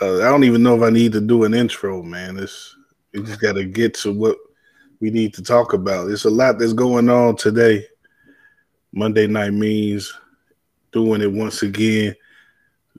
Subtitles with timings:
[0.00, 2.38] Uh, I don't even know if I need to do an intro, man.
[2.38, 2.76] It's
[3.12, 4.36] we just got to get to what
[5.00, 6.06] we need to talk about.
[6.06, 7.86] There's a lot that's going on today.
[8.92, 10.12] Monday Night Means
[10.92, 12.14] doing it once again.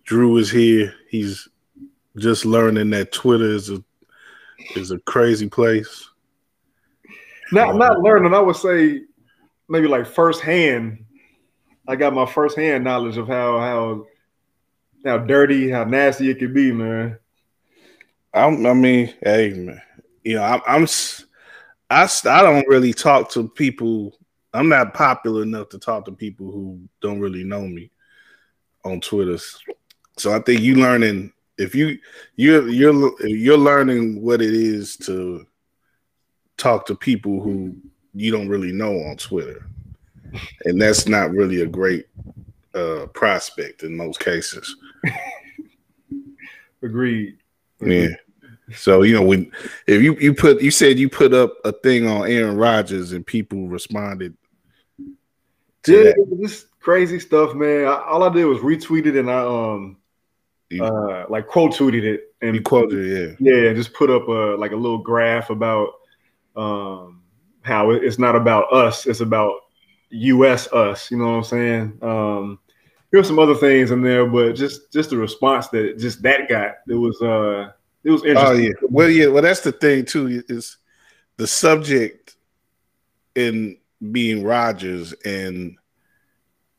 [0.04, 0.94] Drew is here.
[1.10, 1.48] He's
[2.18, 3.84] just learning that Twitter is a
[4.76, 6.10] is a crazy place.
[7.52, 8.34] Not not learning.
[8.34, 9.02] I would say
[9.68, 11.06] maybe like firsthand.
[11.88, 14.06] I got my firsthand knowledge of how how
[15.06, 17.18] how dirty, how nasty it could be, man.
[18.34, 19.82] I'm, I mean, hey, man,
[20.24, 20.88] you know, I'm, I'm,
[21.90, 24.16] I, I don't really talk to people.
[24.54, 27.92] I'm not popular enough to talk to people who don't really know me
[28.84, 29.38] on Twitter.
[30.18, 32.00] So I think you learning if you
[32.36, 35.46] you're you're you're learning what it is to
[36.58, 37.76] talk to people who
[38.14, 39.68] you don't really know on Twitter,
[40.66, 42.08] and that's not really a great
[42.74, 44.76] uh, prospect in most cases.
[46.82, 47.38] Agreed.
[47.82, 48.10] Yeah.
[48.76, 49.52] So you know when
[49.88, 53.26] if you you put you said you put up a thing on Aaron Rodgers and
[53.26, 54.36] people responded.
[55.88, 57.86] yeah, this crazy stuff, man.
[57.86, 59.98] I, all I did was retweet it and I um
[60.70, 64.28] you, uh like quote tweeted it and you quoted it, yeah, yeah, just put up
[64.28, 65.94] a like a little graph about
[66.56, 67.24] um
[67.62, 69.54] how it's not about us, it's about
[70.12, 71.10] US us.
[71.10, 72.00] You know what I'm saying?
[72.02, 72.60] Um
[73.12, 76.48] there were some other things in there, but just just the response that just that
[76.50, 77.72] got it was uh
[78.04, 78.56] it was interesting.
[78.56, 80.78] Oh yeah, well yeah, well that's the thing too is
[81.38, 82.36] the subject
[83.36, 83.78] in
[84.12, 85.76] being Rodgers and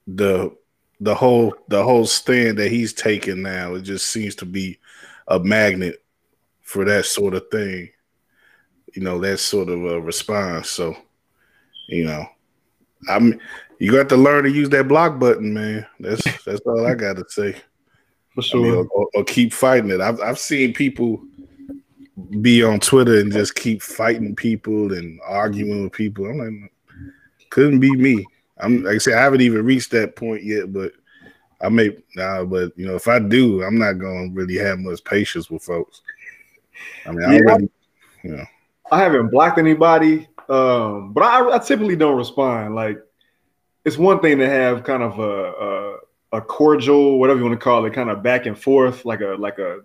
[0.07, 0.55] the
[1.01, 4.79] the whole the whole stand that he's taking now it just seems to be
[5.29, 6.03] a magnet
[6.61, 7.89] for that sort of thing
[8.95, 10.95] you know that sort of a response so
[11.89, 12.27] you know
[13.09, 13.39] i'm
[13.81, 15.87] you got to learn to use that block button, man.
[15.99, 17.57] That's that's all I got to say.
[18.35, 18.61] For sure.
[18.61, 20.01] I mean, or, or, keep fighting it.
[20.01, 21.21] I've I've seen people
[22.41, 26.27] be on Twitter and just keep fighting people and arguing with people.
[26.27, 26.73] I'm like,
[27.49, 28.25] couldn't be me.
[28.59, 30.93] I'm like I said, I haven't even reached that point yet, but
[31.63, 35.03] I may nah, but you know, if I do, I'm not gonna really have much
[35.05, 36.03] patience with folks.
[37.07, 37.71] I mean, yeah, I already,
[38.23, 38.45] you know.
[38.93, 42.75] I haven't blocked anybody, um, but I, I typically don't respond.
[42.75, 42.99] Like
[43.85, 45.23] it's one thing to have kind of a,
[46.33, 49.21] a, a cordial, whatever you want to call it, kind of back and forth, like
[49.21, 49.81] a like a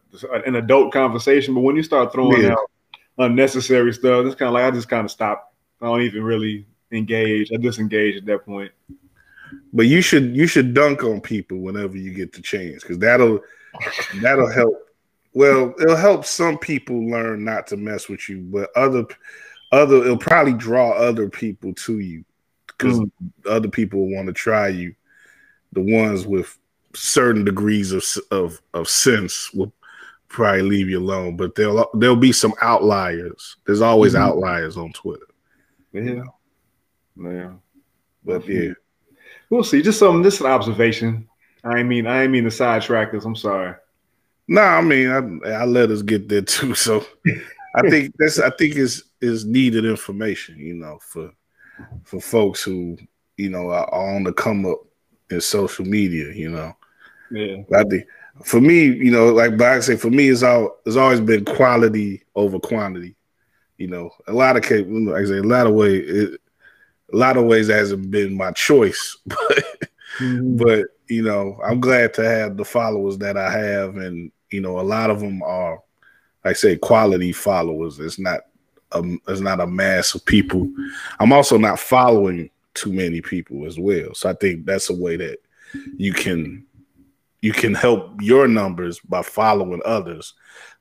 [0.46, 1.54] an adult conversation.
[1.54, 2.52] But when you start throwing yeah.
[2.52, 2.70] out
[3.18, 5.54] unnecessary stuff, it's kind of like I just kind of stop.
[5.82, 7.52] I don't even really engage.
[7.54, 8.72] I disengage at that point.
[9.74, 13.40] But you should you should dunk on people whenever you get the chance because that'll
[14.22, 14.74] that'll help.
[15.34, 19.06] Well, it'll help some people learn not to mess with you, but other
[19.72, 22.24] other it'll probably draw other people to you
[22.78, 23.12] because mm.
[23.50, 24.96] other people want to try you.
[25.74, 26.58] The ones with
[26.94, 29.74] certain degrees of, of of sense will
[30.30, 33.58] probably leave you alone, but there'll there'll be some outliers.
[33.66, 34.24] There's always mm-hmm.
[34.24, 35.28] outliers on Twitter.
[35.94, 36.24] Yeah,
[37.22, 37.54] yeah,
[38.24, 38.72] but yeah,
[39.50, 39.82] we'll see.
[39.82, 41.28] Just some, just an observation.
[41.64, 43.26] I mean, I mean the sidetrack this.
[43.26, 43.76] I'm sorry.
[44.48, 46.76] No, nah, I mean, I, I let us get there too.
[46.76, 47.06] So
[47.76, 51.32] I think that's I think is is needed information, you know, for
[52.04, 52.98] for folks who
[53.38, 54.80] you know are, on the come up
[55.30, 56.32] in social media.
[56.34, 56.74] You know,
[57.32, 57.58] yeah.
[57.76, 58.06] I think
[58.44, 61.46] for me, you know, like but I say, for me, it's all it's always been
[61.46, 63.16] quality over quantity.
[63.78, 66.40] You know, a lot of cases, like I say, a lot of way, it,
[67.14, 69.64] a lot of ways hasn't been my choice, but
[70.20, 70.58] mm-hmm.
[70.58, 74.80] but you know, I'm glad to have the followers that I have, and you know,
[74.80, 75.82] a lot of them are,
[76.44, 78.00] like I say, quality followers.
[78.00, 78.42] It's not
[78.96, 80.70] a, it's not a mass of people.
[81.20, 84.14] I'm also not following too many people as well.
[84.14, 85.40] So I think that's a way that
[85.98, 86.66] you can
[87.42, 90.34] you can help your numbers by following others.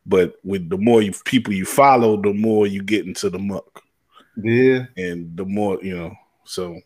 [0.07, 3.83] But with the more you, people you follow, the more you get into the muck.
[4.37, 6.15] Yeah, and the more you know.
[6.45, 6.81] So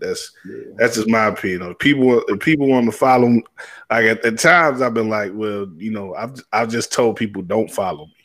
[0.00, 0.74] that's yeah.
[0.76, 1.74] that's just my opinion.
[1.76, 3.40] People if people want to follow,
[3.90, 7.42] like at, at times I've been like, well, you know, I've I've just told people
[7.42, 8.21] don't follow me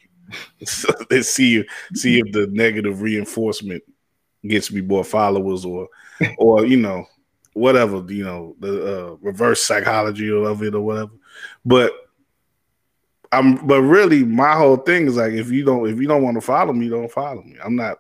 [0.66, 1.64] so let's see
[1.94, 3.84] see if the negative reinforcement
[4.46, 5.88] gets me more followers or
[6.38, 7.06] or you know
[7.54, 11.12] whatever you know the uh, reverse psychology of it or whatever.
[11.66, 11.94] But
[13.34, 16.36] i'm but really my whole thing is like if you don't if you don't want
[16.36, 17.58] to follow me don't follow me.
[17.64, 18.00] I'm not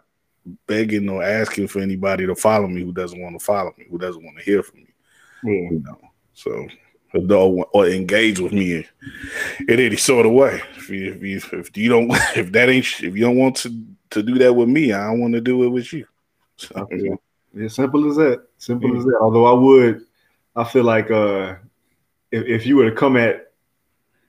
[0.65, 3.97] begging or asking for anybody to follow me who doesn't want to follow me who
[3.97, 4.87] doesn't want to hear from me
[5.43, 5.69] yeah.
[5.71, 5.99] you know
[6.33, 6.67] so
[7.13, 8.85] or engage with me
[9.67, 10.61] in any sort of way.
[10.75, 13.73] If you, if you, if you don't if that ain't if you don't want to
[14.11, 16.05] to do that with me, I don't want to do it with you.
[16.57, 17.17] So, okay.
[17.53, 18.43] Yeah, simple as that.
[18.57, 18.97] Simple yeah.
[18.99, 19.19] as that.
[19.21, 20.05] Although I would,
[20.55, 21.55] I feel like uh,
[22.31, 23.51] if, if you were to come at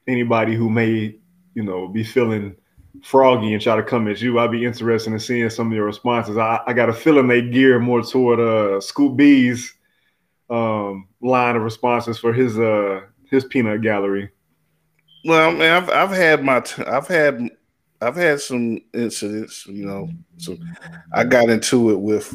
[0.06, 1.20] anybody who may, you
[1.54, 2.56] you know, be feeling
[3.02, 5.86] froggy and try to come at you, I'd be interested in seeing some of your
[5.86, 6.36] responses.
[6.36, 9.74] I, I got a feeling they gear more toward uh Scoop B's
[10.50, 13.00] um line of responses for his uh
[13.30, 14.30] his peanut gallery.
[15.24, 17.50] Well, man, I've I've had my t- I've had
[18.00, 20.08] I've had some incidents, you know.
[20.38, 20.56] So
[21.12, 22.32] I got into it with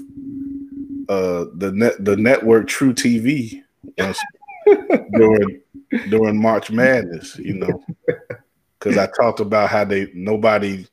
[1.10, 3.62] uh the net the network True truTV
[5.14, 5.62] during
[6.10, 7.84] during March Madness, you know,
[8.78, 10.86] because I talked about how they nobody.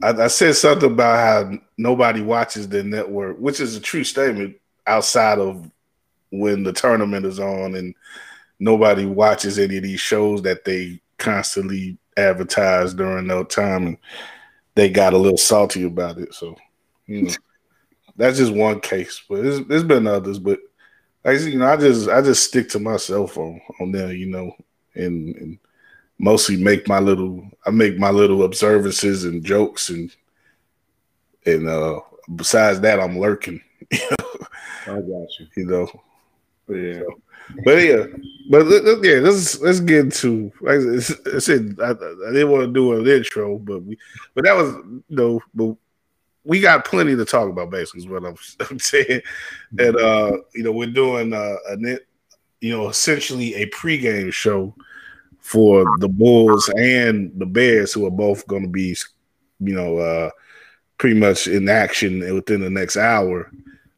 [0.00, 4.54] I, I, said something about how nobody watches the network, which is a true statement
[4.86, 5.70] outside of
[6.30, 7.94] when the tournament is on and
[8.58, 13.98] nobody watches any of these shows that they constantly advertise during that time and
[14.74, 16.32] they got a little salty about it.
[16.34, 16.56] So,
[17.06, 17.34] you know,
[18.16, 20.38] that's just one case, but there's, there's been others.
[20.38, 20.60] But
[21.24, 24.56] I, you know, I just I just stick to myself on on there, you know,
[24.94, 25.58] and, and
[26.18, 30.14] mostly make my little I make my little observances and jokes and
[31.46, 32.00] and uh
[32.36, 33.60] besides that I'm lurking.
[34.86, 35.46] I got you.
[35.56, 35.88] You know.
[36.68, 37.00] Yeah.
[37.00, 37.20] So,
[37.64, 38.04] but yeah,
[38.50, 38.66] but
[39.02, 40.52] yeah, let's let's get into.
[40.60, 40.78] Like
[41.34, 43.98] I said, I, I didn't want to do an intro, but we,
[44.34, 44.72] but that was
[45.08, 45.76] you know, but
[46.44, 47.70] we got plenty to talk about.
[47.70, 48.36] Basically, is what I'm,
[48.70, 49.22] I'm saying.
[49.78, 51.56] And uh, you know, we're doing uh,
[52.60, 54.74] you know, essentially a pregame show
[55.40, 58.96] for the Bulls and the Bears, who are both going to be,
[59.58, 60.30] you know, uh,
[60.98, 63.50] pretty much in action within the next hour.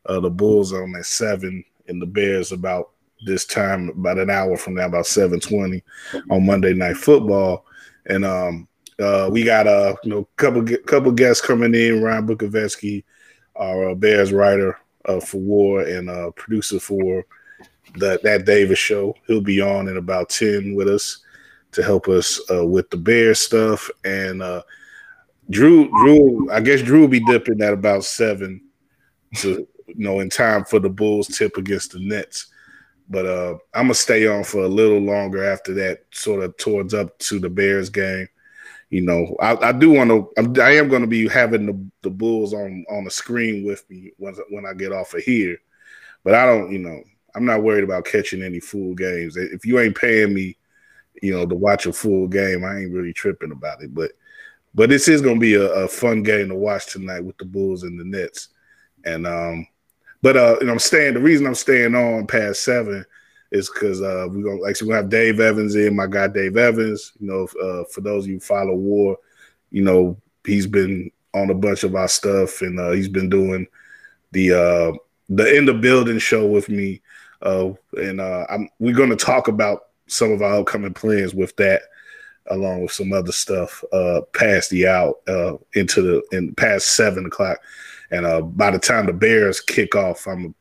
[0.07, 2.91] Uh, the Bulls on at seven, and the Bears about
[3.25, 5.83] this time, about an hour from now, about seven twenty
[6.31, 7.65] on Monday Night Football,
[8.07, 8.69] and um,
[9.01, 12.03] uh, we got a you know couple couple guests coming in.
[12.03, 13.05] Ryan Bukovetsky,
[13.57, 17.25] our uh, Bears writer uh, for War and uh, producer for
[17.97, 19.15] that that Davis show.
[19.27, 21.19] He'll be on in about ten with us
[21.73, 23.91] to help us uh, with the Bears stuff.
[24.05, 24.63] And uh,
[25.51, 28.61] Drew, Drew, I guess Drew will be dipping at about seven
[29.37, 32.47] to you know in time for the Bulls tip against the Nets.
[33.09, 36.95] But uh, I'm gonna stay on for a little longer after that, sort of towards
[36.95, 38.29] up to the Bears game.
[38.91, 40.63] You know, I, I do want to.
[40.63, 44.13] I am going to be having the, the Bulls on on the screen with me
[44.19, 45.59] when when I get off of here.
[46.23, 47.03] But I don't, you know,
[47.35, 49.37] I'm not worried about catching any full games.
[49.37, 50.57] If you ain't paying me,
[51.23, 53.95] you know, to watch a full game, I ain't really tripping about it.
[53.95, 54.13] But
[54.75, 57.45] but this is going to be a, a fun game to watch tonight with the
[57.45, 58.49] Bulls and the Nets.
[59.05, 59.67] And um,
[60.25, 61.13] but uh, know, I'm staying.
[61.13, 63.05] The reason I'm staying on past seven
[63.51, 65.95] is because uh, we're gonna like so we have Dave Evans in.
[65.95, 67.13] My guy Dave Evans.
[67.21, 69.19] You know, uh, for those of you follow War,
[69.71, 70.17] you know
[70.47, 73.67] he's been on a bunch of our stuff, and uh, he's been doing
[74.33, 74.99] the uh,
[75.29, 77.03] the in the building show with me.
[77.43, 81.55] Uh, and uh, I'm, we're going to talk about some of our upcoming plans with
[81.57, 81.83] that,
[82.47, 87.27] along with some other stuff uh, past the out uh, into the in past seven
[87.27, 87.59] o'clock.
[88.11, 90.55] And uh, by the time the Bears kick off, I'm gonna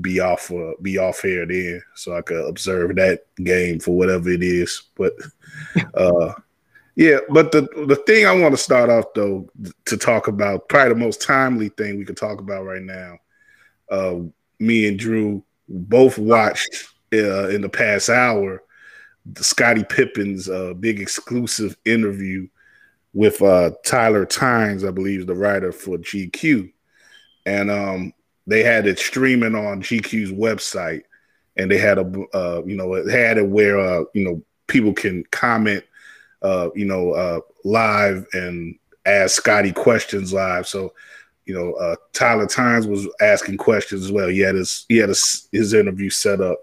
[0.00, 4.30] be off uh, be off here then, so I could observe that game for whatever
[4.30, 4.82] it is.
[4.96, 5.12] But
[5.94, 6.32] uh,
[6.96, 9.48] yeah, but the the thing I want to start off though
[9.86, 13.18] to talk about, probably the most timely thing we could talk about right now.
[13.90, 14.20] Uh,
[14.58, 18.62] me and Drew both watched uh, in the past hour
[19.26, 22.48] the Scottie Pippen's uh, big exclusive interview
[23.12, 26.70] with uh, Tyler Tynes, I believe, is the writer for GQ
[27.46, 28.12] and um,
[28.46, 31.02] they had it streaming on GQ's website,
[31.56, 34.92] and they had a uh, you know it had it where uh, you know people
[34.92, 35.84] can comment,
[36.42, 40.66] uh, you know, uh, live and ask Scottie questions live.
[40.68, 40.94] So,
[41.44, 44.28] you know, uh, Tyler Tynes was asking questions as well.
[44.28, 46.60] He had his he had his, his interview set up,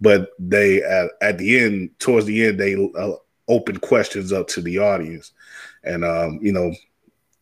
[0.00, 3.12] but they at, at the end, towards the end, they uh,
[3.48, 5.32] opened questions up to the audience,
[5.84, 6.72] and um, you know,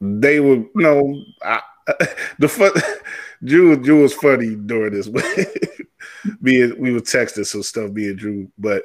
[0.00, 1.22] they were you know.
[1.42, 1.60] I,
[2.38, 2.72] the fun
[3.44, 5.08] Drew Drew was funny during this.
[5.08, 5.46] Way.
[6.42, 8.82] Being we were texting some stuff, being Drew, but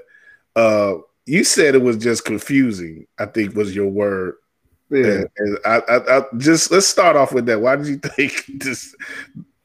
[0.56, 0.96] uh
[1.26, 3.08] you said it was just confusing.
[3.18, 4.36] I think was your word.
[4.90, 7.62] Yeah, and, and I, I, I, just let's start off with that.
[7.62, 8.96] Why did you think this?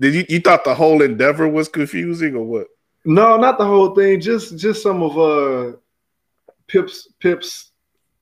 [0.00, 2.68] Did you you thought the whole endeavor was confusing or what?
[3.04, 4.21] No, not the whole thing.
[4.21, 5.76] Just just some of uh
[6.68, 7.67] Pip's Pip's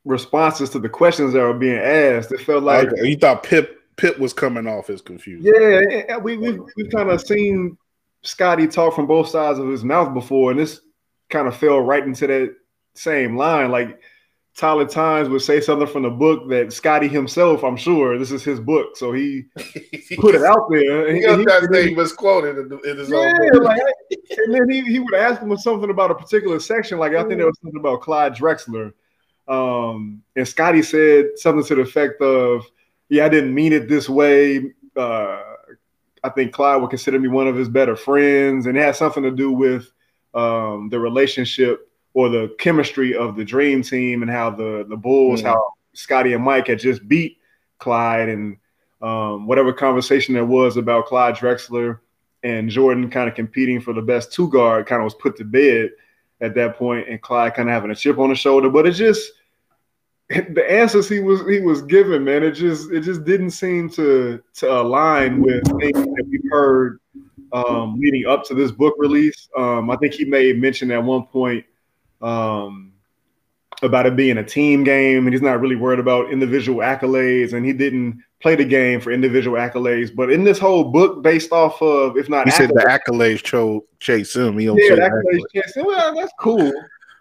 [0.07, 2.33] responses to the questions that were being asked.
[2.33, 3.09] It felt like okay.
[3.09, 5.45] you thought Pip Pip was coming off as confused.
[5.45, 7.77] Yeah, we we've, we've kind of seen
[8.23, 10.81] Scottie talk from both sides of his mouth before, and this
[11.29, 12.55] kind of fell right into that
[12.95, 13.71] same line.
[13.71, 14.01] Like
[14.57, 18.45] Tyler Tynes would say something from the book that Scottie himself, I'm sure, this is
[18.45, 19.45] his book, so he
[20.19, 21.09] put it out there.
[21.09, 23.65] And he, he, that he was quoted in, in his yeah, own book.
[23.65, 26.99] Like, and then he, he would ask him something about a particular section.
[26.99, 28.93] Like I think there was something about Clyde Drexler
[29.49, 32.67] Um, and Scottie said something to the effect of,
[33.09, 34.73] "Yeah, I didn't mean it this way.
[34.97, 35.43] Uh,
[36.25, 39.23] I think Clyde would consider me one of his better friends, and it had something
[39.23, 39.93] to do with
[40.35, 45.41] um, the relationship or the chemistry of the Dream Team and how the the Bulls,
[45.41, 45.49] mm-hmm.
[45.49, 47.39] how Scottie and Mike had just beat
[47.79, 48.57] Clyde, and
[49.03, 52.01] um, whatever conversation there was about Clyde Drexler
[52.43, 55.45] and Jordan kind of competing for the best two guard kind of was put to
[55.45, 55.91] bed
[56.41, 58.69] at that point, and Clyde kind of having a chip on the shoulder.
[58.69, 59.33] But it just
[60.29, 64.43] the answers he was he was given, man, it just it just didn't seem to
[64.55, 66.99] to align with things that we've heard
[67.53, 69.49] um, leading up to this book release.
[69.57, 71.65] Um, I think he made mention at one point
[72.21, 72.93] um,
[73.83, 77.65] about it being a team game, and he's not really worried about individual accolades, and
[77.65, 80.15] he didn't play the game for individual accolades.
[80.15, 83.83] But in this whole book, based off of, if not, he said the accolades chose
[84.01, 84.59] chase him.
[84.59, 85.87] He don't yeah, accolades chase him.
[85.87, 86.73] Well, that's cool.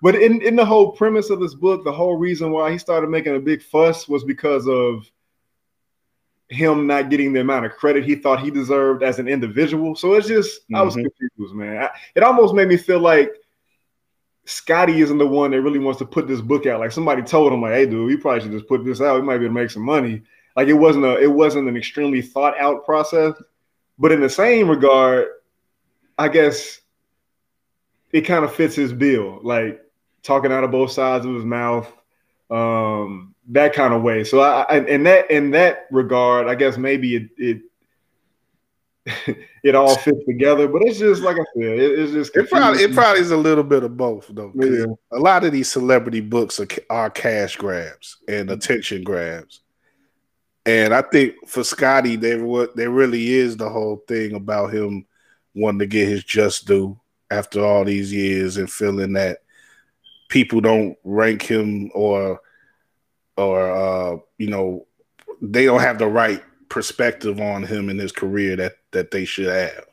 [0.02, 3.10] But in, in the whole premise of this book, the whole reason why he started
[3.10, 5.10] making a big fuss was because of
[6.50, 9.96] him not getting the amount of credit he thought he deserved as an individual.
[9.96, 10.76] So it's just, mm-hmm.
[10.76, 11.08] I was mm-hmm.
[11.18, 11.84] confused, man.
[11.84, 13.32] I, it almost made me feel like
[14.46, 16.80] Scottie isn't the one that really wants to put this book out.
[16.80, 19.20] Like somebody told him, like, "Hey, dude, you probably should just put this out.
[19.20, 20.22] We might be able to make some money."
[20.56, 23.34] Like it wasn't a, it wasn't an extremely thought out process.
[23.98, 25.28] But in the same regard,
[26.18, 26.82] I guess
[28.12, 29.82] it kind of fits his bill, like
[30.26, 31.92] talking out of both sides of his mouth,
[32.50, 34.24] um, that kind of way.
[34.24, 37.62] So I, in that in that regard, I guess maybe it, it
[39.64, 40.68] it all fits together.
[40.68, 43.38] But it's just like I said, it, it's just it probably it probably is a
[43.38, 44.52] little bit of both though.
[44.56, 44.86] Yeah.
[45.12, 49.62] A lot of these celebrity books are, are cash grabs and attention grabs.
[50.66, 55.06] And I think for Scottie, there what there really is the whole thing about him
[55.54, 59.40] wanting to get his just due after all these years and feeling that
[60.30, 62.40] people don't rank him or
[63.38, 64.86] or uh, you know
[65.42, 69.48] they don't have the right perspective on him in his career that that they should
[69.48, 69.86] have,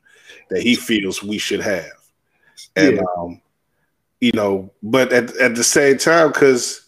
[0.50, 1.90] that he feels we should have.
[2.76, 3.02] And yeah.
[3.18, 3.40] um,
[4.20, 6.86] you know, but at, at the same time, because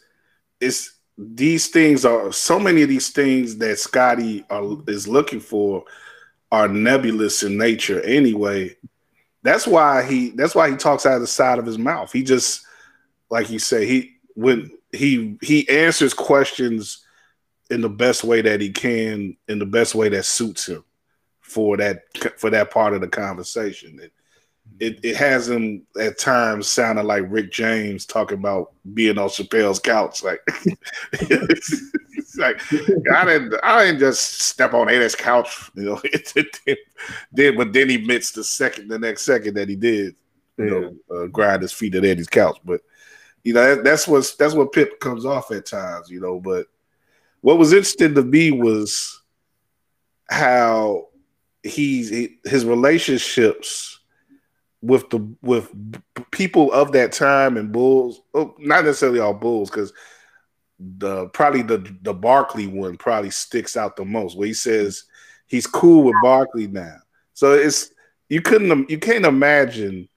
[0.61, 5.85] it's these things are so many of these things that scottie are, is looking for
[6.51, 8.77] are nebulous in nature anyway.
[9.43, 12.13] That's why he that's why he talks out of the side of his mouth.
[12.13, 12.64] He just
[13.35, 17.05] like you say, he when he he answers questions
[17.69, 20.85] in the best way that he can, in the best way that suits him
[21.41, 22.03] for that
[22.39, 23.99] for that part of the conversation.
[24.01, 24.13] It,
[24.79, 29.81] it, it has him at times sounding like Rick James talking about being on Chappelle's
[29.81, 30.23] couch.
[30.23, 30.41] Like,
[32.39, 32.61] like
[33.13, 36.01] I didn't I didn't just step on Eddie's couch, you know.
[36.05, 36.79] It, it,
[37.35, 40.15] did, but then he admits the second, the next second that he did,
[40.57, 40.71] you yeah.
[40.71, 42.59] know, uh, grind his feet at Eddie's couch.
[42.65, 42.81] But
[43.45, 46.41] you know, that, that's what that's what Pip comes off at times, you know.
[46.41, 46.67] But
[47.43, 49.23] what was interesting to me was
[50.31, 51.09] how
[51.63, 54.01] he's he, his relationships
[54.81, 55.71] with the with
[56.31, 59.93] people of that time and Bulls, oh, not necessarily all Bulls, because
[60.79, 64.39] the probably the the Barkley one probably sticks out the most.
[64.39, 65.05] Where he says
[65.47, 66.97] he's cool with Barkley now,
[67.35, 67.91] so it's
[68.31, 70.09] you couldn't you can't imagine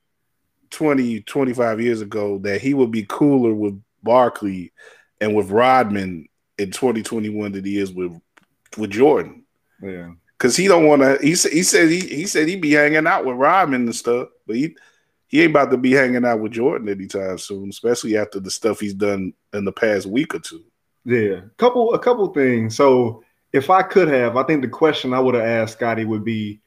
[0.70, 4.72] 20 25 years ago that he would be cooler with Barkley
[5.22, 8.20] and with Rodman in 2021 than he is with
[8.78, 9.44] with Jordan.
[9.82, 10.12] Yeah.
[10.40, 11.18] Cause he don't want to.
[11.20, 14.30] He said he said he he said he'd be hanging out with Rodman and stuff,
[14.46, 14.76] but he
[15.28, 18.80] he ain't about to be hanging out with Jordan anytime soon, especially after the stuff
[18.80, 20.64] he's done in the past week or two.
[21.06, 22.76] Yeah, couple a couple things.
[22.76, 26.24] So if I could have, I think the question I would have asked Scottie would
[26.24, 26.62] be,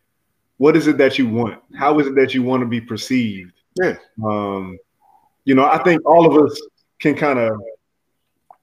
[0.56, 1.62] "What is it that you want?
[1.74, 3.96] How is it that you want to be perceived?" Yeah.
[4.24, 4.78] Um,
[5.44, 6.60] you know, I think all of us
[7.00, 7.60] can kind of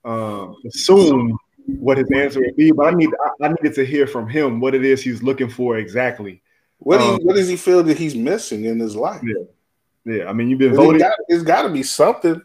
[0.05, 3.09] um, assume what his answer would be, but I need
[3.41, 6.41] I, needed to hear from him what it is he's looking for exactly.
[6.79, 9.21] What um, he, what does he feel that he's missing in his life?
[9.23, 10.29] Yeah, yeah.
[10.29, 11.01] I mean, you've been voting.
[11.27, 12.41] It's got to be something,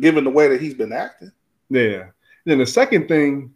[0.00, 1.30] given the way that he's been acting.
[1.68, 2.06] Yeah.
[2.44, 3.54] Then the second thing,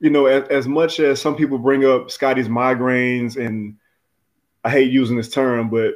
[0.00, 3.76] you know, as, as much as some people bring up Scottie's migraines, and
[4.64, 5.94] I hate using this term, but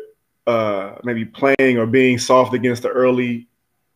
[0.48, 3.46] uh, maybe playing or being soft against the early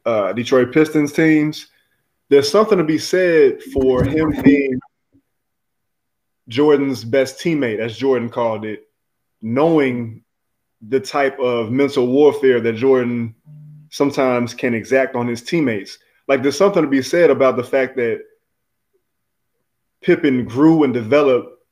[0.05, 1.67] uh, Detroit Pistons teams
[2.33, 4.81] there's something to be said for him being
[6.49, 8.89] Jordan's best teammate, as Jordan called it,
[9.43, 10.25] knowing
[10.81, 13.35] the type of mental warfare that Jordan
[13.91, 15.99] sometimes can exact on his teammates.
[16.27, 18.23] Like there's something to be said about the fact that
[20.01, 21.63] Pippen grew and developed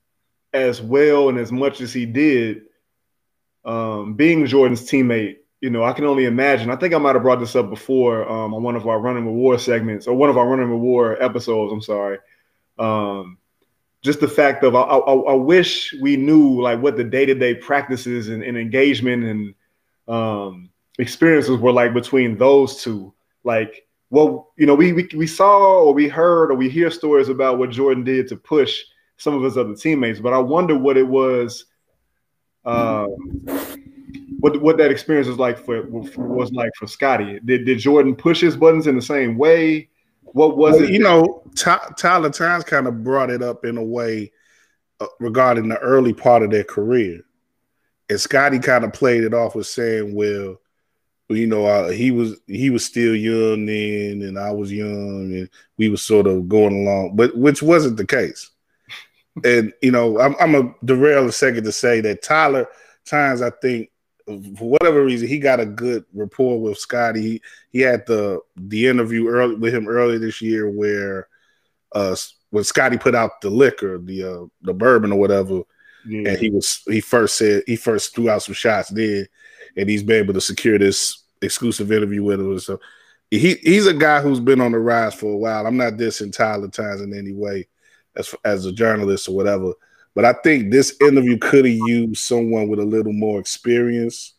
[0.52, 2.64] as well and as much as he did,
[3.64, 6.70] um, being Jordan's teammate you know, I can only imagine.
[6.70, 9.26] I think I might have brought this up before um, on one of our running
[9.26, 11.72] war segments or one of our running war episodes.
[11.72, 12.18] I'm sorry.
[12.78, 13.36] Um,
[14.02, 17.34] just the fact of I, I, I, wish we knew like what the day to
[17.34, 19.54] day practices and, and, engagement and
[20.08, 23.12] um, experiences were like between those two.
[23.44, 27.28] Like, well, you know, we, we we saw or we heard or we hear stories
[27.28, 28.82] about what Jordan did to push
[29.18, 31.66] some of his other teammates, but I wonder what it was.
[32.64, 33.08] Um,
[34.40, 37.40] what what that experience was like for was like for Scottie?
[37.44, 39.88] Did did Jordan push his buttons in the same way?
[40.22, 40.90] What was well, it?
[40.90, 44.32] You know, Tyler Tynes kind of brought it up in a way
[45.00, 47.20] uh, regarding the early part of their career,
[48.08, 50.60] and Scottie kind of played it off with saying, "Well,
[51.28, 55.50] you know, uh, he was he was still young then, and I was young, and
[55.76, 58.50] we were sort of going along, but which wasn't the case."
[59.44, 62.66] And you know, I'm, I'm a derail a second to say that Tyler
[63.04, 63.90] Tynes, I think,
[64.26, 67.22] for whatever reason, he got a good rapport with Scottie.
[67.22, 71.28] He, he had the the interview early with him earlier this year where
[71.92, 72.16] uh
[72.50, 75.62] when Scottie put out the liquor, the uh the bourbon or whatever,
[76.06, 76.30] yeah.
[76.30, 79.26] and he was he first said he first threw out some shots then,
[79.76, 82.58] and he's been able to secure this exclusive interview with him.
[82.58, 82.80] So
[83.30, 85.66] he he's a guy who's been on the rise for a while.
[85.66, 87.66] I'm not dissing Tyler Tynes in any way
[88.16, 89.72] as as a journalist or whatever.
[90.14, 94.34] But I think this interview could have used someone with a little more experience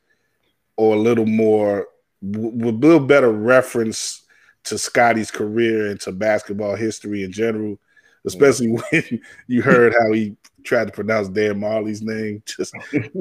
[0.75, 1.88] or a little more,
[2.22, 4.24] with a little better reference
[4.66, 7.80] to Scottie's career and to basketball history in general,
[8.25, 12.44] especially when you heard how he tried to pronounce Dan Majerle's name.
[12.57, 12.74] Just,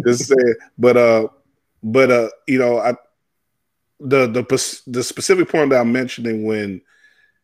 [0.04, 1.28] just say, but uh,
[1.82, 2.94] but uh, you know, I
[4.00, 6.80] the the the specific point that I'm mentioning when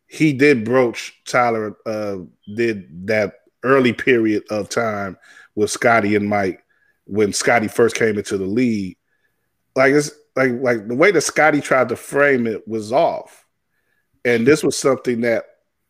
[0.07, 2.19] he did broach Tyler uh
[2.57, 5.17] did that early period of time
[5.55, 6.63] with Scottie and Mike
[7.07, 8.97] when Scottie first came into the league.
[9.75, 13.47] Like it's like like the way that Scottie tried to frame it was off.
[14.25, 15.45] And this was something that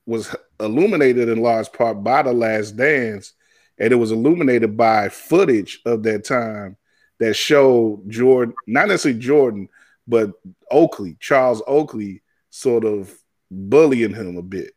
[0.07, 3.33] was illuminated in large part by the last dance.
[3.79, 6.77] And it was illuminated by footage of that time
[7.19, 9.69] that showed Jordan, not necessarily Jordan,
[10.07, 10.33] but
[10.71, 13.13] Oakley, Charles Oakley, sort of
[13.51, 14.73] bullying him a bit.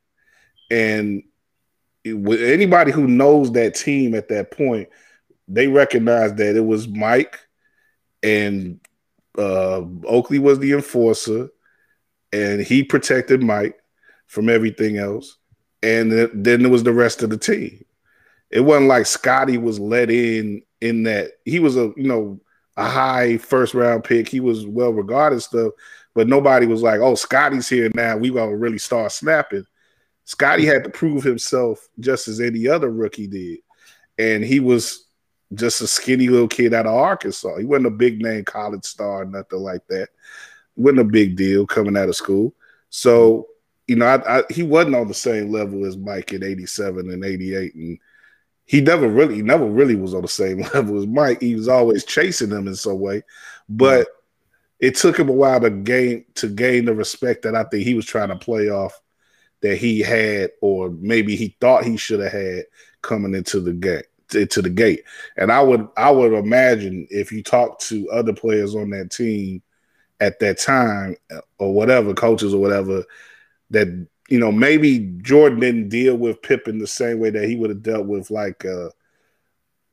[0.71, 1.23] And
[2.05, 4.89] with anybody who knows that team at that point,
[5.47, 7.39] they recognized that it was Mike
[8.21, 8.79] and
[9.38, 11.49] uh, Oakley was the enforcer,
[12.32, 13.79] and he protected Mike
[14.27, 15.38] from everything else.
[15.82, 17.86] And then there was the rest of the team.
[18.51, 22.39] It wasn't like Scottie was let in in that he was a you know
[22.75, 24.27] a high first round pick.
[24.27, 25.71] He was well regarded stuff,
[26.19, 28.17] but nobody was like, "Oh, Scottie's here now.
[28.17, 29.65] We gonna really start snapping."
[30.25, 33.60] Scottie had to prove himself just as any other rookie did.
[34.17, 35.05] And he was
[35.53, 37.55] just a skinny little kid out of Arkansas.
[37.55, 40.10] He wasn't a big name college star, nothing like that.
[40.75, 42.53] wasn't a big deal coming out of school.
[42.89, 43.47] So,
[43.88, 47.23] you know, I, I, he wasn't on the same level as Mike in 87 and
[47.23, 47.75] 88.
[47.75, 47.97] And
[48.65, 51.39] he never really, never really was on the same level as Mike.
[51.39, 53.23] He was always chasing them in some way.
[53.69, 54.10] But
[54.80, 57.94] it took him a while to gain to gain the respect that I think he
[57.94, 59.00] was trying to play off
[59.62, 62.65] that he had, or maybe he thought he should have had
[63.02, 65.04] coming into the gate to the gate.
[65.38, 69.62] And I would I would imagine if you talk to other players on that team
[70.20, 71.15] at that time
[71.58, 73.04] or whatever, coaches or whatever,
[73.72, 77.72] that you know, maybe Jordan didn't deal with Pippen the same way that he would
[77.72, 78.89] have dealt with like uh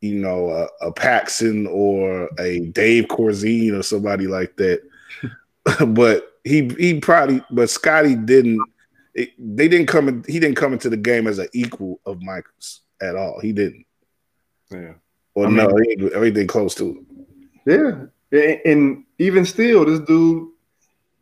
[0.01, 4.83] you know, a, a Paxson or a Dave Corzine or somebody like that.
[5.89, 8.61] but he he probably but Scottie didn't
[9.17, 12.23] it, they didn't come in, he didn't come into the game as an equal of
[12.23, 13.41] Michael's at all.
[13.41, 13.87] He didn't.
[14.71, 14.93] Yeah.
[15.35, 17.05] Well, I mean, no, everything close to
[17.67, 18.11] it.
[18.31, 18.57] Yeah.
[18.65, 20.49] And even still, this dude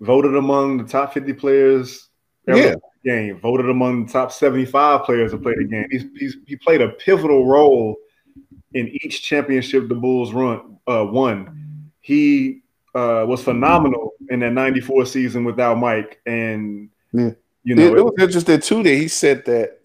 [0.00, 2.08] voted among the top 50 players
[2.46, 2.74] yeah.
[3.04, 5.87] game, voted among the top 75 players to play the game.
[5.90, 7.96] He's, he's, he played a pivotal role
[8.74, 11.90] in each championship the Bulls run uh, won.
[12.00, 12.62] He
[12.94, 16.20] uh, was phenomenal in that 94 season without Mike.
[16.26, 17.30] And yeah.
[17.64, 19.80] You know, it, it was interesting too that he said that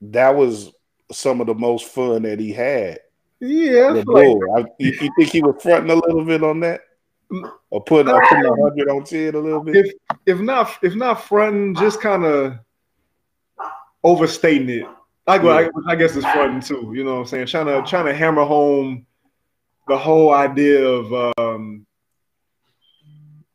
[0.00, 0.72] that was
[1.12, 3.00] some of the most fun that he had.
[3.40, 6.80] Yeah, like, I, you, you, think he was fronting a little bit on that,
[7.70, 9.76] or putting a hundred on ten a little bit?
[9.76, 9.92] If
[10.26, 12.58] if not if not fronting, just kind of
[14.02, 14.86] overstating it.
[15.28, 15.42] I.
[15.42, 15.68] Yeah.
[15.86, 16.92] I, I, guess it's fronting too.
[16.94, 17.46] You know what I'm saying?
[17.46, 19.06] Trying to trying to hammer home
[19.86, 21.86] the whole idea of um,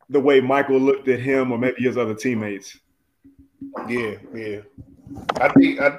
[0.09, 2.79] the way Michael looked at him, or maybe his other teammates.
[3.87, 4.59] Yeah, yeah.
[5.39, 5.97] I think I,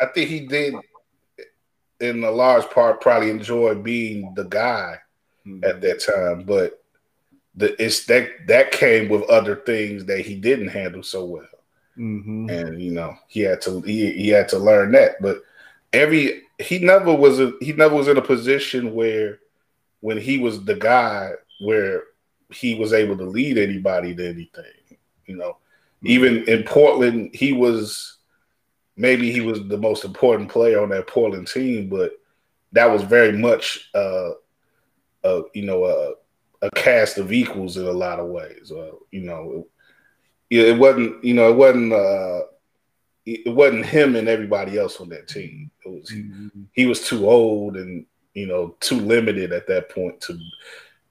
[0.00, 0.74] I think he did
[2.00, 4.96] in a large part probably enjoy being the guy
[5.46, 5.64] mm-hmm.
[5.64, 6.82] at that time, but
[7.54, 11.46] the it's that that came with other things that he didn't handle so well.
[11.98, 12.50] Mm-hmm.
[12.50, 15.20] And you know, he had to he, he had to learn that.
[15.20, 15.42] But
[15.92, 19.38] every he never was a he never was in a position where
[20.00, 22.04] when he was the guy where
[22.50, 24.98] he was able to lead anybody to anything.
[25.26, 25.50] You know,
[26.02, 26.08] mm-hmm.
[26.08, 28.18] even in Portland, he was
[28.96, 32.12] maybe he was the most important player on that Portland team, but
[32.72, 34.30] that was very much uh,
[35.24, 38.72] uh you know a, a cast of equals in a lot of ways.
[38.72, 39.66] Uh, you know,
[40.50, 42.40] it, it wasn't you know it wasn't uh
[43.26, 45.70] it wasn't him and everybody else on that team.
[45.84, 46.48] It was mm-hmm.
[46.72, 50.38] he, he was too old and you know too limited at that point to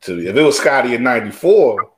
[0.01, 1.89] to if it was Scottie in '94,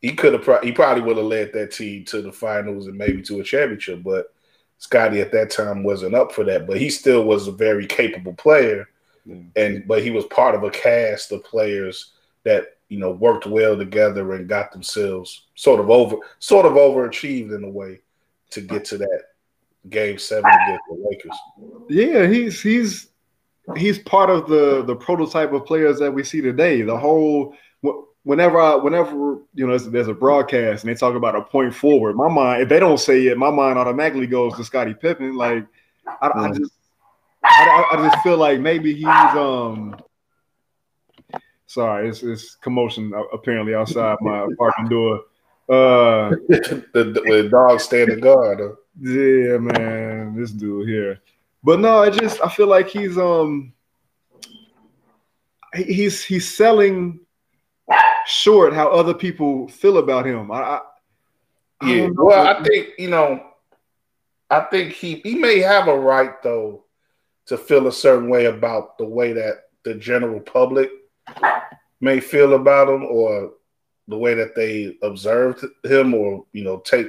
[0.00, 2.96] he could have pro- he probably would have led that team to the finals and
[2.96, 4.02] maybe to a championship.
[4.02, 4.32] But
[4.78, 6.66] Scottie at that time wasn't up for that.
[6.66, 8.88] But he still was a very capable player,
[9.26, 9.48] mm-hmm.
[9.56, 12.12] and but he was part of a cast of players
[12.44, 17.54] that you know worked well together and got themselves sort of over sort of overachieved
[17.54, 18.00] in a way
[18.50, 19.22] to get to that
[19.88, 21.38] game seven against the Lakers.
[21.88, 23.08] Yeah, he's he's
[23.76, 26.82] he's part of the the prototype of players that we see today.
[26.82, 27.54] The whole
[28.24, 32.16] whenever I, whenever you know there's, a broadcast and they talk about a point forward,
[32.16, 35.36] my mind if they don't say it, my mind automatically goes to Scottie Pippen.
[35.36, 35.66] Like
[36.06, 36.58] I, I mm.
[36.58, 36.72] just
[37.42, 39.96] I, I, just feel like maybe he's um
[41.70, 45.20] sorry, it's, it's commotion apparently outside my apartment door.
[45.68, 48.58] Uh, the, the, the dog standing guard.
[48.60, 48.74] Huh?
[49.00, 51.20] Yeah, man, this dude here.
[51.62, 53.72] But no, I just I feel like he's um
[55.74, 57.20] he's he's selling
[58.26, 60.50] short how other people feel about him.
[60.50, 60.80] I, I
[61.84, 62.08] yeah.
[62.12, 63.46] Well, I think you know,
[64.50, 66.84] I think he he may have a right though
[67.46, 70.90] to feel a certain way about the way that the general public
[72.00, 73.52] may feel about him, or
[74.08, 77.08] the way that they observed him, or you know, take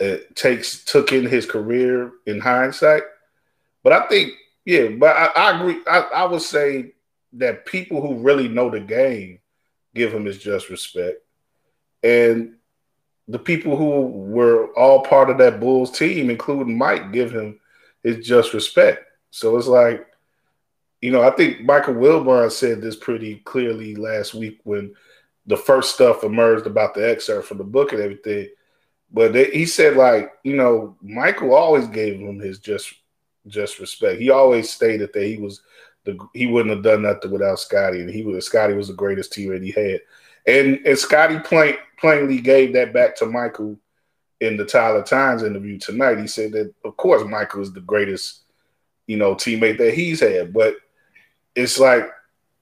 [0.00, 3.02] it takes took in his career in hindsight.
[3.82, 4.32] But I think,
[4.64, 5.80] yeah, but I, I agree.
[5.86, 6.92] I, I, would say
[7.34, 9.40] that people who really know the game
[9.94, 11.18] give him his just respect.
[12.02, 12.54] And
[13.26, 17.58] the people who were all part of that Bulls team, including Mike, give him
[18.02, 19.04] his just respect.
[19.30, 20.06] So it's like,
[21.00, 24.94] you know, I think Michael Wilbon said this pretty clearly last week when
[25.46, 28.48] the first stuff emerged about the excerpt from the book and everything.
[29.10, 32.92] But they, he said, like, you know, Michael always gave him his just
[33.46, 34.20] just respect.
[34.20, 35.62] He always stated that he was
[36.04, 39.32] the he wouldn't have done nothing without Scottie, and he was Scottie was the greatest
[39.32, 40.00] teammate he had.
[40.46, 43.78] And and Scottie plain, plainly gave that back to Michael
[44.40, 46.18] in the Tyler Tynes interview tonight.
[46.18, 48.42] He said that of course Michael is the greatest,
[49.06, 50.52] you know, teammate that he's had.
[50.52, 50.76] But
[51.54, 52.08] it's like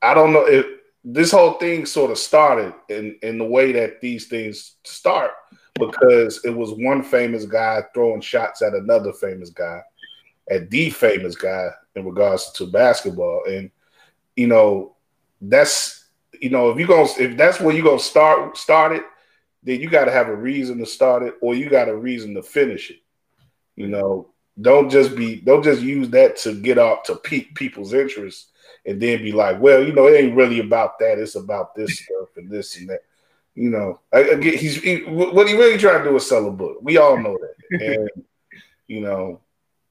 [0.02, 0.66] I don't know if
[1.04, 5.30] this whole thing sort of started in in the way that these things start
[5.78, 9.80] because it was one famous guy throwing shots at another famous guy,
[10.50, 13.42] at the famous guy in regards to basketball.
[13.48, 13.70] And
[14.34, 14.96] you know,
[15.40, 16.04] that's
[16.40, 19.04] you know, if you go if that's where you're gonna start start it,
[19.62, 22.42] then you gotta have a reason to start it or you got a reason to
[22.42, 22.98] finish it.
[23.76, 27.92] You know, don't just be don't just use that to get up to pique people's
[27.92, 28.50] interest
[28.86, 31.18] and then be like, well, you know, it ain't really about that.
[31.18, 33.00] It's about this stuff and this and that.
[33.54, 36.46] You know, I, I get, he's he, what he really trying to do is sell
[36.46, 36.78] a book.
[36.82, 38.24] We all know that, and
[38.86, 39.40] you know,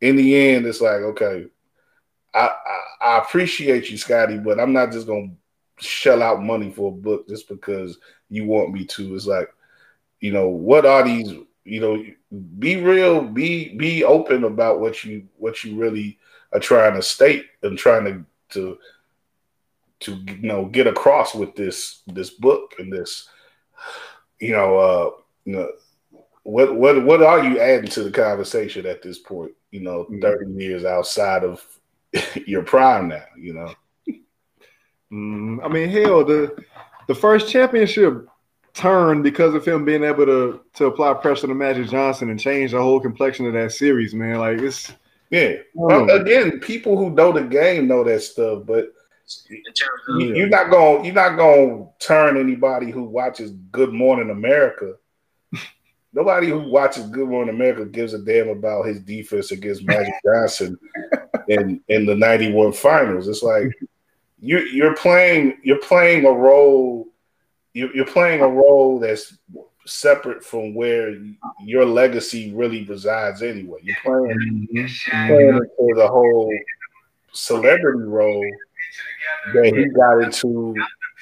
[0.02, 1.48] in the end, it's like, okay,
[2.34, 2.50] I,
[3.02, 5.32] I, I appreciate you, Scottie, but I'm not just gonna
[5.80, 7.98] shell out money for a book just because
[8.30, 9.16] you want me to.
[9.16, 9.50] It's like,
[10.20, 11.34] you know, what are these?
[11.64, 12.06] You know,
[12.60, 16.20] be real, be be open about what you what you really
[16.54, 18.78] are trying to state and trying to to
[20.02, 23.30] to you know get across with this this book and this
[24.40, 25.10] you know uh
[25.46, 25.72] you know
[26.44, 30.22] what what what are you adding to the conversation at this point you know mm-hmm.
[30.22, 31.66] 30 years outside of
[32.46, 33.74] your prime now you know?
[35.12, 36.56] Mm, i mean hell the
[37.08, 38.28] the first championship
[38.74, 42.72] turned because of him being able to to apply pressure to magic johnson and change
[42.72, 44.40] the whole complexion of that series man.
[44.40, 44.92] Like it's
[45.30, 45.56] yeah.
[45.74, 48.94] Well, again people who know the game know that stuff but
[50.18, 54.94] you're not going to you're not going to turn anybody who watches Good Morning America.
[56.14, 60.78] Nobody who watches Good Morning America gives a damn about his defense against Magic Johnson
[61.48, 63.28] in in the '91 finals.
[63.28, 63.72] It's like
[64.40, 67.08] you you're playing you're playing a role
[67.74, 69.38] you're, you're playing a role that's
[69.86, 71.16] separate from where
[71.64, 73.80] your legacy really resides anyway.
[73.84, 75.28] You're playing, mm-hmm.
[75.28, 76.52] playing for the whole
[77.32, 78.46] celebrity role
[79.54, 80.74] that he got into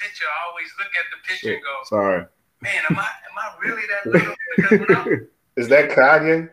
[0.04, 2.26] picture, I always look at the picture and go, Sorry.
[2.62, 4.34] man, am I am I really that little?
[4.56, 5.16] Because when I,
[5.56, 6.50] Is that Kanye?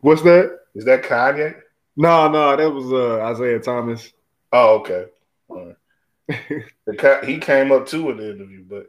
[0.00, 0.58] What's that?
[0.74, 1.54] Is that Kanye?
[1.96, 4.12] No, no, that was uh, Isiah Thomas.
[4.52, 5.06] Oh, okay.
[5.48, 5.76] All right.
[6.86, 8.86] The ca- he came up too in the interview, but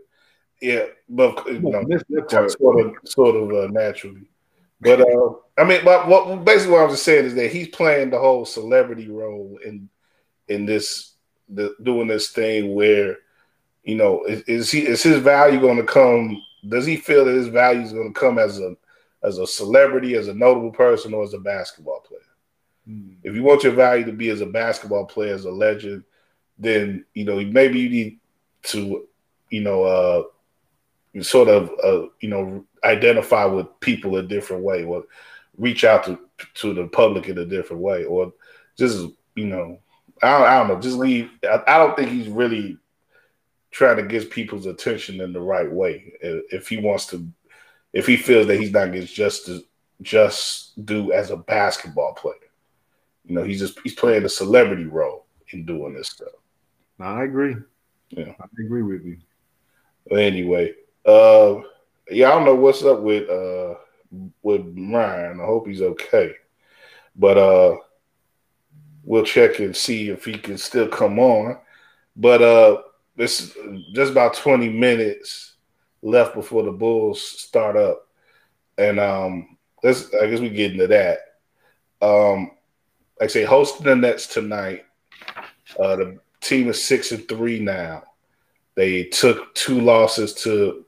[0.62, 4.28] yeah, but you know, that sort of, sort of uh, naturally.
[4.82, 7.70] But uh, I mean, but what basically what I was just saying is that he's
[7.70, 9.90] playing the whole celebrity role in
[10.48, 11.14] in this
[11.50, 13.18] the doing this thing where
[13.84, 16.42] you know is, is he is his value going to come?
[16.68, 18.76] Does he feel that his value is going to come as a
[19.24, 22.22] as a celebrity, as a notable person, or as a basketball player?
[22.88, 23.14] Hmm.
[23.24, 26.04] If you want your value to be as a basketball player, as a legend,
[26.60, 28.20] then you know maybe you need
[28.64, 29.08] to,
[29.50, 30.24] you know, uh,
[31.24, 35.04] sort of, uh, you know, identify with people a different way, or
[35.58, 36.20] reach out to
[36.56, 38.34] to the public in a different way, or
[38.78, 39.80] just you know,
[40.22, 41.30] I don't, I don't know, just leave.
[41.44, 42.78] I, I don't think he's really
[43.72, 46.14] trying to get people's attention in the right way.
[46.22, 47.28] If if he wants to,
[47.94, 49.50] if he feels that he's not getting just
[50.02, 52.36] just do as a basketball player.
[53.26, 56.30] You know, he's just he's playing a celebrity role in doing this stuff.
[56.98, 57.56] No, I agree.
[58.10, 58.34] Yeah.
[58.40, 59.18] I agree with you.
[60.08, 60.74] But anyway,
[61.08, 61.62] uh
[62.10, 63.76] yeah, I don't know what's up with uh
[64.42, 65.42] with Ryan.
[65.42, 66.34] I hope he's okay.
[67.16, 67.78] But uh
[69.04, 71.58] we'll check and see if he can still come on.
[72.16, 72.82] But uh
[73.16, 73.58] this
[73.94, 75.56] just about 20 minutes
[76.02, 78.08] left before the Bulls start up.
[78.78, 81.20] And um let's I guess we get into that.
[82.02, 82.52] Um
[83.20, 84.86] like I say hosting the Nets tonight.
[85.80, 88.04] Uh the team is six and three now.
[88.76, 90.86] They took two losses to,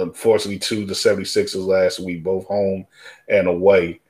[0.00, 2.86] unfortunately, to the 76ers last week, both home
[3.28, 4.00] and away.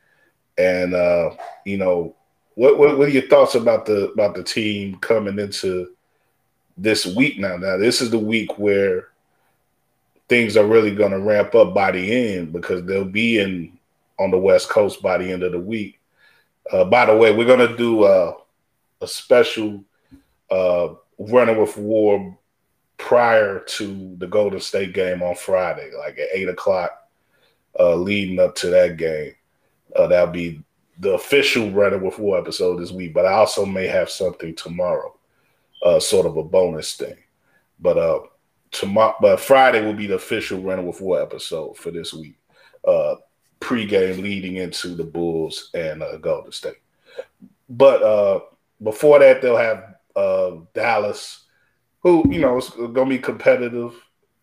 [0.58, 1.30] And uh,
[1.64, 2.14] you know,
[2.54, 5.92] what, what what are your thoughts about the about the team coming into
[6.76, 7.56] this week now?
[7.56, 9.08] Now, this is the week where
[10.28, 13.78] things are really going to ramp up by the end because they'll be in
[14.18, 15.98] on the West Coast by the end of the week.
[16.70, 18.34] Uh, by the way, we're going to do uh,
[19.00, 19.82] a special
[20.50, 22.38] uh, running with war
[23.00, 27.08] prior to the Golden State game on Friday, like at eight o'clock,
[27.78, 29.34] uh, leading up to that game.
[29.96, 30.62] Uh, that'll be
[30.98, 35.16] the official running with war episode this week, but I also may have something tomorrow,
[35.82, 37.16] uh, sort of a bonus thing.
[37.80, 38.20] But uh,
[38.70, 42.36] tomorrow, but Friday will be the official running with war episode for this week.
[42.86, 43.16] Uh,
[43.60, 46.78] pregame leading into the Bulls and uh, Golden State.
[47.68, 48.40] But uh,
[48.82, 51.46] before that, they'll have uh, Dallas,
[52.00, 53.94] who you know is to be competitive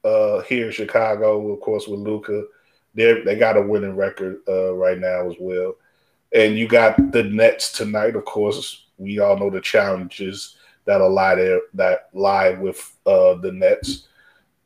[0.04, 2.44] uh, here in Chicago, of course, with Luka.
[2.94, 5.76] They they got a winning record uh, right now as well,
[6.34, 8.16] and you got the Nets tonight.
[8.16, 13.52] Of course, we all know the challenges that'll lie there that lie with uh, the
[13.52, 14.08] Nets,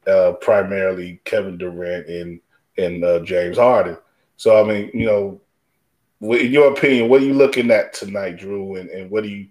[0.08, 2.40] uh, primarily Kevin Durant and
[2.78, 3.98] and uh, James Harden.
[4.38, 5.42] So I mean, you know,
[6.22, 9.48] in your opinion, what are you looking at tonight, Drew, and, and what are you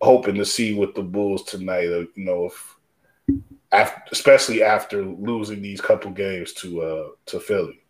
[0.00, 1.86] hoping to see with the Bulls tonight?
[1.86, 2.76] Uh, you know, if
[3.72, 7.82] after, especially after losing these couple games to uh to Philly.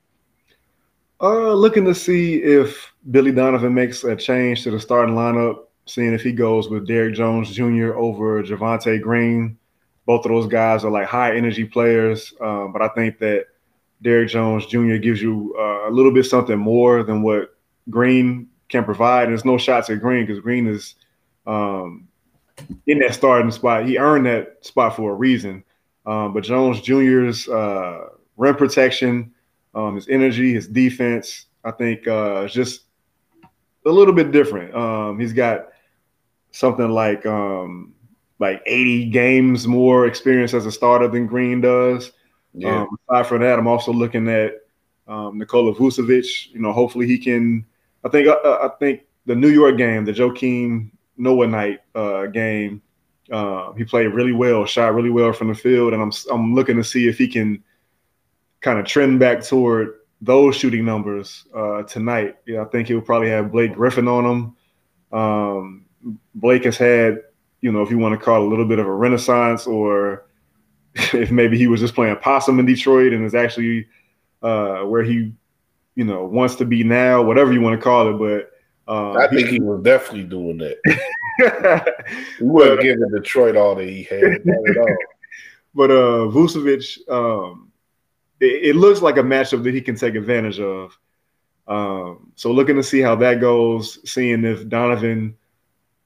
[1.20, 6.12] Uh, looking to see if Billy Donovan makes a change to the starting lineup, seeing
[6.12, 7.94] if he goes with Derrick Jones Jr.
[7.94, 9.56] over Javonte Green.
[10.04, 13.46] Both of those guys are like high energy players, um, but I think that
[14.02, 14.96] Derrick Jones Jr.
[14.96, 17.56] gives you uh, a little bit something more than what
[17.88, 19.24] Green can provide.
[19.24, 20.96] And there's no shots at Green because Green is
[21.46, 22.08] um,
[22.86, 23.86] in that starting spot.
[23.86, 25.62] He earned that spot for a reason.
[26.04, 29.32] Um, but Jones Jr.'s uh, rim protection,
[29.74, 32.82] um, his energy, his defense, I think uh, is just
[33.84, 34.74] a little bit different.
[34.74, 35.68] Um, he's got
[36.52, 37.92] something like um,
[38.38, 42.12] like 80 games more experience as a starter than Green does.
[42.54, 44.62] Yeah, Um, aside from that, I'm also looking at
[45.08, 46.52] um, Nikola Vucevic.
[46.52, 47.66] You know, hopefully he can.
[48.04, 52.82] I think uh, I think the New York game, the Joakim Noah night uh, game,
[53.30, 56.76] uh, he played really well, shot really well from the field, and I'm I'm looking
[56.76, 57.62] to see if he can
[58.60, 62.36] kind of trend back toward those shooting numbers uh, tonight.
[62.46, 65.18] Yeah, I think he'll probably have Blake Griffin on him.
[65.18, 65.86] Um,
[66.34, 67.20] Blake has had,
[67.60, 70.26] you know, if you want to call it a little bit of a renaissance, or
[70.94, 73.86] if maybe he was just playing possum in Detroit and is actually
[74.42, 75.32] uh, where he,
[75.94, 78.18] you know, wants to be now, whatever you want to call it.
[78.18, 78.52] But
[78.88, 80.78] uh, I think he was definitely doing that.
[80.84, 80.94] he-
[82.38, 84.96] He wasn't giving Detroit all that he had, not at all.
[85.74, 87.70] but uh, Vucevic, um,
[88.40, 90.96] it, it looks like a matchup that he can take advantage of.
[91.68, 95.36] Um, so looking to see how that goes, seeing if Donovan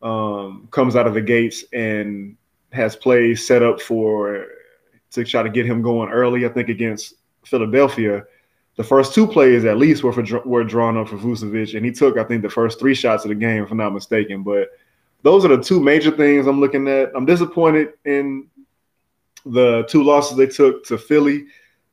[0.03, 2.37] um, comes out of the gates and
[2.73, 4.47] has plays set up for
[5.11, 6.47] to try to get him going early.
[6.47, 7.15] I think against
[7.45, 8.25] Philadelphia,
[8.77, 11.93] the first two plays at least were for were drawn up for Vucevic, and he
[11.93, 14.43] took I think the first three shots of the game, if I'm not mistaken.
[14.43, 14.71] But
[15.23, 17.11] those are the two major things I'm looking at.
[17.15, 18.49] I'm disappointed in
[19.45, 21.47] the two losses they took to Philly,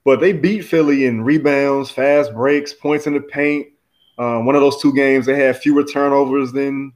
[0.04, 3.68] but they beat Philly in rebounds, fast breaks, points in the paint.
[4.18, 6.94] Um, one of those two games they had fewer turnovers than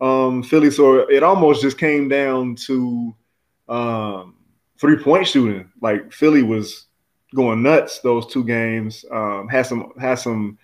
[0.00, 3.14] um, Philly, so it almost just came down to
[3.68, 4.36] um,
[4.78, 5.70] three point shooting.
[5.80, 6.86] Like Philly was
[7.34, 9.04] going nuts those two games.
[9.10, 10.58] Um, had some had some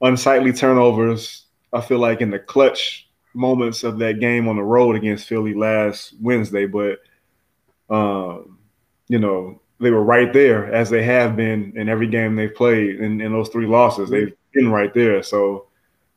[0.00, 1.46] unsightly turnovers.
[1.72, 5.54] I feel like in the clutch moments of that game on the road against Philly
[5.54, 7.00] last Wednesday, but
[7.90, 8.58] um,
[9.08, 13.00] you know they were right there as they have been in every game they've played
[13.00, 14.08] in, in those three losses.
[14.08, 15.66] They've been right there, so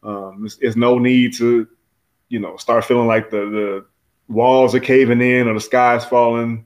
[0.04, 1.68] um, it's, it's no need to
[2.30, 3.86] you know start feeling like the the
[4.30, 6.66] walls are caving in or the sky's falling.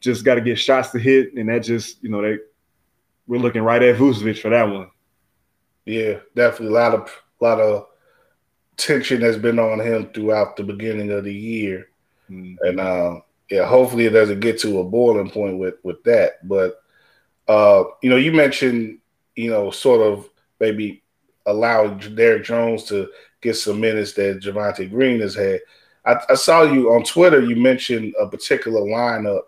[0.00, 2.38] Just got to get shots to hit, and that just you know they
[3.30, 4.90] we're looking right at Vucevic for that one.
[5.84, 7.86] Yeah, definitely a lot of a lot of
[8.76, 11.90] tension has been on him throughout the beginning of the year,
[12.28, 12.56] mm.
[12.62, 16.46] and uh, yeah, hopefully it doesn't get to a boiling point with with that.
[16.48, 16.82] But
[17.46, 18.98] uh, you know, you mentioned
[19.36, 21.04] you know sort of maybe
[21.46, 23.10] allowing Derrick Jones to
[23.42, 25.60] get some minutes that Javonte Green has had.
[26.04, 27.40] I, I, saw you on Twitter.
[27.40, 29.42] You mentioned a particular lineup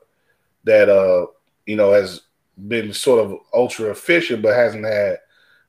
[0.62, 1.26] that uh
[1.66, 2.20] you know has
[2.68, 5.18] been sort of ultra efficient, but hasn't had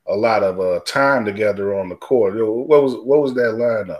[0.08, 2.36] a lot of uh, time together on the court.
[2.36, 4.00] What was what was that lineup?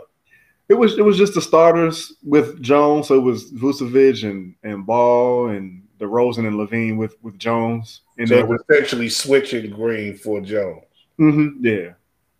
[0.68, 3.08] It was it was just the starters with Jones.
[3.08, 8.02] So it was Vucevic and and Ball and DeRozan and LaVine with with Jones.
[8.18, 10.84] And so it was essentially switching Green for Jones.
[11.18, 11.92] Mm-hmm, yeah,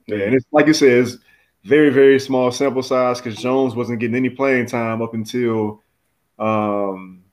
[0.07, 1.17] yeah, and it's like you said, it's
[1.65, 5.83] very very small sample size because Jones wasn't getting any playing time up until
[6.39, 7.24] um,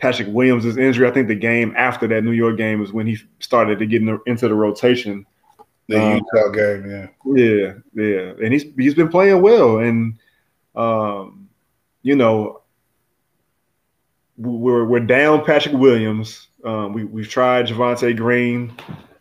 [0.00, 1.06] Patrick Williams' injury.
[1.06, 4.00] I think the game after that New York game is when he started to get
[4.00, 5.26] in the, into the rotation.
[5.88, 10.18] The um, Utah game, yeah, yeah, yeah, and he's he's been playing well, and
[10.76, 11.48] um,
[12.02, 12.62] you know,
[14.36, 16.48] we're we're down Patrick Williams.
[16.64, 18.72] Um, we we've tried Javonte Green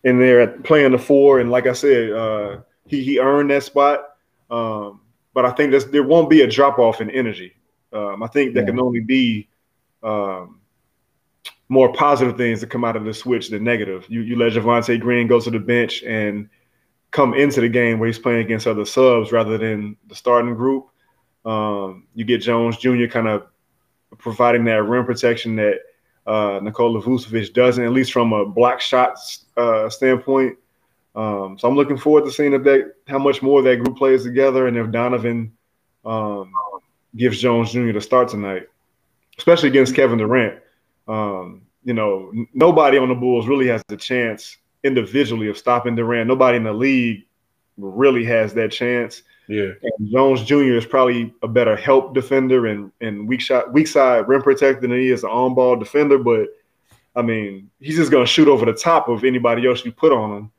[0.03, 3.63] in there at playing the four, and like I said, uh, he he earned that
[3.63, 4.15] spot.
[4.51, 5.01] Um,
[5.33, 7.55] but I think there won't be a drop off in energy.
[7.91, 8.65] Um, I think that yeah.
[8.67, 9.47] can only be
[10.03, 10.58] um,
[11.69, 14.05] more positive things to come out of the switch than negative.
[14.09, 16.49] You you let Javonte Green go to the bench and
[17.11, 20.87] come into the game where he's playing against other subs rather than the starting group.
[21.45, 23.07] Um, you get Jones Jr.
[23.07, 23.47] kind of
[24.17, 25.79] providing that rim protection that
[26.27, 29.17] uh, Nikola Vucevic doesn't, at least from a block shot
[29.57, 30.57] uh, standpoint.
[31.15, 34.23] Um, so I'm looking forward to seeing if that how much more that group plays
[34.23, 35.51] together, and if Donovan
[36.05, 36.51] um,
[37.15, 37.91] gives Jones Jr.
[37.93, 38.67] the start tonight,
[39.37, 40.59] especially against Kevin Durant.
[41.09, 46.27] Um, you know, nobody on the Bulls really has the chance individually of stopping Durant.
[46.27, 47.25] Nobody in the league
[47.77, 49.23] really has that chance.
[49.47, 49.71] Yeah.
[49.81, 50.75] And Jones Jr.
[50.75, 54.91] is probably a better help defender and, and weak shot, weak side rim protector than
[54.91, 56.19] he is an on ball defender.
[56.19, 56.49] But
[57.15, 60.37] I mean, he's just gonna shoot over the top of anybody else you put on
[60.37, 60.51] him.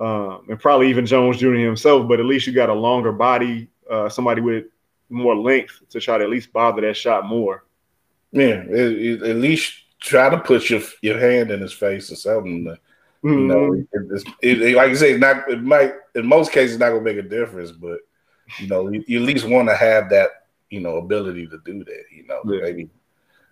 [0.00, 1.52] Um, and probably even Jones Jr.
[1.52, 4.64] himself, but at least you got a longer body, uh, somebody with
[5.10, 7.64] more length to try to at least bother that shot more.
[8.32, 12.64] Yeah, at least try to put your your hand in his face or something.
[13.24, 13.28] Mm-hmm.
[13.28, 13.72] You know,
[14.42, 17.22] it, it, like you say, not it might in most cases not gonna make a
[17.22, 18.00] difference, but
[18.58, 20.30] you know, you, you at least want to have that
[20.70, 22.04] you know ability to do that.
[22.14, 22.62] You know, yeah.
[22.62, 22.90] maybe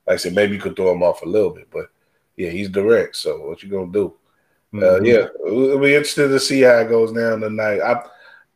[0.06, 1.86] like I said, maybe you could throw him off a little bit, but
[2.36, 3.16] yeah, he's direct.
[3.16, 4.14] So what you gonna do?
[4.74, 4.84] Uh, mm-hmm.
[4.84, 7.80] Uh, yeah, it'll be interesting to see how it goes down tonight.
[7.80, 8.04] I,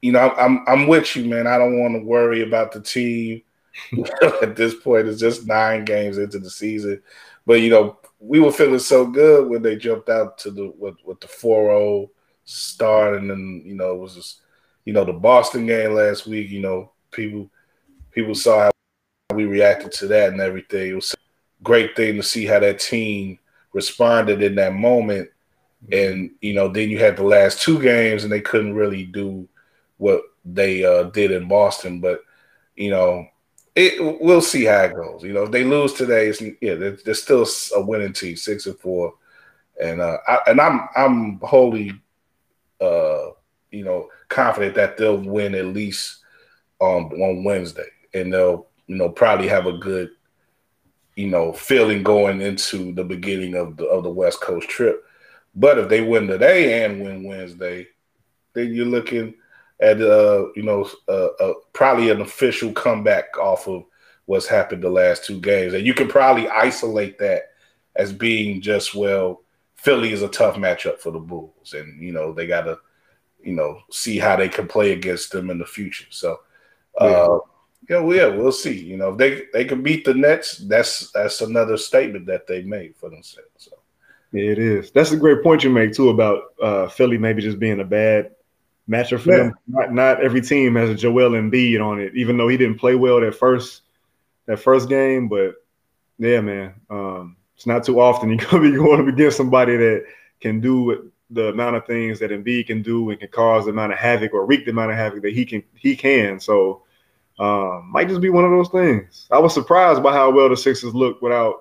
[0.03, 1.47] you know, I'm I'm with you, man.
[1.47, 3.43] I don't want to worry about the team
[4.43, 5.07] at this point.
[5.07, 7.01] It's just nine games into the season.
[7.47, 10.97] But you know, we were feeling so good when they jumped out to the with,
[11.05, 12.09] with the 4-0
[12.45, 14.41] start, and then you know it was just
[14.85, 16.51] you know the Boston game last week.
[16.51, 17.51] You know, people
[18.13, 18.71] people saw
[19.31, 20.91] how we reacted to that and everything.
[20.91, 23.39] It was a great thing to see how that team
[23.73, 25.29] responded in that moment.
[25.93, 29.49] And you know, then you had the last two games, and they couldn't really do
[29.99, 32.01] what they uh, did in Boston.
[32.01, 32.21] But
[32.75, 33.27] you know,
[33.77, 35.23] it, we'll see how it goes.
[35.23, 38.67] You know, if they lose today, it's, yeah, they're, they're still a winning team, six
[38.67, 39.15] and four,
[39.83, 41.93] and uh, I, and I'm I'm wholly,
[42.81, 43.31] uh,
[43.71, 46.21] you know, confident that they'll win at least
[46.79, 50.11] on on Wednesday, and they'll you know probably have a good,
[51.17, 55.05] you know, feeling going into the beginning of the of the West Coast trip.
[55.57, 57.89] But if they win today and win Wednesday,
[58.53, 59.35] then you're looking
[59.81, 63.85] at uh, you know uh, uh, probably an official comeback off of
[64.27, 65.75] what's happened the last two games.
[65.75, 67.51] And you can probably isolate that
[67.97, 69.43] as being just well,
[69.77, 72.79] Philly is a tough matchup for the Bulls, and you know they got to,
[73.43, 76.07] you know, see how they can play against them in the future.
[76.11, 76.41] So,
[76.99, 77.39] uh,
[77.89, 78.79] yeah, well, yeah, we'll see.
[78.79, 82.63] You know, if they they can beat the Nets, that's that's another statement that they
[82.63, 83.49] made for themselves.
[83.57, 83.73] So.
[84.33, 84.91] Yeah, it is.
[84.91, 88.33] That's a great point you make too about uh, Philly maybe just being a bad
[88.89, 89.37] matchup for Yeah.
[89.39, 89.55] them.
[89.67, 92.95] Not, not every team has a Joel Embiid on it, even though he didn't play
[92.95, 93.83] well that first
[94.47, 95.29] that first game.
[95.29, 95.55] But
[96.19, 100.05] yeah, man, um, it's not too often you're gonna be going up against somebody that
[100.41, 103.93] can do the amount of things that Embiid can do and can cause the amount
[103.93, 106.39] of havoc or wreak the amount of havoc that he can he can.
[106.39, 106.83] So
[107.39, 109.27] um, might just be one of those things.
[109.31, 111.57] I was surprised by how well the Sixers looked without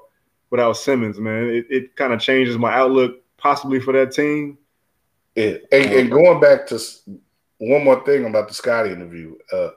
[0.49, 1.45] without Simmons, man.
[1.49, 4.57] It, it kind of changes my outlook possibly for that team.
[5.35, 6.79] Yeah, and, and going back to
[7.57, 9.69] one more thing about the Scottie interview, uh,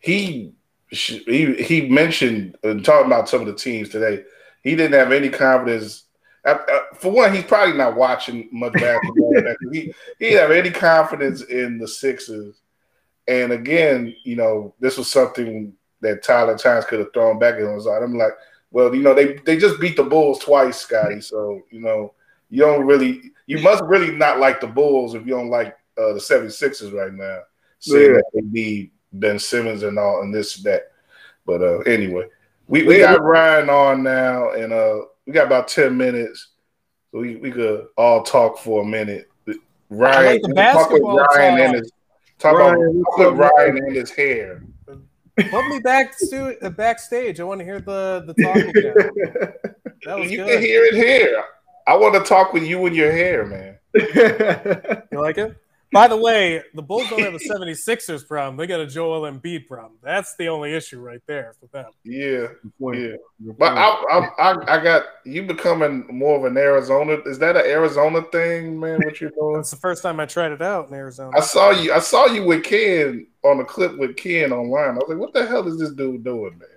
[0.00, 0.52] he
[0.90, 4.24] he he mentioned and talking about some of the teams today.
[4.62, 6.04] He didn't have any confidence.
[6.94, 9.34] For one, he's probably not watching much basketball.
[9.70, 12.60] he he didn't have any confidence in the Sixers.
[13.26, 17.60] And again, you know, this was something that Tyler Tynes could have thrown back at
[17.60, 17.80] him.
[17.80, 18.32] So I'm like,
[18.70, 21.20] well, you know, they they just beat the Bulls twice, Scottie.
[21.20, 22.14] So you know,
[22.50, 26.12] you don't really, you must really not like the Bulls if you don't like uh,
[26.12, 27.40] the 76ers right now.
[27.80, 28.12] Saying Yeah.
[28.18, 30.82] that they need Ben Simmons and all and this that.
[31.46, 32.26] But uh, anyway,
[32.66, 36.48] we, we got Ryan on now, and uh, we got about 10 minutes.
[37.10, 39.28] So we, we could all talk for a minute.
[39.88, 41.60] Ryan, like the talk with Ryan talk.
[41.66, 41.92] and his
[42.38, 44.62] talk Ryan, about what's talk Ryan and his hair.
[45.50, 47.40] Put me back to uh, backstage.
[47.40, 48.94] I want to hear the the talk again.
[50.04, 50.48] That was you good.
[50.48, 51.42] can hear it here.
[51.88, 53.78] I want to talk with you and your hair, man.
[55.10, 55.56] You like it?
[55.90, 58.58] By the way, the Bulls don't have a 76ers problem.
[58.58, 59.94] They got a Joel Embiid problem.
[60.02, 61.90] That's the only issue right there for them.
[62.04, 62.48] Yeah,
[62.92, 63.16] yeah.
[63.58, 67.16] But I, I, I, I got you becoming more of an Arizona.
[67.24, 69.00] Is that an Arizona thing, man?
[69.02, 69.60] What you're doing?
[69.60, 71.30] It's the first time I tried it out in Arizona.
[71.34, 71.90] I saw you.
[71.94, 74.90] I saw you with Ken on a clip with Ken online.
[74.90, 76.68] I was like, "What the hell is this dude doing, man?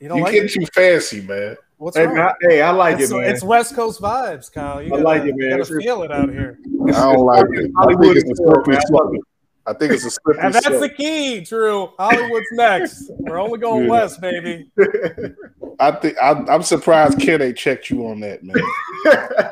[0.00, 0.52] You You, don't like getting it?
[0.52, 2.16] too fancy, man." What's Hey, wrong?
[2.16, 3.30] man, I- hey, I like it's, it, man.
[3.30, 4.82] it's West Coast vibes, Kyle.
[4.82, 5.36] You I gotta, like it, man.
[5.38, 6.58] You gotta It's- feel it out here.
[6.88, 7.70] I don't like it.
[7.78, 8.76] I Hollywood think it's a is cool, slippery.
[8.76, 9.12] I slope.
[9.66, 11.88] I think it's a slippery And that's the key, Drew.
[11.98, 13.10] Hollywood's next.
[13.20, 13.90] We're only going Yeah.
[13.90, 14.70] west, baby.
[15.80, 18.56] I think I, I'm surprised Ken ain't checked you on that, man.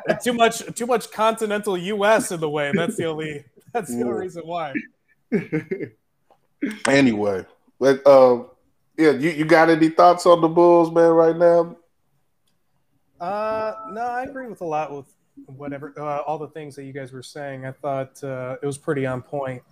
[0.06, 2.30] And too much, too much continental U.S.
[2.30, 2.72] in the way.
[2.74, 3.44] That's the only.
[3.72, 4.74] That's the only reason why.
[6.88, 7.44] anyway,
[7.78, 8.42] but uh,
[8.98, 11.76] yeah, you, you got any thoughts on the Bulls, man, right now?
[13.20, 15.06] Uh, no, I agree with a lot with
[15.46, 17.64] whatever uh, all the things that you guys were saying.
[17.66, 19.62] I thought uh, it was pretty on point.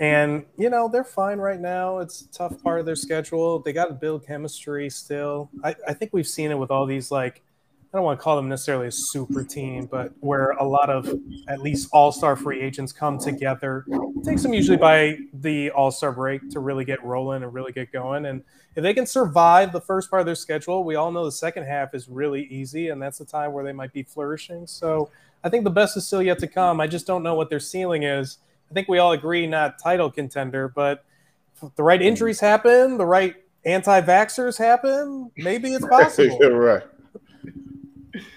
[0.00, 1.98] And you know they're fine right now.
[1.98, 3.58] It's a tough part of their schedule.
[3.58, 5.50] They got to build chemistry still.
[5.64, 7.42] I, I think we've seen it with all these like
[7.92, 11.10] I don't want to call them necessarily a super team, but where a lot of
[11.48, 13.86] at least all star free agents come together.
[13.88, 17.72] It takes them usually by the all star break to really get rolling and really
[17.72, 18.26] get going.
[18.26, 18.42] And
[18.76, 21.64] if they can survive the first part of their schedule, we all know the second
[21.64, 24.66] half is really easy, and that's the time where they might be flourishing.
[24.66, 25.10] So
[25.42, 26.82] I think the best is still yet to come.
[26.82, 28.36] I just don't know what their ceiling is.
[28.70, 31.06] I think we all agree not title contender, but
[31.62, 33.34] if the right injuries happen, the right
[33.64, 36.38] anti-vaxxers happen, maybe it's possible.
[36.50, 36.82] Right.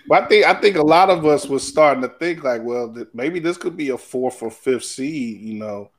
[0.07, 2.93] But I think I think a lot of us was starting to think like, well,
[2.93, 5.91] th- maybe this could be a fourth or fifth seed, you know.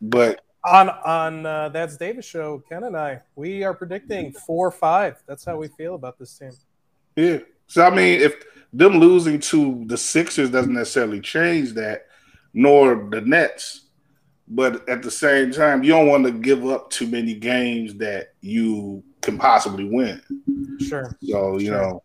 [0.00, 4.72] But on on uh, that's Davis show, Ken and I, we are predicting four or
[4.72, 5.22] five.
[5.26, 6.52] That's how we feel about this team.
[7.16, 8.34] yeah, so I mean, if
[8.72, 12.06] them losing to the Sixers doesn't necessarily change that,
[12.54, 13.86] nor the Nets.
[14.52, 18.34] But at the same time, you don't want to give up too many games that
[18.40, 20.20] you can possibly win.
[20.80, 21.16] Sure.
[21.22, 21.76] So you Sure.
[21.80, 22.02] know,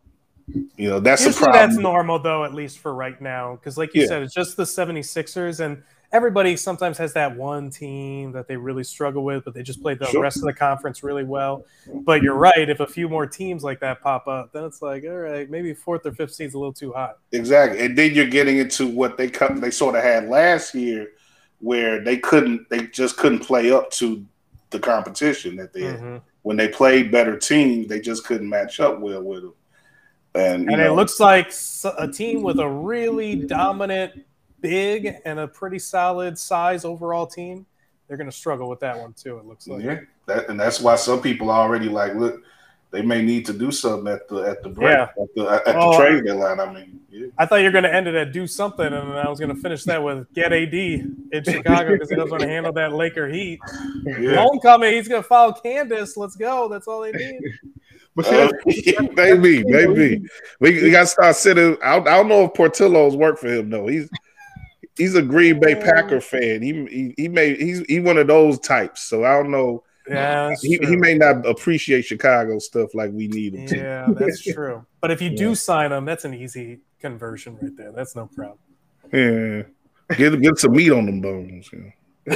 [0.48, 3.56] you know that's Usually that's normal though, at least for right now.
[3.56, 4.08] Because like you Yeah.
[4.08, 5.82] said, it's just the 76ers and
[6.12, 10.00] everybody sometimes has that one team that they really struggle with, but they just played
[10.00, 10.22] the Sure.
[10.22, 11.66] rest of the conference really well.
[12.06, 15.04] But you're right, if a few more teams like that pop up, then it's like,
[15.04, 17.18] all right, maybe fourth or fifth seed's a little too hot.
[17.32, 19.60] Exactly, and then you're getting into what they cut.
[19.60, 21.08] They sort of had last year,
[21.60, 22.70] where they couldn't.
[22.70, 24.24] They just couldn't play up to
[24.70, 26.00] the competition that they had.
[26.00, 26.22] Mhm.
[26.43, 29.54] When they played better teams, they just couldn't match up well with them.
[30.36, 31.53] And, And know, it looks like
[31.97, 34.25] a team with a really dominant
[34.61, 37.65] big and a pretty solid size overall team.
[38.07, 39.38] They're going to struggle with that one too.
[39.38, 39.83] It looks like.
[39.83, 42.43] yeah, that, and that's why some people already like look.
[42.91, 45.03] they may need to do something at the at the break Yeah.
[45.21, 46.59] at the at the trade deadline.
[46.59, 47.27] I mean, yeah.
[47.38, 49.53] I thought you were going to end it at do something, and I was going
[49.55, 52.93] to finish that with get AD in Chicago because he doesn't want to handle that
[52.93, 53.59] Laker heat.
[54.05, 54.36] yeah.
[54.36, 56.15] Homecoming, he's going to follow Candace.
[56.15, 56.67] Let's go.
[56.67, 57.39] That's all they need.
[58.16, 60.22] But see, Uh, maybe, maybe
[60.59, 61.78] we, we got to start sitting.
[61.84, 63.88] I, don't- I don't know if Portillo's work for him though.
[63.88, 64.09] He's
[64.97, 66.61] he's a Green Bay Packer fan.
[66.61, 69.01] He he, he may he's he one of those types.
[69.03, 69.84] So I don't know.
[70.07, 70.88] Yeah, that's He, true.
[70.88, 73.76] he may not appreciate Chicago stuff like we need him to.
[73.78, 74.86] Yeah, that's true.
[75.01, 75.38] But if you Yeah.
[75.38, 77.91] do sign him, that's an easy conversion right there.
[77.91, 78.59] That's no problem.
[79.11, 79.63] Yeah,
[80.16, 81.70] get get some meat on them bones.
[81.74, 81.91] You
[82.28, 82.36] know?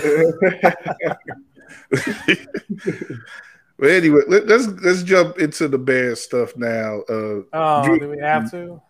[3.80, 7.02] But anyway, let, let's let's jump into the Bears stuff now.
[7.10, 8.82] Uh, Oh, Drew- do we have to?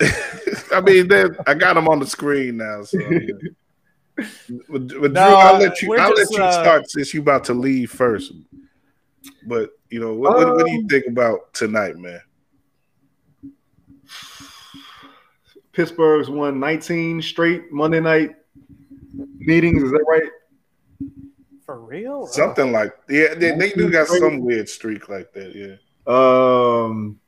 [0.74, 2.82] I mean, they're- I got them on the screen now.
[2.84, 3.18] So, yeah.
[4.68, 5.96] But, but No, Drew, I'll let you.
[5.96, 8.32] I'll just, let you uh, start since you about to leave first.
[9.46, 12.20] But you know, what, what, what do you Um, think about tonight, man?
[15.72, 18.34] Pittsburgh's won 19 straight Monday night
[19.38, 19.82] meetings.
[19.82, 20.28] Is that right?
[21.70, 22.26] For real?
[22.26, 25.54] Something like yeah, they, they do got some weird streak like that.
[25.54, 25.76] Yeah.
[26.04, 27.20] Um,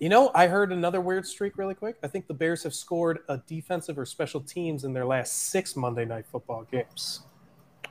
[0.00, 1.94] You know, I heard another weird streak really quick.
[2.02, 5.76] I think the Bears have scored a defensive or special teams in their last six
[5.76, 7.20] Monday night football games.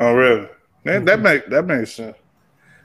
[0.02, 0.50] Oh, really?
[0.84, 2.18] That, that make that makes sense.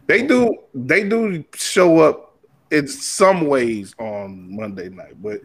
[0.06, 2.38] They do they do show up
[2.70, 5.40] in some ways on Monday night, but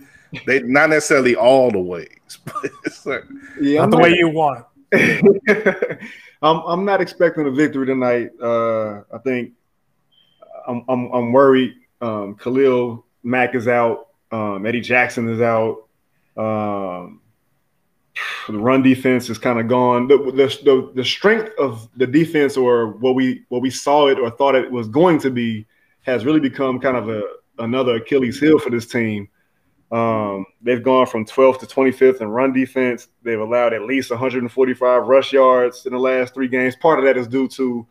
[0.46, 2.10] they not necessarily all the ways.
[2.46, 3.24] But it's like,
[3.60, 4.66] yeah, Not I'm the not, way you want.
[6.46, 8.30] I'm I'm not expecting a victory tonight.
[8.42, 9.54] Uh, I think
[10.68, 11.74] I'm I'm, I'm worried.
[12.02, 14.10] Um, Khalil Mack is out.
[14.32, 15.88] Um, Eddie Jackson is out.
[16.38, 17.22] Um,
[18.48, 20.08] the run defense is kind of gone.
[20.08, 24.20] The, the the the strength of the defense, or what we what we saw it
[24.20, 25.66] or thought it was going to be,
[26.04, 27.24] has really become kind of a
[27.58, 29.28] another Achilles heel for this team.
[29.96, 33.08] Um, they've gone from 12th to 25th in run defense.
[33.24, 36.76] They've allowed at least 145 rush yards in the last three games.
[36.76, 37.88] Part of that is due to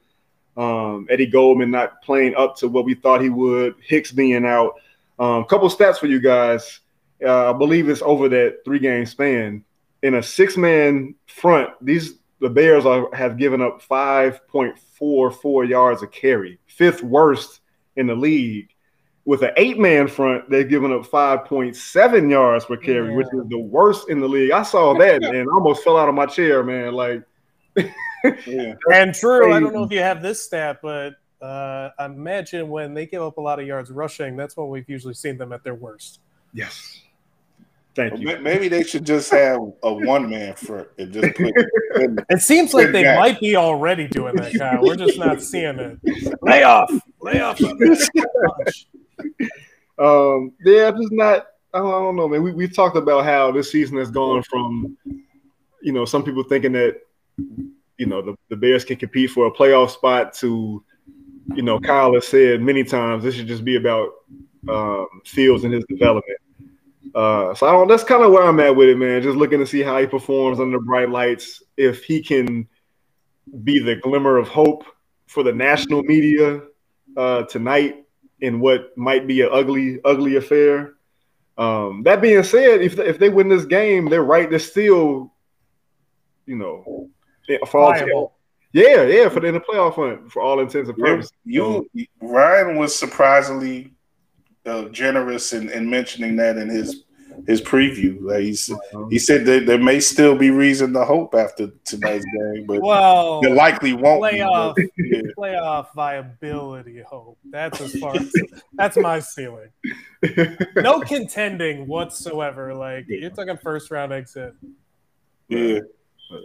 [0.59, 4.75] um, Eddie Goldman not playing up to what we thought he would, Hicks being out.
[5.19, 6.81] A um, couple stats for you guys.
[7.25, 9.65] Uh, I believe it's over that three game span.
[10.03, 16.07] In a six man front, these the Bears are, have given up 5.44 yards a
[16.07, 17.61] carry, fifth worst
[17.97, 18.74] in the league
[19.27, 23.15] with an eight man front, they've given up 5.7 yards per carry, Yeah.
[23.17, 24.51] which is the worst in the league.
[24.51, 26.93] I saw that and almost fell out of my chair, man.
[26.93, 27.23] Like,
[28.47, 28.75] yeah.
[28.93, 33.07] And true, I don't know if you have this stat, but uh, imagine when they
[33.07, 35.75] give up a lot of yards rushing, that's when we've usually seen them at their
[35.75, 36.21] worst.
[36.53, 37.01] yes.
[37.97, 38.37] Thank you.
[38.41, 41.53] Maybe they should just have a one man front and just put.
[42.29, 43.17] It seems like they guy.
[43.17, 44.83] might be already doing that, Kyle.
[44.83, 45.99] We're just not seeing it.
[46.43, 46.91] Lay off.
[47.21, 47.61] Lay off.
[49.99, 51.47] Um, yeah, just not.
[51.73, 52.43] I don't, I don't know, man.
[52.43, 54.97] We we've talked about how this season has gone from,
[55.83, 57.01] you know, some people thinking that,
[57.97, 60.85] you know, the, the Bears can compete for a playoff spot to,
[61.55, 64.11] you know, Kyle has said many times this should just be about
[64.69, 66.39] um, Fields and his development.
[67.15, 67.89] Uh, so I don't.
[67.89, 69.23] That's kind of where I'm at with it, man.
[69.23, 71.63] Just looking to see how he performs under bright lights.
[71.77, 72.69] If he can
[73.63, 74.85] be the glimmer of hope
[75.27, 76.63] for the national media
[77.17, 78.04] uh, tonight
[78.41, 80.95] in what might be an ugly, ugly affair.
[81.57, 84.51] Um, that being said, if if they win this game, they're right.
[84.51, 85.33] They're still,
[86.47, 87.11] you know,
[87.69, 88.35] for all
[88.75, 91.33] yeah, yeah, for the, in the playoff hunt for all intents and You, purposes.
[91.45, 91.89] you
[92.21, 93.93] Ryan was surprisingly
[94.67, 97.05] uh, generous in, in mentioning that in his
[97.47, 98.19] his preview.
[98.21, 98.77] Like he said,
[99.11, 103.41] he said that there may still be reason to hope after tonight's game, but Well,
[103.41, 104.39] there likely won't be.
[104.39, 105.21] playoff, but, yeah.
[105.37, 107.39] playoff viability hope.
[107.51, 108.33] That's as far as
[108.75, 109.71] that's my ceiling.
[110.77, 112.75] No contending whatsoever.
[112.75, 114.55] Like you're talking first round exit.
[115.49, 115.81] Yeah.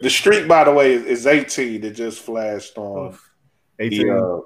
[0.01, 1.83] The streak, by the way, is, is 18.
[1.83, 3.07] It just flashed on.
[3.13, 3.31] Oof.
[3.77, 4.09] The, 18.
[4.09, 4.37] uh,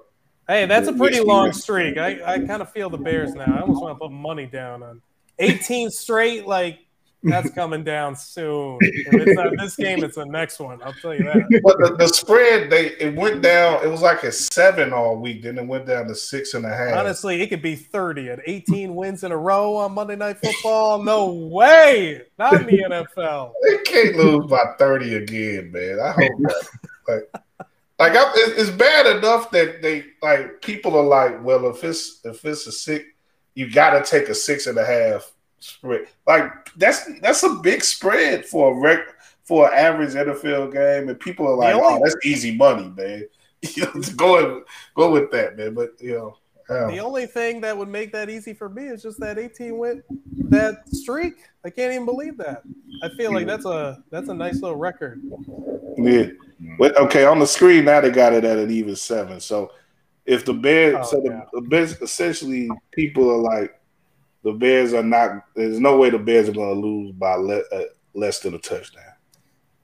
[0.48, 1.98] Hey, that's a pretty long streak.
[1.98, 3.46] I, I kind of feel the Bears now.
[3.46, 5.02] I almost want to put money down on
[5.40, 6.48] 18 straight.
[6.48, 6.80] Like
[7.24, 8.78] that's coming down soon.
[8.82, 10.82] If it's not this game, it's the next one.
[10.84, 11.62] I'll tell you that.
[11.64, 13.84] but the, the spread, they it went down.
[13.84, 15.44] It was like a seven all week.
[15.44, 16.98] Then it went down to six and a half.
[16.98, 21.02] Honestly, it could be 30 at 18 wins in a row on Monday Night Football.
[21.04, 22.24] No way.
[22.38, 22.84] Not in the
[23.18, 23.54] NFL.
[23.64, 26.00] They can't lose by 30 again, man.
[26.00, 26.54] I hope not.
[27.08, 27.30] like,
[28.00, 32.44] like I, it's bad enough that they like people are like, well, if it's if
[32.44, 33.06] it's a six,
[33.56, 36.08] you got to take a six and a half spread.
[36.28, 38.99] Like that's that's a big spread for a rec
[39.43, 43.26] for an average NFL game, and people are like, only- oh, that's easy money, man.
[43.78, 45.74] You know, go and, go with that, man.
[45.74, 46.38] But you know,
[46.68, 50.04] The only thing that would make that easy for me is just that 18 win
[50.49, 51.36] that streak.
[51.64, 52.64] I can't even believe that.
[53.04, 55.22] I feel like that's a that's a nice little record.
[55.97, 56.28] Yeah.
[56.78, 59.39] But okay, on the screen now they got it at an even seven.
[59.39, 59.72] So
[60.26, 61.41] if the Bears, Oh, so the, yeah.
[61.53, 63.80] the Bears, essentially, people are like,
[64.43, 65.45] the Bears are not.
[65.55, 68.59] There's no way the Bears are going to lose by le- uh, less than a
[68.59, 69.03] touchdown.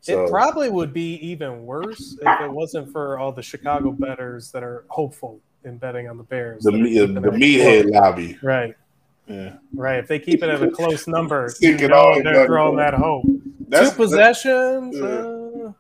[0.02, 4.52] So it probably would be even worse if it wasn't for all the Chicago betters
[4.52, 6.64] that are hopeful in betting on the Bears.
[6.64, 8.38] the me- the meathead lobby.
[8.42, 8.76] Right,
[9.28, 10.00] Yeah, right.
[10.00, 13.26] If they keep it at a close number, you know they're throwing that hope.
[13.68, 14.96] that's Two possessions.
[14.98, 15.06] yeah.
[15.06, 15.74] uh,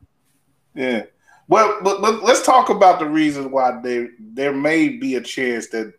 [0.75, 1.03] Yeah.
[1.49, 5.67] Well, but, but let's talk about the reasons why they there may be a chance
[5.69, 5.93] that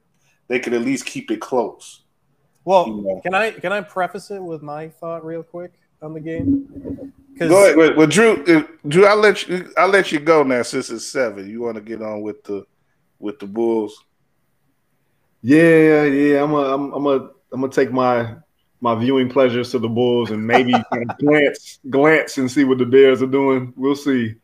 [0.48, 2.02] they could at least keep it close.
[2.64, 3.20] well, You know.
[3.22, 7.12] can I can I preface it with my thought real quick on the game?
[7.38, 7.76] Go ahead.
[7.76, 9.72] Well, well, Drew, uh, Drew, I'll let you.
[9.76, 11.48] I'll let you go now since it's seven.
[11.48, 12.64] You want to get on with the
[13.18, 14.04] with the Bulls?
[15.42, 16.42] Yeah, yeah.
[16.44, 17.14] I'm a, I'm, I'm a,
[17.52, 18.34] I'm gonna take my
[18.82, 22.78] my viewing pleasures to the Bulls and maybe kind of glance glance and see what
[22.78, 23.72] the Bears are doing.
[23.76, 24.34] We'll see.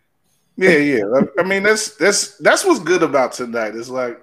[0.56, 1.04] Yeah, yeah.
[1.14, 3.74] I, I mean, that's that's that's what's good about tonight.
[3.76, 4.18] It's like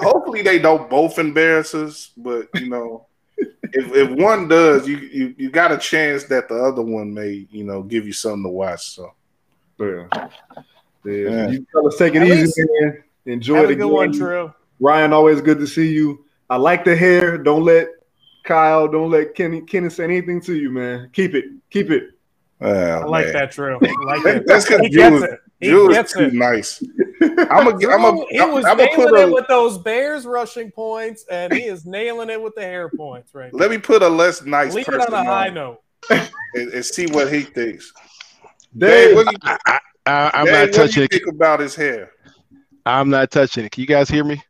[0.00, 5.34] hopefully they don't both embarrass us, but you know, if if one does, you you
[5.38, 8.48] you got a chance that the other one may you know give you something to
[8.48, 8.90] watch.
[8.90, 9.14] So
[9.78, 10.06] Yeah.
[11.04, 11.12] Yeah.
[11.12, 11.48] Yeah.
[11.50, 13.02] You fellas take it At easy, least- man.
[13.26, 14.20] Enjoy Have the a good one, game.
[14.20, 14.52] Drew.
[14.80, 16.24] Ryan, always good to see you.
[16.50, 17.38] I like the hair.
[17.38, 17.88] Don't let
[18.44, 21.08] Kyle, don't let Kenny Kenny say anything to you, man.
[21.14, 21.44] Keep it.
[21.70, 22.10] Keep it.
[22.60, 23.32] oh, I like man.
[23.34, 23.76] that, Drew.
[23.76, 24.46] I like it.
[24.46, 25.40] That's because He Drew gets is, it.
[25.64, 26.34] He Drew is gets too it.
[26.34, 26.82] nice.
[27.50, 29.78] I'm a, Drew, I'm a, he I'm, was I'm gonna nailing put it with those
[29.78, 33.58] Bears rushing points, and he is nailing it with the hair points right now.
[33.58, 35.80] let me put a less nice Leave it on a high on note.
[36.10, 37.92] and, and see what he thinks.
[38.76, 41.10] Dave, Dave, what you, I, I, I, I'm Dave, not what touching you it.
[41.12, 42.10] think about his hair?
[42.84, 43.72] I'm not touching it.
[43.72, 44.42] Can you guys hear me?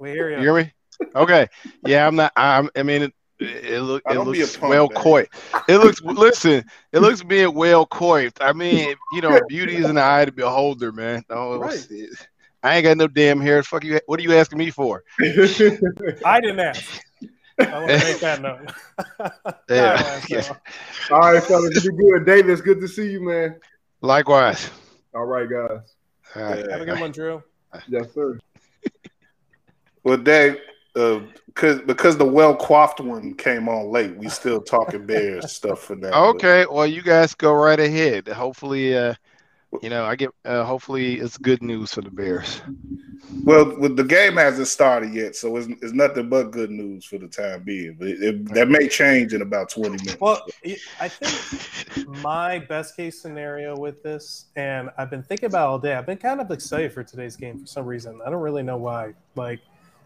[0.00, 0.42] We hear You you.
[0.42, 0.72] hear me?
[1.14, 1.46] Okay.
[1.84, 2.32] Yeah, I'm not.
[2.36, 5.02] I'm, I mean, it, it, look, it don't a looks punk, well man.
[5.02, 5.34] coiffed.
[5.68, 6.00] It looks.
[6.02, 8.38] listen, it looks being well coiffed.
[8.40, 11.24] I mean, you know, beauty is in the eye of the beholder, man.
[11.30, 11.86] No, oh, Right.
[11.90, 12.26] it-
[12.62, 13.62] I ain't got no damn hair.
[13.62, 14.00] Fuck you.
[14.04, 15.02] What are you asking me for?
[15.20, 17.02] I didn't ask.
[17.58, 18.70] I want to make that note.
[19.70, 19.96] Yeah.
[19.96, 21.22] Kyle asked that one.
[21.22, 22.26] All right, fellas, you good.
[22.26, 23.58] Davis, good to see you, man.
[24.02, 24.68] Likewise.
[25.14, 25.94] All right, guys.
[26.36, 26.70] All right.
[26.70, 27.42] Have a good one, Drew.
[27.88, 28.38] Yes, sir.
[30.04, 30.58] Well, Dave,
[30.96, 31.20] uh,
[31.54, 35.96] cause, because the well coiffed one came on late, we still talking Bears stuff for
[35.96, 36.28] now.
[36.30, 36.66] Okay.
[36.70, 38.28] Well, you guys go right ahead.
[38.28, 39.14] Hopefully, uh,
[39.82, 40.30] you know, I get.
[40.44, 42.60] Uh, hopefully, it's good news for the Bears.
[43.44, 47.16] Well, well, the game hasn't started yet, so it's, it's nothing but good news for
[47.18, 47.94] the time being.
[47.98, 50.20] But it, it- that may change in about twenty minutes.
[50.20, 50.44] Well,
[51.00, 55.94] I think my best case scenario with this, and I've been thinking about all day.
[55.94, 58.20] I've been kind of excited for today's game for some reason.
[58.26, 59.14] I don't really know why.
[59.36, 59.60] Like,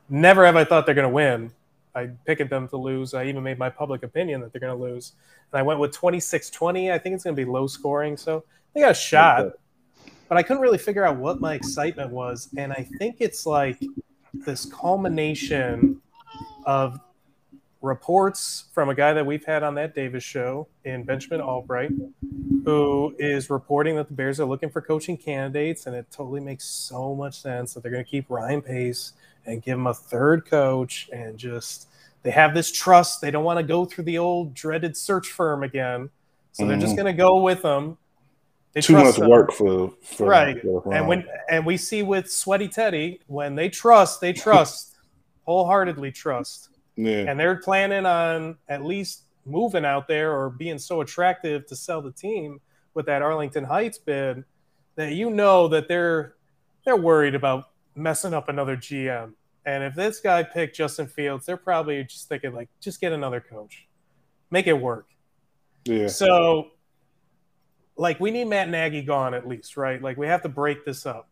[0.09, 1.51] never have I thought they're going to win.
[1.95, 3.15] I picked them to lose.
[3.15, 5.13] I even made my public opinion that they're going to lose.
[5.53, 6.91] And I went with 26 20.
[6.91, 8.17] I think it's going to be low scoring.
[8.17, 8.45] So
[8.75, 9.53] they got a shot.
[10.29, 12.49] But I couldn't really figure out what my excitement was.
[12.57, 13.83] And I think it's like
[14.33, 16.01] this culmination
[16.67, 16.99] of
[17.83, 21.95] reports from a guy that we've had on that Davis show in Benjamin Allbright,
[22.65, 26.65] who is reporting that the Bears are looking for coaching candidates, and it totally makes
[26.65, 29.13] so much sense that they're going to keep Ryan Pace
[29.47, 31.89] and give him a third coach, and just
[32.23, 33.21] they have this trust.
[33.21, 36.11] They don't want to go through the old dreaded search firm again,
[36.53, 36.97] so they're just Mhm.
[36.97, 37.99] going to go with them.
[38.73, 39.31] They Too trust much him.
[39.31, 40.61] work for, for Right.
[40.61, 44.97] for And when and we see with Sweaty Teddy, when they trust, they trust,
[45.45, 51.03] wholeheartedly trust yeah, and they're planning on at least moving out there or being so
[51.03, 52.61] attractive to sell the team
[52.95, 54.43] with that Arlington Heights bid
[54.97, 56.35] that you know that they're
[56.85, 59.33] they're worried about messing up another GM.
[59.67, 63.41] And if this guy picked Justin Fields, they're probably just thinking like, just get another
[63.41, 63.87] coach,
[64.51, 65.07] make it work.
[65.85, 66.71] yeah, So,
[67.97, 70.03] like, we need Matt Nagy gone at least, right?
[70.03, 71.29] Like, we have to break this up.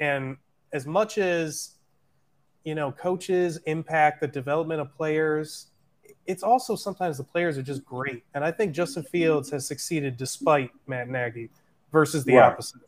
[0.00, 0.36] And
[0.72, 1.74] as much as,
[2.64, 5.66] you know, coaches impact the development of players,
[6.26, 8.24] it's also sometimes the players are just great.
[8.34, 11.50] And I think Justin Fields has succeeded despite Matt Nagy
[11.92, 12.52] versus the Right.
[12.52, 12.80] opposite.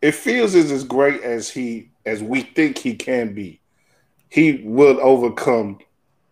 [0.00, 3.60] if Fields is as great as he as we think he can be,
[4.28, 5.78] he will overcome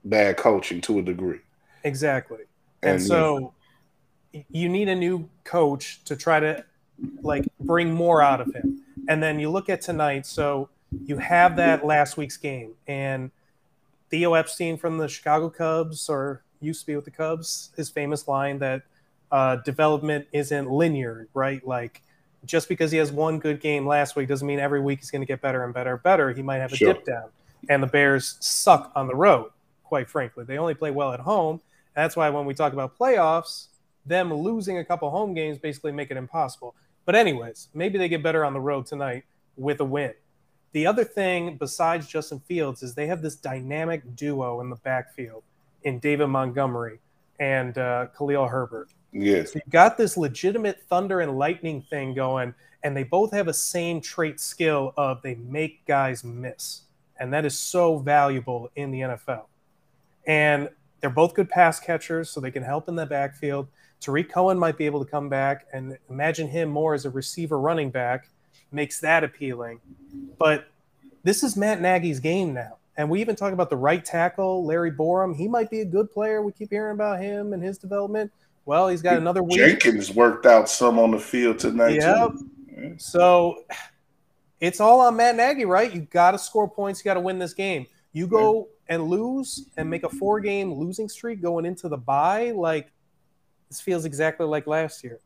[0.04, 1.40] bad coaching to a degree.
[1.84, 2.44] Exactly.
[2.82, 3.54] And, And, so
[4.50, 6.64] you need a new coach to try to
[7.22, 8.82] like bring more out of him.
[9.08, 10.68] And then you look at tonight, so
[11.04, 13.30] you have that last week's game and
[14.10, 18.28] Theo Epstein from the Chicago Cubs or used to be with the Cubs, his famous
[18.28, 18.82] line that
[19.30, 21.66] uh, development isn't linear, right?
[21.66, 22.02] Like
[22.44, 25.22] just because he has one good game last week doesn't mean every week he's going
[25.22, 26.32] to get better and better and better.
[26.32, 26.94] He might have a Sure.
[26.94, 27.30] dip down.
[27.68, 29.50] and the Bears suck on the road.
[29.84, 31.60] Quite frankly, they only play well at home.
[31.94, 33.68] That's why when we talk about playoffs,
[34.04, 36.74] them losing a couple home games basically make it impossible.
[37.04, 39.22] But anyways, maybe they get better on the road tonight
[39.56, 40.12] with a win.
[40.72, 45.44] The other thing besides Justin Fields is they have this dynamic duo in the backfield
[45.84, 46.98] in David Montgomery
[47.38, 48.88] and uh, Khalil Herbert.
[49.12, 49.52] Yes.
[49.52, 53.54] So you've got this legitimate thunder and lightning thing going, and they both have a
[53.54, 56.82] same trait skill of they make guys miss.
[57.20, 59.44] And that is so valuable in the NFL.
[60.26, 60.68] And
[61.00, 63.68] they're both good pass catchers, so they can help in the backfield.
[64.00, 67.58] Tarik Cohen might be able to come back and imagine him more as a receiver
[67.58, 68.28] running back,
[68.72, 69.80] makes that appealing.
[70.38, 70.68] But
[71.22, 72.78] this is Matt Nagy's game now.
[72.96, 75.36] And we even talk about the right tackle, Larry Borom.
[75.36, 76.42] He might be a good player.
[76.42, 78.30] We keep hearing about him and his development.
[78.64, 79.58] Well, he's got another week.
[79.58, 81.94] Jenkins worked out some on the field tonight.
[81.96, 82.30] Yep.
[82.76, 82.94] Too.
[82.98, 83.64] So
[84.60, 85.92] it's all on Matt Nagy, right?
[85.92, 87.00] You got to score points.
[87.00, 87.86] You got to win this game.
[88.12, 92.52] You go and lose and make a four game losing streak going into the bye.
[92.54, 92.92] Like,
[93.68, 95.20] this feels exactly like last year,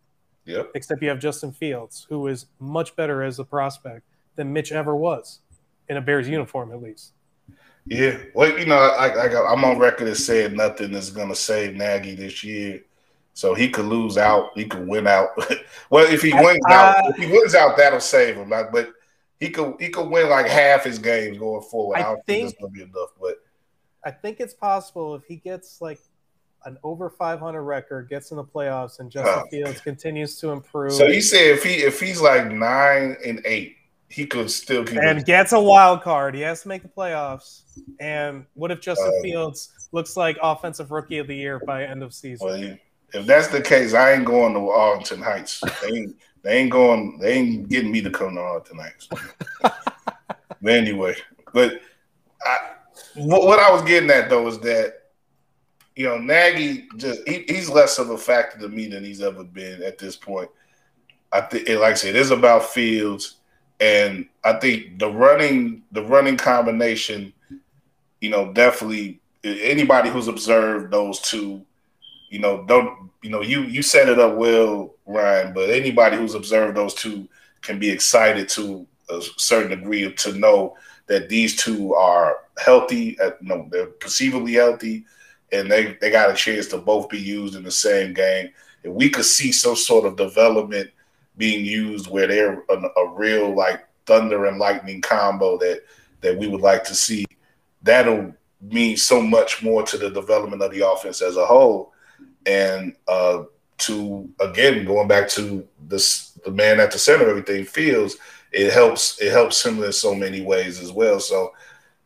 [0.45, 0.70] Yep.
[0.74, 4.07] except you have Justin Fields, who is much better as a prospect
[4.37, 5.41] than Mitch ever was
[5.89, 7.12] in a Bears uniform, at least.
[7.87, 8.18] Yeah.
[8.34, 11.74] Well, you know, I, I, I'm on record as saying nothing is going to save
[11.74, 12.82] Nagy this year.
[13.37, 14.53] So he could lose out.
[14.55, 15.28] He could win out.
[15.91, 18.49] well, if he wins Uh, out, if he wins out, that'll save him.
[18.49, 18.93] Like, but
[19.41, 21.99] he could he could win like half his games going forward.
[21.99, 23.11] I, I don't think, think- it's gonna be enough.
[23.20, 23.37] But
[24.03, 26.01] I think it's possible if he gets like
[26.64, 29.47] an over 500 record, gets in the playoffs, and Justin Oh.
[29.51, 30.93] Fields continues to improve.
[30.95, 33.76] so he said if he if he's like nine and eight,
[34.09, 35.26] he could still keep and it.
[35.26, 36.34] gets a wild card.
[36.34, 37.64] He has to make the playoffs.
[38.01, 42.03] And what if Justin Um, Fields looks like offensive rookie of the year by end
[42.03, 42.47] of season?
[42.47, 42.80] Well, he-
[43.13, 45.63] if that's the case, I ain't going to Arlington Heights.
[45.83, 47.19] They ain't they ain't going.
[47.19, 49.09] They ain't getting me to come to Arlington Heights.
[49.63, 51.17] but anyway,
[51.53, 51.81] but
[52.45, 52.59] I,
[53.15, 55.11] what, what I was getting at though is that
[55.95, 59.45] you know Nagy just he, he's less of a factor to me than he's ever
[59.45, 60.51] been at this point.
[61.33, 63.37] I think, like I said, it is about Fields,
[63.81, 67.33] and I think the running the running combination,
[68.21, 71.65] you know, definitely anybody who's observed those two,
[72.29, 75.53] you know, don't you know you you set it up well, Ryan.
[75.53, 77.29] But anybody who's observed those two
[77.62, 83.18] can be excited to a certain degree to know that these two are healthy.
[83.20, 85.05] Uh, no, they're perceivably healthy,
[85.53, 88.51] and they they got a chance to both be used in the same game.
[88.83, 90.91] If we could see some sort of development
[91.37, 95.83] being used where they're a, a real like thunder and lightning combo that
[96.20, 97.24] that we would like to see,
[97.83, 101.93] that'll mean so much more to the development of the offense as a whole.
[102.47, 103.44] And uh,
[103.78, 108.16] to again going back to this, the man at the center of everything Fields
[108.57, 109.20] it helps.
[109.20, 111.20] It helps him in so many ways as well.
[111.20, 111.53] So,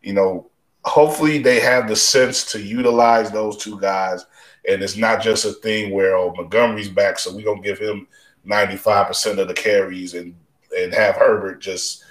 [0.02, 0.50] you know,
[0.84, 4.26] hopefully they have the sense to utilize those two guys,
[4.68, 8.08] and it's not just a thing where oh Montgomery's back, so we're gonna give him
[8.44, 10.34] ninety five percent of the carries and
[10.76, 12.04] and have Herbert just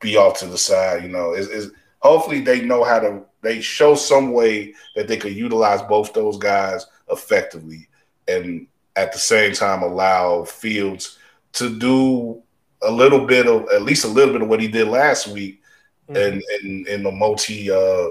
[0.00, 1.02] be off to the side.
[1.02, 3.22] You know, is is hopefully they know how to.
[3.46, 7.86] They show some way that they could utilize both those guys effectively,
[8.26, 8.66] and
[8.96, 11.18] at the same time allow Fields
[11.52, 12.42] to do
[12.82, 15.62] a little bit of at least a little bit of what he did last week
[16.08, 18.08] and in in the multi uh,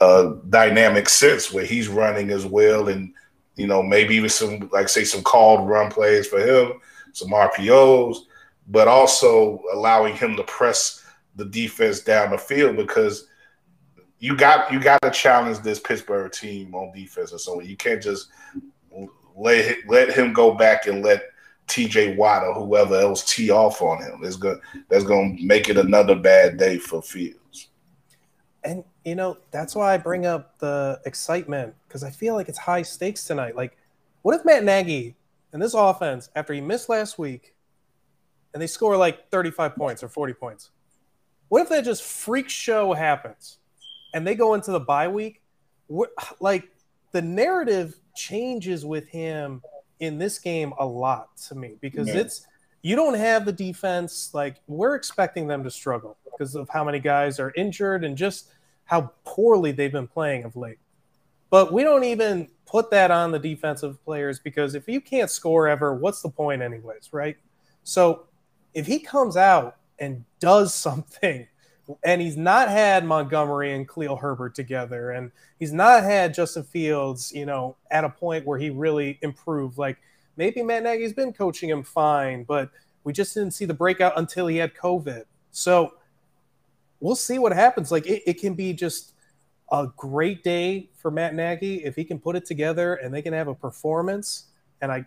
[0.00, 3.12] uh, dynamic sense where he's running as well and
[3.56, 6.80] you know maybe even some like say some called run plays for him
[7.12, 8.20] some RPOs
[8.68, 11.04] but also allowing him to press
[11.36, 13.28] the defense down the field because
[14.22, 18.00] you got you got to challenge this Pittsburgh team on defense or so you can't
[18.00, 18.28] just
[19.36, 21.24] let let him go back and let
[21.66, 24.20] TJ Watt or whoever else tee off on him.
[24.22, 24.60] It's good.
[24.88, 27.68] That's going to make it another bad day for Fields.
[28.62, 32.58] And you know, that's why I bring up the excitement because I feel like it's
[32.58, 33.56] high stakes tonight.
[33.56, 33.76] Like,
[34.22, 35.16] what if Matt Nagy
[35.52, 37.56] and this offense, after he missed last week,
[38.54, 40.70] and they score like 35 points or 40 points?
[41.48, 43.58] What if that just freak show happens
[44.12, 45.42] and they go into the bye week?
[46.40, 46.68] Like,
[47.12, 49.62] the narrative changes with him
[50.00, 52.20] in this game a lot to me because Yeah.
[52.20, 52.46] it's
[52.82, 56.98] you don't have the defense like we're expecting them to struggle because of how many
[56.98, 58.48] guys are injured and just
[58.84, 60.78] how poorly they've been playing of late.
[61.50, 65.68] But we don't even put that on the defensive players because if you can't score
[65.68, 67.36] ever, what's the point, anyways, right?
[67.84, 68.24] So
[68.74, 71.46] if he comes out and does something,
[72.02, 77.32] and he's not had Montgomery and Khalil Herbert together, and he's not had Justin Fields,
[77.32, 79.78] you know, at a point where he really improved.
[79.78, 79.98] Like
[80.36, 82.70] maybe Matt Nagy's been coaching him fine, but
[83.04, 85.24] we just didn't see the breakout until he had COVID.
[85.50, 85.94] So
[87.00, 87.90] we'll see what happens.
[87.92, 89.12] Like it, it can be just
[89.70, 93.32] a great day for Matt Nagy if he can put it together and they can
[93.32, 94.46] have a performance.
[94.80, 95.06] And I,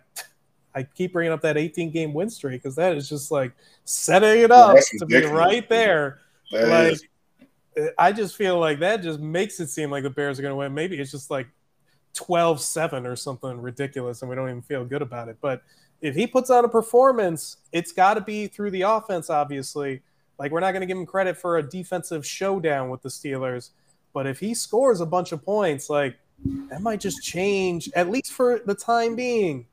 [0.74, 3.52] I keep bringing up that 18 game win streak because that is just like
[3.84, 6.18] setting it up that's to be right there.
[6.50, 6.98] Like
[7.98, 10.56] I just feel like that just makes it seem like the Bears are going to
[10.56, 10.74] win.
[10.74, 11.46] Maybe it's just like
[12.14, 15.36] 12 7 or something ridiculous and we don't even feel good about it.
[15.40, 15.62] But
[16.00, 20.02] if he puts on a performance, it's got to be through the offense, obviously.
[20.38, 23.70] Like, we're not going to give him credit for a defensive showdown with the Steelers.
[24.12, 26.16] But if he scores a bunch of points, like,
[26.68, 29.66] that might just change, at least for the time being.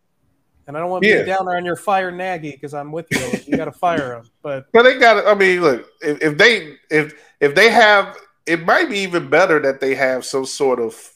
[0.67, 1.21] And I don't want to Yeah.
[1.21, 3.33] be down there on your fire Nagy because I'm with you.
[3.45, 4.29] You got to fire him.
[4.41, 5.25] But But they got.
[5.27, 5.87] I mean, look.
[6.01, 10.25] If, if they if if they have, it might be even better that they have
[10.25, 11.11] some sort of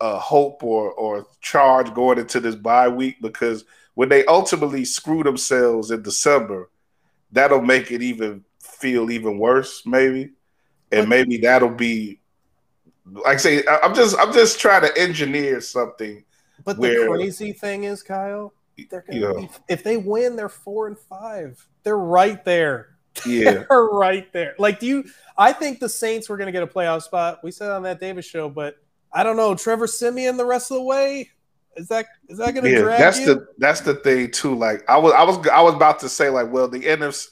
[0.00, 5.22] uh, hope or or charge going into this bye week because when they ultimately screw
[5.22, 6.70] themselves in December,
[7.30, 10.30] that'll make it even feel even worse, maybe,
[10.90, 12.20] and maybe that'll be.
[13.04, 16.24] Like I say, I'm just I'm just trying to engineer something.
[16.64, 18.52] But where- the crazy thing is, Kyle,
[18.90, 19.32] they're gonna Yeah.
[19.34, 21.66] be, if they win, they're four and five.
[21.82, 22.88] They're right there.
[23.26, 24.54] Yeah, They're right there.
[24.58, 25.04] Like, do you?
[25.36, 27.40] I think the Saints were gonna get a playoff spot.
[27.42, 28.76] We said on that Davis show, but
[29.12, 29.54] I don't know.
[29.54, 31.30] Trevor Siemian the rest of the way
[31.76, 32.78] is that is that gonna yeah.
[32.80, 33.26] drag That's you?
[33.26, 34.54] the that's the thing too.
[34.54, 37.28] Like I was I was I was about to say like, well, the NFC,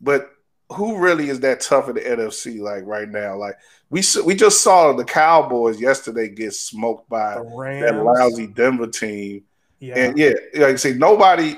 [0.00, 0.30] but
[0.72, 3.36] who really is that tough in the NFC like right now?
[3.36, 3.56] Like
[3.90, 9.44] we we just saw the Cowboys yesterday get smoked by that lousy Denver team,
[9.80, 9.94] Yeah.
[9.98, 11.56] and yeah, like I say, nobody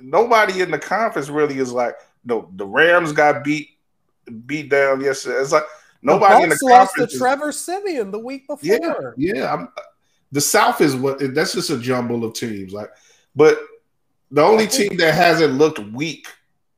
[0.00, 1.94] nobody in the conference really is like
[2.24, 2.50] no.
[2.56, 3.70] The Rams got beat
[4.46, 5.36] beat down yesterday.
[5.36, 5.64] It's like
[6.02, 7.18] nobody the in the Bucs lost to conference.
[7.18, 8.58] Trevor Siemian the week before.
[8.62, 9.52] yeah, yeah.
[9.52, 9.68] I'm,
[10.32, 12.72] the South is what that's just a jumble of teams.
[12.72, 12.90] Like,
[13.34, 13.58] but
[14.30, 16.26] the only team that hasn't looked weak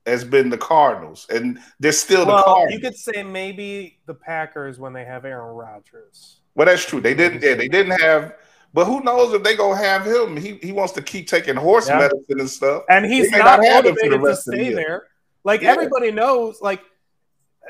[0.07, 2.73] has been the Cardinals, and they're still the Cardinals.
[2.73, 6.41] you could say maybe the Packers when they have Aaron Rodgers.
[6.55, 7.01] well, that's true.
[7.01, 7.43] They didn't.
[7.43, 8.35] Yeah, they didn't have.
[8.75, 10.37] But who knows if they gonna have him?
[10.37, 11.99] He he wants to keep taking horse Yeah.
[11.99, 12.85] medicine and stuff.
[12.89, 15.07] and he's not, not have for the motivated to of the stay there.
[15.45, 15.73] Like Yeah.
[15.73, 16.81] everybody knows, like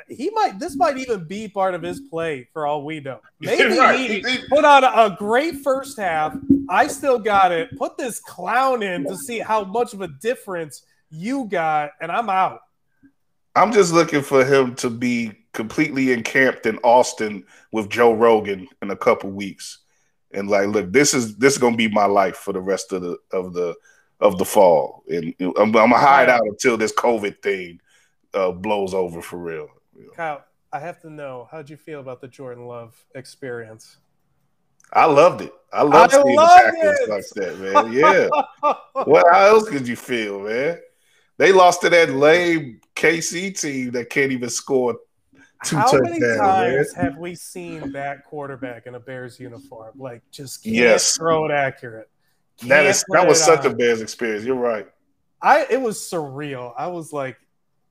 [0.09, 0.59] he might.
[0.59, 3.21] This might even be part of his play for all we know.
[3.41, 3.99] Maybe Right.
[3.99, 6.35] he He- he- put on a, a great first half.
[6.71, 7.77] I still got it.
[7.77, 12.29] Put this clown in to see how much of a difference you got, and I'm
[12.31, 12.61] out.
[13.55, 18.91] I'm just looking for him to be completely encamped in Austin with Joe Rogan in
[18.91, 19.79] a couple weeks,
[20.33, 23.03] and like, look, this is this is gonna be my life for the rest of
[23.03, 23.75] the of the
[24.21, 27.81] of the fall, and I'm, I'm gonna hide out until this COVID thing
[28.33, 29.69] uh, blows over for real.
[30.17, 33.99] Kyle, I have to know how'd you feel about the Jordan Love experience?
[34.95, 35.53] I loved it.
[35.73, 37.09] I love seeing love the it.
[37.09, 37.93] like that, man.
[37.93, 38.29] Yeah.
[39.05, 39.27] what?
[39.31, 40.79] How else could you feel, man?
[41.39, 44.97] They lost to that lame KC team that can't even score
[45.65, 46.39] two How many touchdowns, man.
[46.39, 49.93] times have we seen that quarterback in a Bears uniform?
[49.97, 51.17] Like, just can't Yes.
[51.17, 52.09] throw it accurate.
[52.63, 53.75] That Can't is put that was such a.
[53.75, 54.45] Bears experience.
[54.45, 54.87] You're right.
[55.41, 56.75] I it was surreal.
[56.77, 57.37] I was like,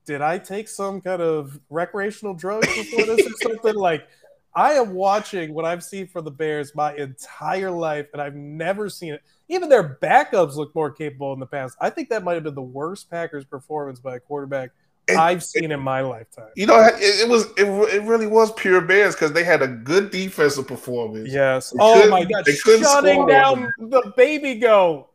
[0.06, 3.74] did I take some kind of recreational drugs before this or something?
[3.78, 4.06] Like,
[4.54, 8.88] I am watching what I've seen from the Bears my entire life, and I've never
[8.88, 9.22] seen it.
[9.52, 11.76] Even their backups look more capable in the past.
[11.80, 14.70] I think that might have been the worst Packers performance by a quarterback
[15.06, 16.48] It- I've seen in my lifetime.
[16.56, 19.68] You know, it, it was it, it really was pure Bears because they had a
[19.68, 21.30] good defensive performance.
[21.30, 21.70] Yes.
[21.70, 22.44] They Oh my God!
[22.46, 23.28] they couldn't Shutting score.
[23.28, 25.10] down the baby go.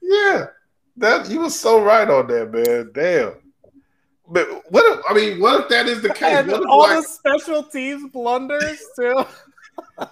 [0.00, 0.46] Yeah,
[0.96, 2.90] that you were so right on that, man.
[2.94, 3.34] Damn.
[4.26, 6.22] But what if I mean, what if that is the case?
[6.48, 9.26] And all like, the special teams blunders too.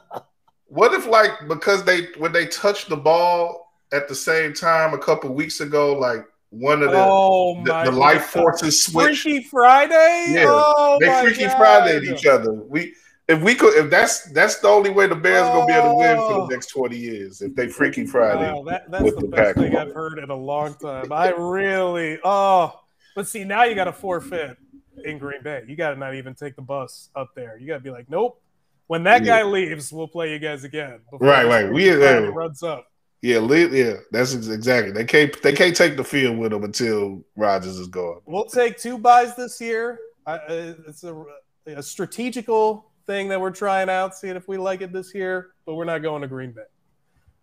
[0.66, 3.59] what if like because they when they touch the ball
[3.92, 7.92] at the same time a couple weeks ago, like one of the oh the, the
[7.92, 9.22] life forces switched.
[9.22, 10.26] Freaky Friday.
[10.30, 11.56] Yeah, oh they freaky God.
[11.56, 12.52] Friday at each other.
[12.52, 12.94] We
[13.28, 15.90] if we could if that's that's the only way the Bears are gonna be able
[15.90, 16.46] to win for Oh.
[16.46, 18.52] the next twenty years if they freaky Friday.
[18.52, 19.76] Wow, that, that's with the, the best thing.
[19.76, 21.12] I've heard in a long time.
[21.12, 22.80] I really, oh,
[23.14, 24.56] but see, now you got to forfeit
[25.04, 25.62] in Green Bay.
[25.68, 27.56] You got to not even take the bus up there.
[27.58, 28.42] You got to be like, nope.
[28.88, 29.38] When that Yeah.
[29.38, 30.98] guy leaves, we'll play you guys again.
[31.12, 31.72] Right, right.
[31.72, 32.30] We- uh, yeah.
[32.34, 32.89] runs up.
[33.22, 34.92] Yeah, yeah, that's ex- exactly.
[34.92, 38.20] They can't they can't take the field with them until Rodgers is gone.
[38.24, 39.98] We'll take two buys this year.
[40.26, 41.24] I, uh, it's a,
[41.66, 45.50] a strategical thing that we're trying out, seeing if we like it this year.
[45.66, 46.62] But we're not going to Green Bay.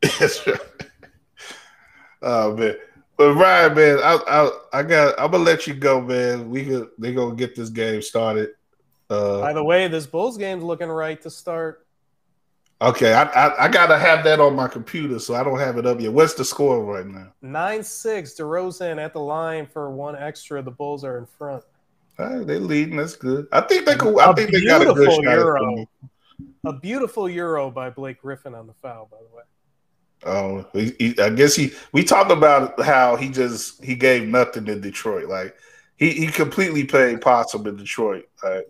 [0.19, 0.59] That's right.
[2.21, 2.75] Oh man.
[3.17, 6.49] But Ryan, man, I, I I got I'm gonna let you go, man.
[6.49, 8.51] We could they gonna get this game started.
[9.09, 11.86] Uh By the way, this Bulls game's looking right to start.
[12.81, 15.85] Okay, I, I I gotta have that on my computer, so I don't have it
[15.85, 16.13] up yet.
[16.13, 17.33] What's the score right now?
[17.41, 18.33] Nine six.
[18.35, 20.61] DeRozan at the line for one extra.
[20.61, 21.63] The Bulls are in front.
[22.19, 22.97] All right, they leading.
[22.97, 23.47] That's good.
[23.51, 24.19] I think they could.
[24.19, 25.23] I A think they got a good.
[25.23, 25.85] Euro.
[26.65, 29.43] A beautiful euro by Blake Griffin on the foul, by the way.
[30.25, 31.71] Um, he, he- I guess he.
[31.91, 35.29] We talked about how he just he gave nothing to Detroit.
[35.29, 35.55] Like
[35.97, 38.27] he he completely played possum in Detroit.
[38.43, 38.67] Like,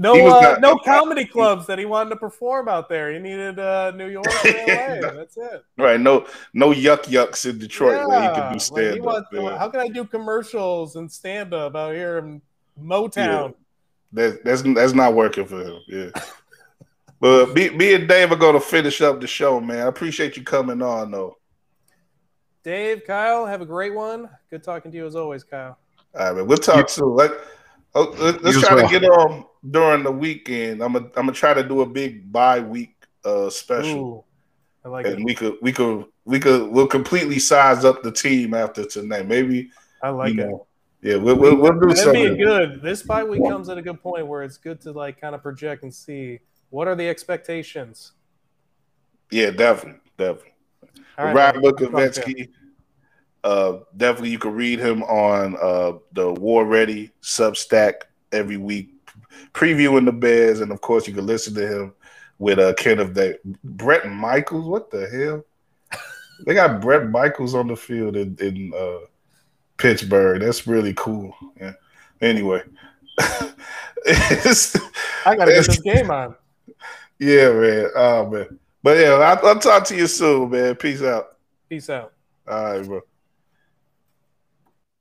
[0.00, 3.12] No, uh, not- no comedy clubs that he wanted to perform out there.
[3.12, 4.94] He needed uh, New York or LA.
[5.00, 5.14] No.
[5.14, 5.64] That's it.
[5.76, 6.00] right?
[6.00, 9.06] No no yuck yucks in Detroit where he could do like, stand he up.
[9.32, 12.40] wants- How can I do commercials and stand up out here in
[12.82, 13.54] Motown?
[14.12, 15.80] That, that's that's not working for him.
[15.86, 16.10] Yeah.
[17.20, 19.80] But me, me and Dave are going to finish up the show, man.
[19.80, 21.36] I appreciate you coming on, though.
[22.64, 24.26] Dave, Kyle, have a great one.
[24.48, 25.76] Good talking to you as always, Kyle.
[26.18, 26.46] All right, man.
[26.46, 27.14] We'll talk soon.
[27.14, 27.32] Let,
[27.94, 28.88] oh, let, us You try well.
[28.88, 30.82] to get on during the weekend.
[30.82, 34.24] I'm gonna I'm gonna try to do a big bye week uh special, Ooh,
[34.84, 35.12] I like it.
[35.12, 35.24] and it.
[35.24, 39.26] we could we could we could we'll completely size up the team after tonight.
[39.28, 39.70] Maybe
[40.02, 40.46] I like you it.
[40.46, 40.66] know,
[41.02, 42.36] yeah, we'll we'll, we'll do That'd be a something.
[42.38, 42.82] good.
[42.82, 45.42] This bye week comes at a good point where it's good to like kind of
[45.42, 48.12] project and see what are the expectations.
[49.30, 50.52] Yeah, definitely, definitely.
[51.18, 51.62] All right, Ryan man.
[51.62, 51.90] Talk to you.
[51.90, 52.48] Bukovetsky.
[53.42, 58.90] Uh, definitely, you can read him on uh, the War Ready Substack every week,
[59.52, 61.94] previewing the Bears, and of course, you can listen to him
[62.38, 63.36] with uh, Kenneth Day.
[63.64, 65.44] Bret Michaels, what the hell?
[66.46, 69.06] They got Bret Michaels on the field in, in uh,
[69.76, 70.40] Pittsburgh.
[70.40, 71.34] That's really cool.
[71.60, 71.74] Yeah.
[72.22, 72.62] Anyway,
[73.18, 73.52] I
[75.36, 76.34] gotta get this game on.
[77.18, 77.90] yeah, man.
[77.94, 78.58] Oh man.
[78.82, 80.76] But yeah, I'll, I'll talk to you soon, man.
[80.76, 81.36] Peace out.
[81.68, 82.14] Peace out.
[82.48, 83.02] All right, bro.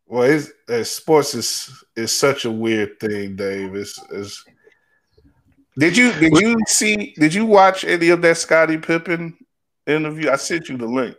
[0.10, 3.76] Well, it's, uh, sports is is such a weird thing, Dave.
[3.76, 4.44] It's, it's
[5.78, 9.38] did you did you see did you watch any of that Scottie Pippen
[9.86, 10.32] interview?
[10.32, 11.16] I sent you the link.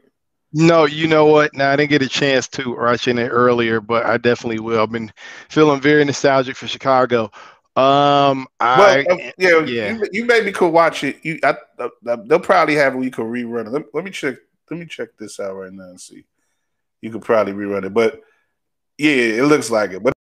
[0.53, 1.55] No, you know what?
[1.55, 4.83] Now I didn't get a chance to watch it earlier, but I definitely will.
[4.83, 5.13] I've been
[5.49, 7.31] feeling very nostalgic for Chicago.
[7.77, 9.93] Um, I Well, uh, yeah, yeah.
[9.93, 11.19] You, you maybe could watch it.
[11.23, 13.05] You, I, I, I- they'll probably have it.
[13.05, 13.71] You could rerun it.
[13.71, 14.35] Let, let me check.
[14.69, 16.25] Let me check this out right now and see.
[17.01, 18.21] You could probably rerun it, but
[19.01, 20.03] yeah, it looks like it.
[20.03, 20.13] But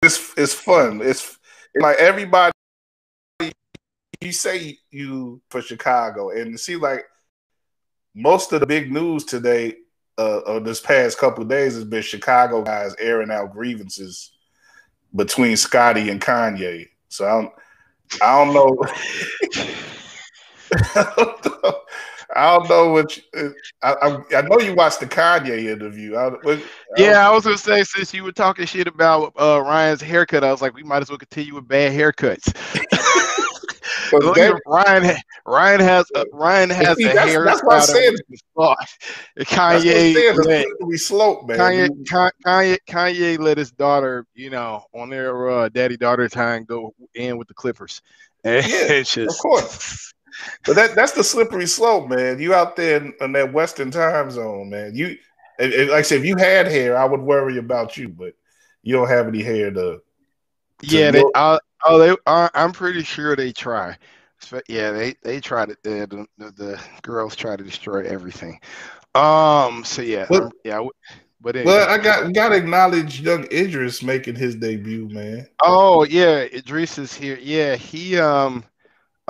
[0.00, 1.00] it's it's fun.
[1.02, 1.36] It's
[1.74, 2.52] like everybody.
[4.20, 7.04] You say you for Chicago, and seems like
[8.14, 9.74] most of the big news today,
[10.18, 14.30] uh, of this past couple days, has been Chicago guys airing out grievances
[15.16, 16.86] between Scottie and Kanye.
[17.08, 17.52] So I don't.
[18.22, 18.78] I don't know.
[22.38, 23.16] I don't know what.
[23.16, 26.16] You, I, I I know you watched the Kanye interview.
[26.16, 26.62] I, what,
[26.96, 30.50] yeah, I was gonna say since you were talking shit about uh, Ryan's haircut, I
[30.52, 32.54] was like, we might as well continue with bad haircuts.
[34.12, 35.16] Look that- Ryan,
[35.46, 37.44] Ryan has uh, Ryan has See, a that's- hair.
[37.44, 38.14] that's what I said.
[38.56, 38.74] Kanye,
[39.36, 41.58] that's what I'm saying, the let, slippery slope, man.
[41.58, 46.94] Kanye, Kanye, Kanye let his daughter, you know, on their uh, daddy daughter time go
[47.14, 48.00] in with the Clippers.
[48.44, 50.14] And Yeah, it's just, of course.
[50.64, 52.38] But that that's the slippery slope, man.
[52.40, 54.94] You out there in, in that Western time zone, man.
[54.94, 55.16] You
[55.58, 58.34] if- if- like I said, if you had hair, I would worry about you, but
[58.82, 60.00] you don't have any hair to.
[60.82, 63.96] Yeah, they, uh, oh, they, uh, I'm pretty sure they try.
[64.38, 65.72] Spe- Yeah, they they try to.
[65.72, 68.60] Uh, the, the girls try to destroy everything.
[69.14, 69.82] Um.
[69.84, 70.86] So yeah, Well- um, yeah.
[71.40, 71.72] But anyway.
[71.72, 75.46] Well, I got got to acknowledge young Idris making his debut, man.
[75.62, 77.38] Oh yeah, Idris is here.
[77.40, 78.64] Yeah, he um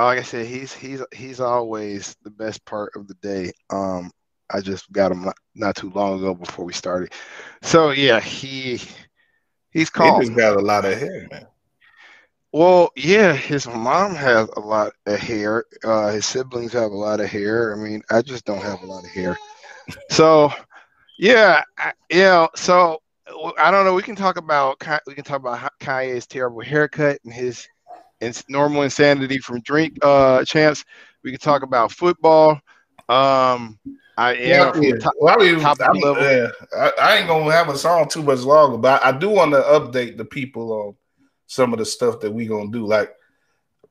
[0.05, 3.53] like I said, he's he's he's always the best part of the day.
[3.71, 4.11] Um
[4.51, 7.13] I just got him not, not too long ago before we started.
[7.63, 8.81] So yeah, he
[9.71, 10.23] he's calm.
[10.23, 11.47] Idris got a lot of hair, man.
[12.53, 15.65] Well, yeah, his mom has a lot of hair.
[15.85, 17.75] Uh his siblings have a lot of hair.
[17.75, 19.37] I mean, I just don't have a lot of hair.
[20.11, 20.51] So
[21.19, 23.03] yeah, I, you know, so
[23.59, 23.95] I don't know.
[23.95, 27.67] We can talk about we can talk about Kanye's terrible haircut and his
[28.21, 30.85] ins- normal insanity from drink uh champs.
[31.25, 32.61] We can talk about football.
[33.09, 33.79] Um,
[34.17, 34.97] I Yeah, am yeah.
[34.97, 36.23] top, Well, I, mean, top level.
[36.23, 39.53] yeah, I, I ain't gonna have a song too much longer, but I do want
[39.53, 40.95] to update the people on
[41.47, 42.85] some of the stuff that we gonna do.
[42.87, 43.15] Like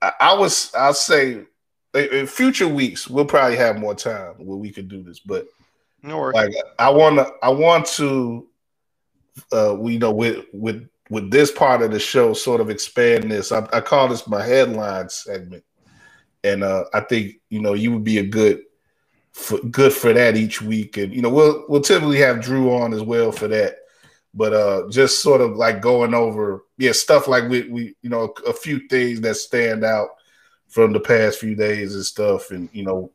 [0.02, 1.46] I, I was, I'll say,
[1.94, 5.20] in- future weeks we'll probably have more time where we could do this.
[5.20, 5.48] But
[6.04, 6.36] no worries.
[6.36, 8.48] like I want to, I want to,
[9.52, 13.52] uh, we know with with with this part of the show, sort of expand this.
[13.52, 15.64] I, I call this my headline segment,
[16.44, 18.64] and uh, I think you know you would be a good
[19.32, 22.94] for, good for that each week, and you know we'll we'll typically have Drew on
[22.94, 23.78] as well for that.
[24.34, 28.34] But uh, just sort of like going over, yeah, stuff like we we you know
[28.46, 30.10] a few things that stand out
[30.68, 33.12] from the past few days and stuff, and you know,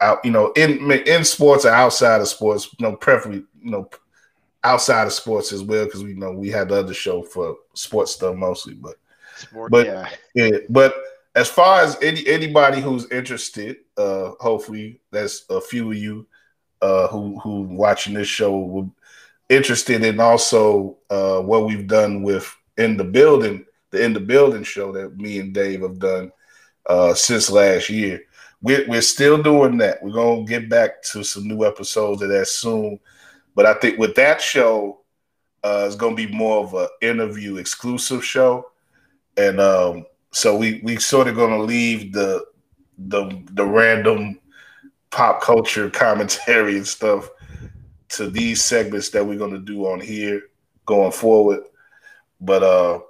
[0.00, 3.88] out you know in in sports or outside of sports, you know, preferably you know
[4.68, 8.12] outside of sports as well because we know we had the other show for sports
[8.12, 8.96] stuff mostly, but
[9.36, 10.08] Sport, But- yeah.
[10.34, 10.58] yeah.
[10.68, 10.94] But
[11.34, 16.26] as far as any anybody who's interested, uh, hopefully that's a few of you
[16.82, 18.90] uh, who who watching this show will
[19.48, 24.62] interested in also uh, what we've done with in the building, the in the building
[24.64, 26.32] show that me and Dave have done
[26.86, 28.22] uh, since last year.
[28.60, 30.02] We're, we're still doing that.
[30.02, 32.98] We're gonna get back to some new episodes of that soon.
[33.58, 35.00] But I think with that show,
[35.64, 38.70] uh, it's gonna be more of an interview exclusive show,
[39.36, 42.46] and um, so we we sort of gonna leave the
[43.08, 44.38] the the random
[45.10, 47.28] pop culture commentary and stuff
[48.10, 50.42] to these segments that we're gonna do on here
[50.86, 51.64] going forward.
[52.40, 53.00] But uh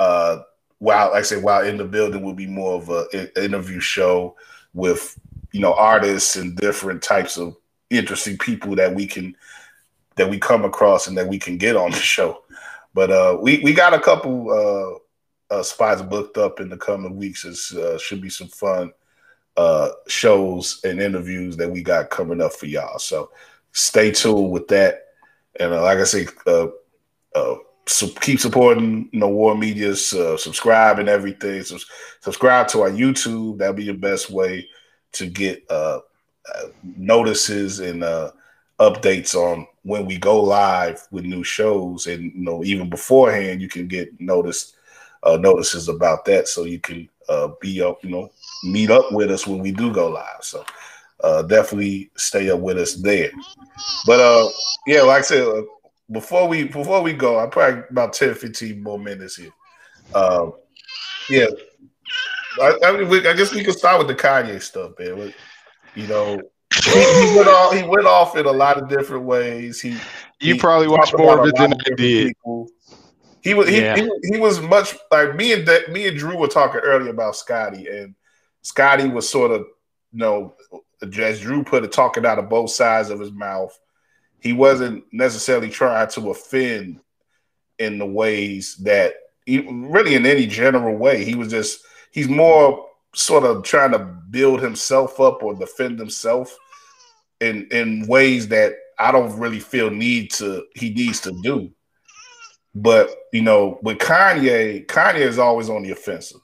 [0.00, 0.42] uh
[0.78, 4.34] while like I say while in the building will be more of an interview show
[4.74, 5.16] with
[5.52, 7.56] you know artists and different types of
[7.88, 9.36] interesting people that we can
[10.16, 12.42] that we come across and that we can get on the show.
[12.94, 14.98] But uh we we got a couple uh
[15.52, 17.44] uh, spots booked up in the coming weeks.
[17.44, 18.90] It uh, should be some fun
[19.56, 22.98] uh, shows and interviews that we got coming up for y'all.
[22.98, 23.30] So
[23.72, 25.08] stay tuned with that.
[25.60, 26.26] And uh, like I say,
[27.84, 29.94] so keep supporting you know War Media.
[29.94, 31.62] subscribe and everything.
[31.62, 31.78] So
[32.20, 33.58] subscribe to our YouTube.
[33.58, 34.68] That'll be your best way
[35.12, 35.70] to get
[36.82, 38.02] notices and
[38.80, 42.06] updates on when we go live with new shows.
[42.06, 44.76] And you know, even beforehand, you can get noticed
[45.22, 48.30] uh, notices about that, so you can uh, be up, you know,
[48.64, 50.42] meet up with us when we do go live.
[50.42, 50.64] So
[51.22, 53.30] uh, definitely stay up with us there.
[54.06, 54.48] But uh,
[54.86, 55.62] yeah, like I said, uh,
[56.10, 59.52] before we before we go, I probably about 10, 15 more minutes here.
[60.14, 60.52] Um,
[61.30, 61.46] yeah,
[62.60, 65.32] I, I, mean, I guess we can start with the Kanye stuff, man.
[65.94, 66.40] You know,
[66.84, 67.74] he, he went off.
[67.74, 69.80] He went off in a lot of different ways.
[69.80, 69.90] He
[70.40, 72.28] You he probably watched more of it than I did.
[72.28, 72.68] people.
[73.42, 73.96] He was he, Yeah.
[73.96, 77.36] he, he was much like me and De- me and Drew were talking earlier about
[77.36, 78.14] Scottie, and
[78.62, 79.62] Scottie was sort of
[80.12, 80.54] you know
[81.18, 83.76] as Drew put it, talking out of both sides of his mouth.
[84.38, 87.00] He wasn't necessarily trying to offend
[87.78, 89.14] in the ways that
[89.46, 91.24] he, really in any general way.
[91.24, 91.80] He was just
[92.12, 96.56] he's more sort of trying to build himself up or defend himself
[97.42, 101.70] in in ways that I don't really feel need to he needs to do.
[102.74, 106.40] But you know, with Kanye, Kanye is always on the offensive,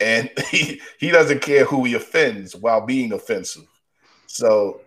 [0.00, 3.66] and he he doesn't care who he offends while being offensive.
[4.26, 4.80] So,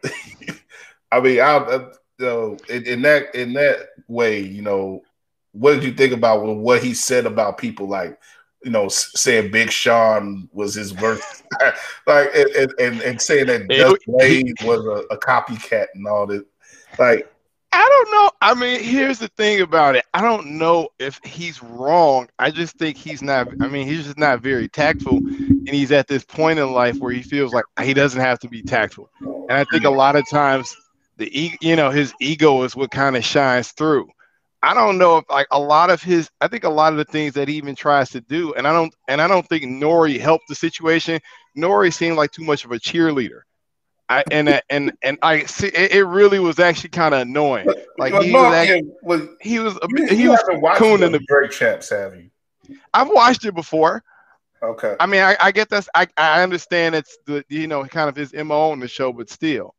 [1.11, 1.75] I mean, I, I
[2.19, 5.03] you know, in, in that in that way, you know,
[5.51, 8.19] what did you think about what he said about people like,
[8.63, 11.43] you know, saying Big Sean was his verse,
[12.07, 16.45] like, and, and, and, saying that Just Blaze was a, a copycat and all that,
[16.97, 17.31] like.
[17.71, 18.31] I don't know.
[18.41, 20.03] I mean, here's the thing about it.
[20.15, 22.27] I don't know if he's wrong.
[22.39, 23.47] I just think he's not.
[23.61, 27.13] I mean, he's just not very tactful, and he's at this point in life where
[27.13, 29.11] he feels like he doesn't have to be tactful.
[29.21, 30.75] And I think a lot of times,
[31.17, 31.29] the
[31.61, 34.09] you know, his ego is what kind of shines through.
[34.61, 36.29] I don't know if like a lot of his.
[36.41, 38.73] I think a lot of the things that he even tries to do, and I
[38.73, 41.19] don't, and I don't think Nori helped the situation.
[41.57, 43.41] Nori seemed like too much of a cheerleader.
[44.09, 47.67] I and uh, and and I see it, it really was actually kind of annoying.
[47.97, 51.19] Like he was actually, well, he was a you, he was haven't coon in the.
[51.27, 52.29] Drink Champs, have you?
[52.93, 54.03] I've watched it before.
[54.61, 54.95] Okay.
[54.99, 58.15] I mean, I, I get that's I, I understand it's the you know kind of
[58.15, 59.75] his mo on the show, but still,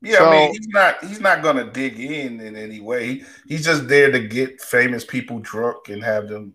[0.00, 3.06] Yeah, I mean, he's not he's not gonna dig in in any way.
[3.06, 6.54] He, he's just there to get famous people drunk and have them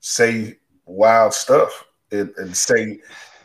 [0.00, 2.98] say wild stuff and, and say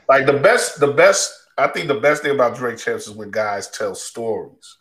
[0.08, 1.34] like the best the best.
[1.58, 4.78] I think the best thing about Drink Champs is when guys tell stories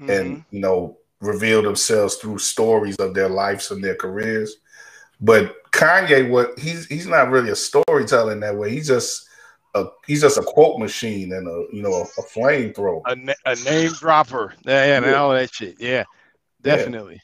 [0.00, 0.18] Mhm.
[0.18, 4.56] and you know reveal themselves through stories of their lives and their careers.
[5.20, 8.70] But Kanye, what he's he's not really a storyteller in that way.
[8.70, 9.28] He's just
[9.74, 13.02] a he's just a quote machine and a you know a, a flamethrower.
[13.06, 15.14] a, a name dropper, yeah, yeah, and Yeah.
[15.14, 16.04] all that shit, yeah,
[16.64, 16.76] Yeah.
[16.76, 17.20] definitely.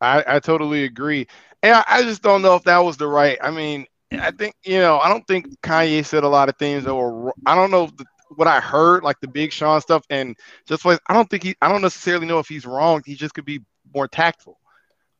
[0.00, 1.26] I I totally agree,
[1.62, 3.38] and I, I just don't know if that was the right.
[3.42, 6.84] I mean, I think you know, I don't think Kanye said a lot of things
[6.84, 7.32] that were.
[7.46, 8.04] I don't know the,
[8.36, 10.36] what I heard, like the Big Sean stuff, and
[10.66, 11.56] just like I don't think he.
[11.60, 13.02] I don't necessarily know if he's wrong.
[13.04, 13.60] He just could be
[13.94, 14.58] more tactful.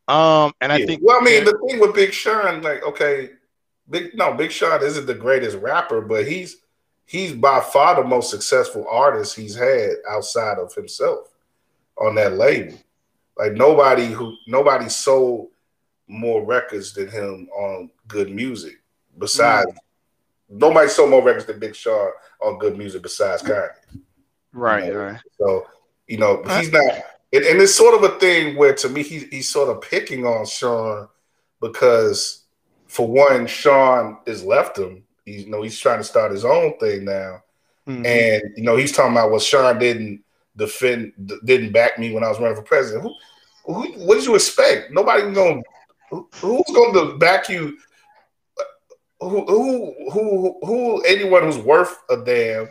[0.06, 1.02] Um, and I think.
[1.04, 3.30] Well, I mean, the thing with Big Sean, like, okay,
[3.90, 6.58] Big no, Big Sean isn't the greatest rapper, but he's
[7.06, 11.28] he's by far the most successful artist he's had outside of himself
[11.96, 12.78] on that label.
[13.36, 15.48] Like nobody who nobody sold
[16.06, 18.80] more records than him on good music.
[19.18, 20.58] Besides, mm-hmm.
[20.58, 22.10] nobody sold more records than Big Sean
[22.42, 23.70] on good music besides Kanye.
[24.52, 25.20] right, you know, right.
[25.38, 25.66] So,
[26.06, 29.20] you know, he's not and, and it's sort of a thing where to me he,
[29.30, 31.08] he's sort of picking on Sean
[31.60, 32.37] because
[32.88, 35.04] for one, Sean has left him.
[35.24, 37.42] He's you know he's trying to start his own thing now,
[37.86, 38.04] Mhm.
[38.06, 40.24] and you know he's talking about well Sean didn't
[40.56, 41.12] defend
[41.44, 43.04] didn't back me when I was running for president.
[43.04, 44.90] Who, who what did you expect?
[44.90, 45.62] Nobody going
[46.10, 47.76] who, who's going to back you?
[49.20, 52.68] Who who who who anyone who's worth a damn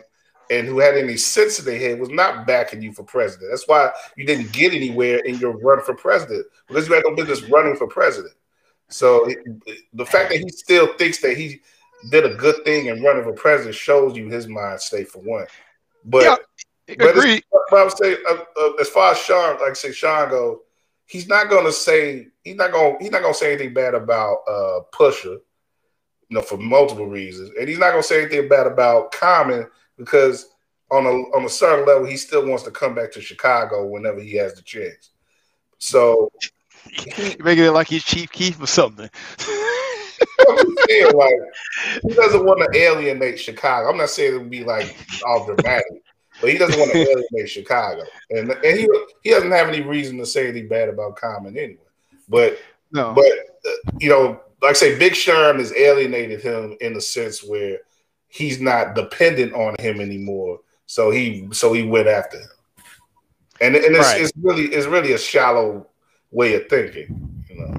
[0.50, 3.50] and who had any sense in their head was not backing you for president.
[3.50, 7.14] That's why you didn't get anywhere in your run for president because you had no
[7.14, 8.32] business running for president.
[8.88, 9.26] So
[9.92, 11.60] the fact that he still thinks that he
[12.10, 15.46] did a good thing and running for president shows you his mind state for one.
[16.04, 16.22] But
[16.88, 19.74] Yeah, but it's- but I would say uh, uh, as far as Sean, like I
[19.74, 20.58] say, Sean goes,
[21.06, 23.94] he's not going to say he's not going he's not going to say anything bad
[23.94, 25.24] about uh, Pusha,
[26.28, 29.66] you know, for multiple reasons, and he's not going to say anything bad about Common
[29.98, 30.50] because
[30.90, 34.20] on a on a certain level, he still wants to come back to Chicago whenever
[34.20, 35.10] he has the chance.
[35.78, 36.32] So
[37.18, 39.08] You making it like he's Chief Keef or something.
[39.38, 41.34] Saying, like
[42.02, 43.88] he doesn't want to alienate Chicago.
[43.88, 44.96] I'm not saying it would be like
[45.26, 46.02] all dramatic,
[46.40, 48.88] but he doesn't want to alienate Chicago, and and he
[49.22, 51.78] he doesn't have any reason to say anything bad about Common anyway.
[52.28, 52.58] But
[52.92, 53.12] no.
[53.14, 57.42] but uh, you know, like I say, Big Sean has alienated him in the sense
[57.44, 57.78] where
[58.28, 60.60] he's not dependent on him anymore.
[60.86, 62.48] So he so he went after him,
[63.60, 64.22] and and it's, Right.
[64.22, 65.86] it's really it's really a shallow
[66.30, 67.44] way of thinking.
[67.48, 67.76] You know,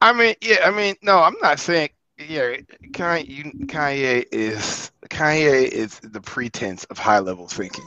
[0.00, 2.56] I mean, yeah, I mean, no, I'm not saying yeah,
[2.88, 7.84] Kanye, is Kanye is the pretense of high level thinking.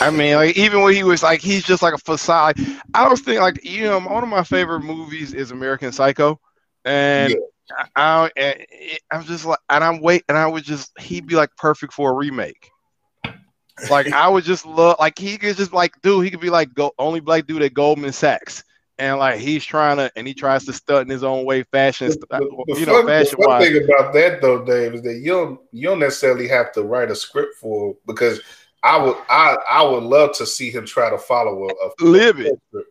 [0.00, 2.58] I mean, like even when he was like, he's just like a facade.
[2.92, 6.40] I was thinking, like, you know, one of my favorite movies is American Psycho,
[6.84, 7.36] and
[7.94, 8.66] I, I,
[9.12, 12.10] I'm just like, and I'm wait, and I would just, he'd be like perfect for
[12.10, 12.70] a remake.
[13.90, 16.74] Like I would just love, like he could just like, dude, he could be like
[16.74, 18.64] go, only black dude at Goldman Sachs,
[18.98, 22.08] and like he's trying to, and he tries to stunt in his own way, fashion,
[22.08, 23.68] The, the you know, fun, the fashion fun wise.
[23.68, 27.10] thing about that though, Dave, is that you don't you don't necessarily have to write
[27.10, 28.40] a script for because
[28.82, 32.38] I would I I would love to see him try to follow a, a Live
[32.40, 32.58] it.
[32.68, 32.90] script.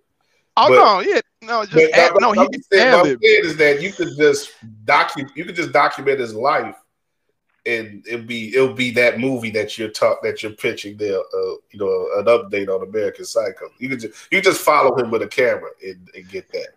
[0.57, 3.81] Oh But- no, yeah, no, just But add, no, I'm he saying, saying is that
[3.81, 4.51] you could just
[4.85, 6.75] document you could just document his life
[7.65, 11.55] and it'll be it'll be that movie that you're talk that you're pitching there uh,
[11.71, 13.69] you know an update on American Psycho.
[13.79, 16.69] You could just you just follow him with a camera and, and get that.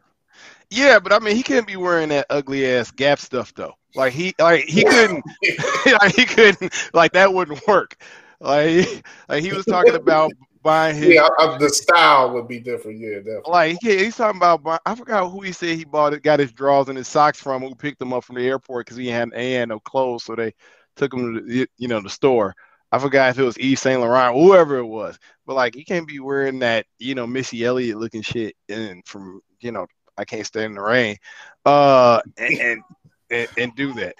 [0.71, 3.75] Yeah, but I mean, he can't be wearing that ugly ass Gap stuff though.
[3.95, 5.25] Like he, like he couldn't,
[6.01, 7.97] like he couldn't, like that wouldn't work.
[8.41, 10.31] Like, like he was talking about
[10.63, 12.99] buying his, yeah, the style would be different.
[12.99, 13.51] Yeah, definitely.
[13.51, 14.63] like yeah, he's talking about.
[14.63, 17.41] buy- I forgot who he said he bought it, got his drawers and his socks
[17.41, 17.63] from.
[17.63, 20.35] Who picked them up from the airport because he had, he had no clothes, so
[20.35, 20.55] they
[20.97, 22.55] took him to the, you know the store.
[22.91, 25.19] I forgot if it was Yves Saint Laurent, whoever it was.
[25.47, 29.41] But like, you can't be wearing that, you know, Missy Elliott looking shit, and from
[29.61, 29.87] you know,
[30.17, 31.17] I can't stand in the rain,
[31.65, 32.83] uh, and and,
[33.31, 34.15] and, and do that.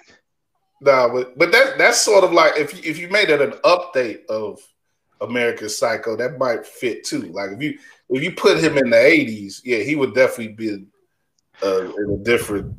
[0.81, 3.51] No, but but that that's sort of like if you, if you made it an
[3.63, 4.59] update of
[5.21, 7.23] American Psycho, that might fit too.
[7.33, 7.77] Like if you
[8.09, 10.85] if you put him in the eighties, yeah, he would definitely be
[11.63, 12.73] uh, in a different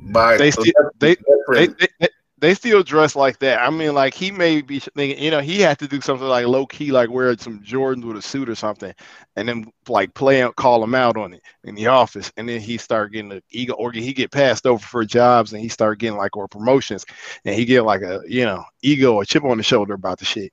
[0.00, 0.40] mind.
[0.40, 0.64] They still-
[0.98, 2.08] they- They, different- they, they,
[2.38, 3.60] they still dress like that.
[3.62, 6.46] I mean, like he may be thinking, you know, he had to do something like
[6.46, 8.92] low key, like wear some Jordans with a suit or something,
[9.36, 12.60] and then like play out, call him out on it in the office, and then
[12.60, 15.98] he start getting the ego, or he get passed over for jobs, and he start
[15.98, 17.06] getting like or promotions,
[17.46, 20.26] and he get like a you know ego or chip on the shoulder about the
[20.26, 20.52] shit.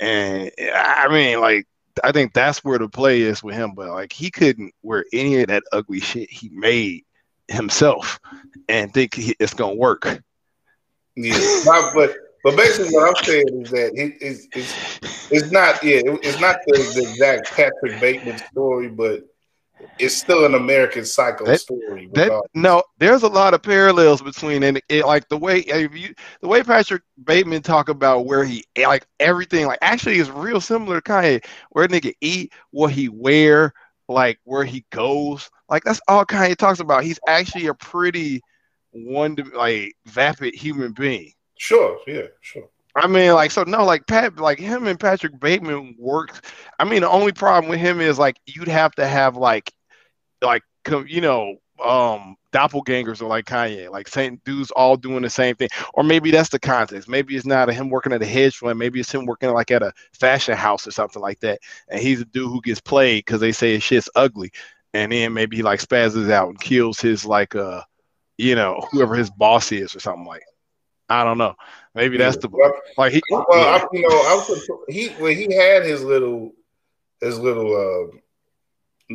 [0.00, 1.66] And I mean, like
[2.02, 5.40] I think that's where the play is with him, but like he couldn't wear any
[5.40, 7.04] of that ugly shit he made
[7.48, 8.18] himself
[8.68, 10.22] and think he, it's gonna work.
[11.16, 14.98] yeah, but but basically what I'm saying is that it, it's, it's
[15.30, 19.24] it's not yeah it- it's not the, the exact Patrick Bateman story, but
[20.00, 22.08] it's still an American Psycho That- story.
[22.14, 26.48] That no, there's a lot of parallels between and it, like the way you the
[26.48, 31.10] way Patrick Bateman talk about where he like everything like actually is real similar to
[31.10, 33.72] Kanye where nigga eat, what he wear,
[34.08, 37.04] like where he goes, like that's all Kanye talks about.
[37.04, 38.40] He's actually a pretty
[38.92, 41.32] one like vapid human being.
[41.56, 42.68] Sure, yeah, sure.
[42.96, 46.44] I mean, like, so no, like Pat, like him and Patrick Bateman worked.
[46.80, 49.72] I mean, the only problem with him is like you'd have to have like,
[50.42, 50.62] like,
[51.06, 55.68] you know, um, doppelgangers are like Kanye, like same dudes all doing the same thing.
[55.94, 57.08] Or maybe that's the context.
[57.08, 58.78] Maybe it's not him working at a hedge fund.
[58.78, 61.60] Maybe it's him working like at a fashion house or something like that.
[61.88, 64.52] And he's a dude who gets played because they say his shit's ugly.
[64.92, 67.82] And then maybe he like spazzes out and kills his like uh,
[68.36, 70.42] you know, whoever his boss is or something like.
[71.08, 71.56] I don't know.
[71.94, 73.22] Maybe that's the Well, like he.
[73.30, 73.58] Well, yeah.
[73.82, 76.52] I, you know, I was, he when he had his little
[77.20, 78.16] his little uh,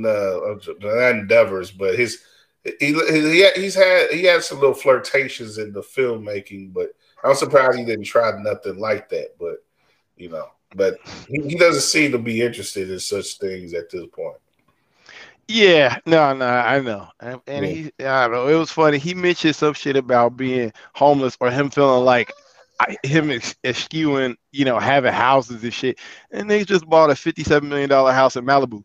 [0.02, 2.22] the, the endeavors, but his
[2.64, 6.90] he, he he's had he had some little flirtations in the filmmaking, but
[7.24, 9.38] I'm surprised he didn't try nothing like that.
[9.40, 9.64] But
[10.18, 10.98] you know, but
[11.28, 14.38] he, he doesn't seem to be interested in such things at this point.
[15.48, 17.72] Yeah, no, no, I know, and, and Yeah.
[17.72, 18.48] he, I don't know.
[18.48, 18.98] It was funny.
[18.98, 22.34] He mentioned some shit about being homeless or him feeling like
[22.80, 26.00] I, him ex- eschewing, you know, having houses and shit.
[26.32, 28.84] And they just bought a fifty-seven million dollar house in Malibu.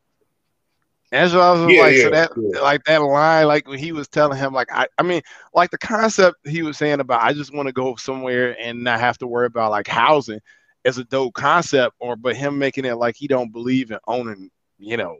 [1.12, 2.60] And so I was Yeah, like, yeah, so that, yeah.
[2.60, 5.22] like that line, like when he was telling him, like I, I mean,
[5.52, 9.00] like the concept he was saying about, I just want to go somewhere and not
[9.00, 10.40] have to worry about like housing,
[10.84, 11.96] is a dope concept.
[11.98, 15.18] Or but him making it like he don't believe in owning, you know,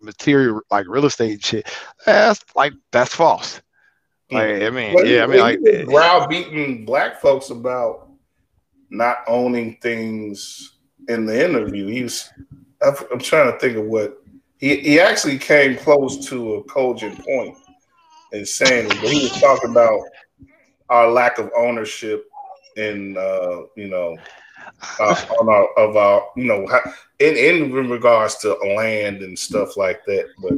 [0.00, 1.68] material like real estate shit.
[2.06, 3.60] That's like that's false.
[4.30, 4.36] Hmm.
[4.36, 8.08] Like I mean, Well, yeah, I mean, like he was browbeating black folks about
[8.88, 11.88] not owning things in the interview.
[11.88, 12.30] He was.
[12.80, 14.21] I'm I'm trying to think of what
[14.62, 17.56] he he actually came close to a cogent point
[18.32, 20.00] in saying it, but he was talking about
[20.88, 22.24] our lack of ownership
[22.76, 24.16] in uh, you know
[25.00, 26.66] uh, on our of our you know
[27.18, 30.26] in in regards to land and stuff like that.
[30.40, 30.52] But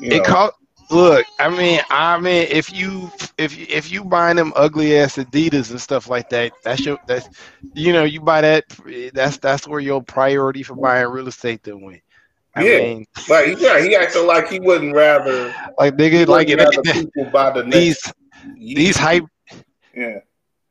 [0.00, 0.54] you know, it caught.
[0.90, 5.16] Look, I mean, I mean, if you if you, if you buying them ugly ass
[5.16, 7.28] Adidas and stuff like that, that's your that's
[7.74, 8.64] you know you buy that.
[9.12, 12.00] That's that's where your priority for buying real estate then went.
[12.56, 12.78] I Yeah.
[12.78, 15.52] mean, like yeah, he acted like he wouldn't rather.
[15.78, 18.12] like nigga, like rather people buy the next these
[18.74, 19.24] these hype
[19.94, 20.18] Yeah,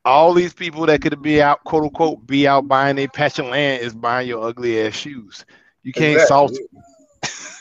[0.04, 3.46] all these people that could be out, quote unquote, be out buying a patch of
[3.46, 5.44] land is buying your ugly ass shoes.
[5.82, 6.58] You can't exactly.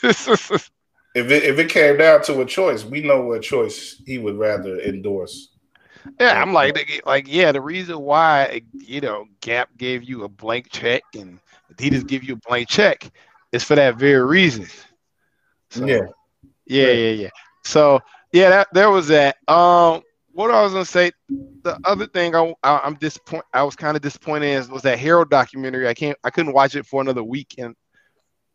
[0.01, 0.61] salt.
[1.15, 4.35] If it if it came down to a choice, we know what choice he would
[4.35, 5.49] rather endorse.
[6.19, 10.71] yeah, I'm like, like, yeah, the reason why, you know, Gap gave you a blank
[10.71, 11.39] check and
[11.71, 13.11] Adidas give you a blank check
[13.53, 14.67] is for that very reason.
[15.69, 16.01] So, Yeah.
[16.65, 17.29] yeah, yeah, yeah.
[17.63, 18.01] So,
[18.33, 19.37] yeah, that there was that.
[19.47, 20.01] Um,
[20.33, 21.11] what I was gonna say,
[21.63, 23.45] the other thing I, I I'm disappointed.
[23.53, 25.87] I was kind of disappointed in was that Harold documentary.
[25.87, 27.75] I can't, I couldn't watch it for another week and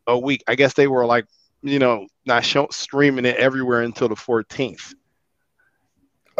[0.05, 0.43] a week.
[0.47, 1.25] I guess they were like,
[1.63, 4.93] you know, not show, streaming it everywhere until the 14th.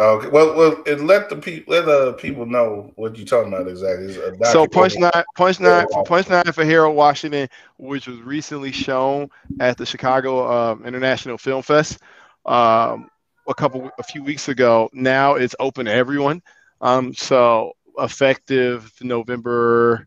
[0.00, 0.28] Okay.
[0.28, 4.14] Well, well, and let the people let the people know what you're talking about exactly.
[4.44, 4.96] So Punch.
[4.96, 9.28] Nine, Punch Nine, for Punch Nine for Harold Washington, which was recently shown
[9.60, 11.98] at the Chicago um, International Film Fest
[12.46, 13.10] um,
[13.46, 14.88] a couple, a few weeks ago.
[14.94, 16.40] Now it's open to everyone.
[16.80, 20.06] Um, so effective November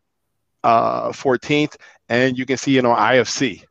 [0.64, 1.76] uh, 14th,
[2.08, 3.62] and you can see it on IFC.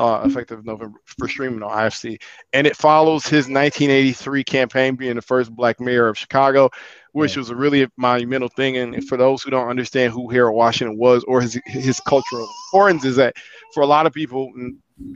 [0.00, 2.18] Uh, effective November for streaming on IFC,
[2.54, 6.70] and it follows his 1983 campaign being the first black mayor of Chicago,
[7.12, 8.78] which was a really monumental thing.
[8.78, 13.04] And for those who don't understand who Harold Washington was or his his cultural importance,
[13.04, 13.36] is that
[13.74, 14.50] for a lot of people,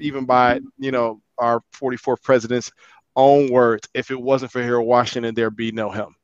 [0.01, 2.70] even by you know our 44 president's
[3.16, 6.15] own words, if it wasn't for Harold Washington, there'd be no him.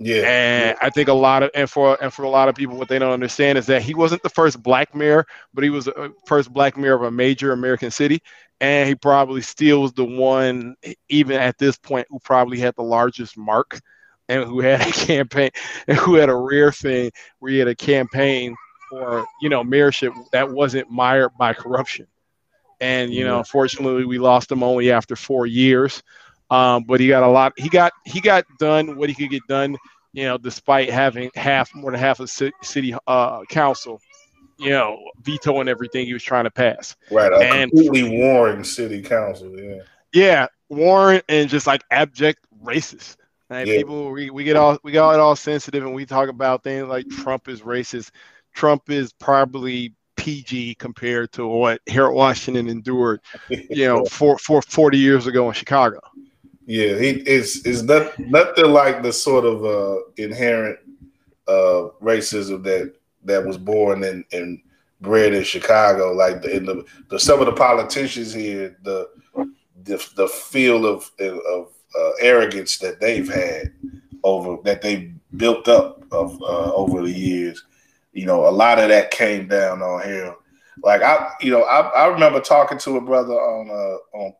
[0.00, 0.22] Yeah.
[0.24, 2.88] And I think a lot of and for and for a lot of people, what
[2.88, 6.14] they don't understand is that he wasn't the first black mayor, but he was the
[6.26, 8.22] first black mayor of a major American city,
[8.60, 10.76] and he probably still was the one,
[11.10, 13.78] even at this point, who probably had the largest mark,
[14.28, 15.50] and who had a campaign,
[15.86, 17.10] and who had a rare thing
[17.40, 18.56] where he had a campaign
[18.88, 22.06] for you know mayorship that wasn't mired by corruption.
[22.80, 26.02] And you know, unfortunately, we lost him only after four years.
[26.50, 27.52] Um, but he got a lot.
[27.56, 29.76] He got he got done what he could get done.
[30.12, 34.00] You know, despite having half more than half of city uh, council,
[34.58, 36.96] you know, vetoing everything he was trying to pass.
[37.10, 37.32] Right.
[37.32, 39.56] A And- completely warring city council.
[39.58, 39.82] Yeah.
[40.12, 43.16] Yeah, Warren and just like abject racist.
[43.48, 43.76] Like Yeah.
[43.76, 47.08] people, we, we get all we got all sensitive and we talk about things like
[47.08, 48.10] Trump is racist.
[48.52, 54.98] Trump is probably PG compared to what Harold Washington endured, you know, for, for 40
[54.98, 56.00] years ago in Chicago.
[56.70, 60.78] Yeah, he it's it's not, nothing like the sort of uh, inherent
[61.48, 62.94] uh, racism that
[63.24, 64.62] that was born and and
[65.00, 66.12] bred in Chicago.
[66.12, 69.08] Like the, in the, the some of the politicians here, the
[69.82, 73.72] the, the feel of of uh, arrogance that they've had
[74.22, 77.64] over that they've built up of uh, over the years.
[78.12, 80.34] You know, a lot of that came down on him.
[80.84, 84.34] Like I, you know, I, I remember talking to a brother on uh, on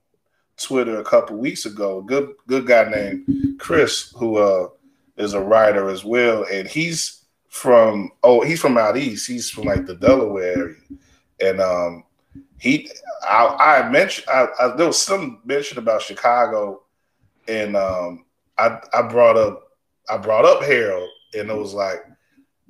[0.61, 2.03] Twitter a couple weeks ago.
[2.03, 4.69] Good good guy named Chris, who uh,
[5.17, 9.27] is a writer as well, and he's from oh he's from out east.
[9.27, 10.77] He's from like the Delaware area,
[11.41, 12.05] and um,
[12.59, 12.91] he
[13.23, 16.83] I, I mentioned I, I, there was some mention about Chicago,
[17.49, 18.27] and um,
[18.59, 19.63] I I brought up
[20.09, 22.05] I brought up Harold, and it was like.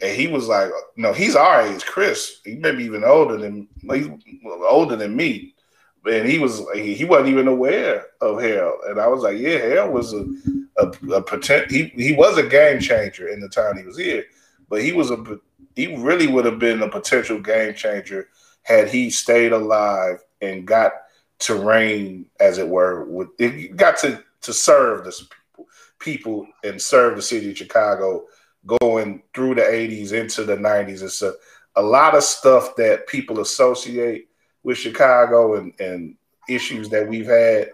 [0.03, 2.41] And he was like, "No, he's our age, Chris.
[2.47, 4.09] He may be even older than he's
[4.67, 5.55] older than me,
[6.07, 8.81] and he was he, wasn't even aware of Harold.
[8.89, 10.27] And I was like, yeah, Harold was a
[10.79, 11.71] a, a potent.
[11.71, 14.25] He he was a game changer in the time he was here,
[14.69, 15.39] but he was a
[15.77, 18.29] he really would have been a potential game changer
[18.63, 20.93] had he stayed alive and got
[21.41, 25.67] to reign, as it were, with it got to to serve the people,
[25.99, 28.25] people and serve the city of Chicago
[28.67, 31.03] going through the 80s into the 90s.
[31.03, 31.35] It's a,
[31.77, 34.30] a lot of stuff that people associate
[34.63, 36.17] with Chicago and, and
[36.49, 37.71] issues that we've had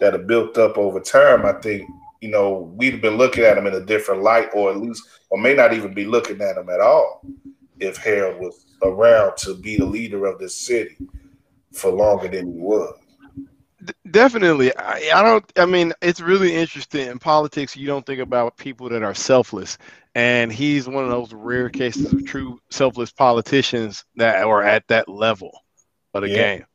[0.00, 1.44] that are built up over time.
[1.44, 1.88] I think,
[2.20, 5.38] you know, we've been looking at them in a different light, or at least, or
[5.38, 7.22] may not even be looking at them at all
[7.78, 10.96] if Harold was around to be the leader of this city
[11.72, 12.96] for longer than he was.
[14.10, 14.76] Definitely.
[14.76, 17.08] I, I, don't, I mean, it's really interesting.
[17.08, 19.78] In politics, you don't think about people that are selfless.
[20.14, 25.08] And he's one of those rare cases of true selfless politicians that are at that
[25.08, 25.62] level
[26.14, 26.56] of the yeah.
[26.56, 26.66] game.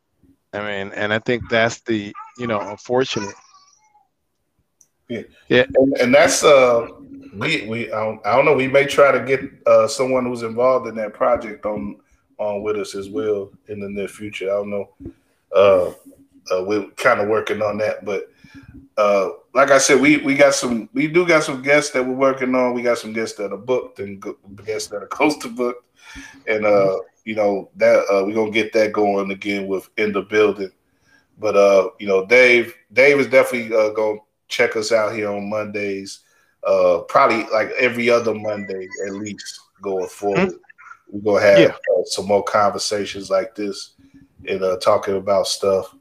[0.54, 3.36] I mean, and I think that's the, you know, unfortunate.
[5.10, 5.24] Yeah.
[5.50, 5.66] Yeah.
[5.76, 6.88] And, and that's, uh,
[7.34, 10.44] we, we, I don't, I don't know, we may try to get uh, someone who's
[10.44, 11.98] involved in that project on,
[12.38, 14.50] on with us as well in the near future.
[14.50, 14.90] I don't know.
[15.56, 15.92] Uh,
[16.52, 18.30] uh, we're kind of working on that, but
[18.98, 22.14] uh, like I said, we we got some we do got some guests that we're
[22.14, 22.74] working on.
[22.74, 24.24] We got some guests that are booked and
[24.66, 25.85] guests that are close to booked,
[26.48, 30.22] and uh, you know that uh, we're gonna get that going again with in the
[30.22, 30.72] building.
[31.38, 35.50] But uh, you know, Dave Dave is definitely uh, gonna check us out here on
[35.50, 36.22] Mondays.
[36.66, 40.50] Uh, probably like every other Monday at least going forward.
[40.50, 41.20] Mm-hmm.
[41.20, 41.68] We're gonna have yeah.
[41.68, 43.96] uh, some more conversations like this
[44.48, 45.94] and uh, talking about stuff.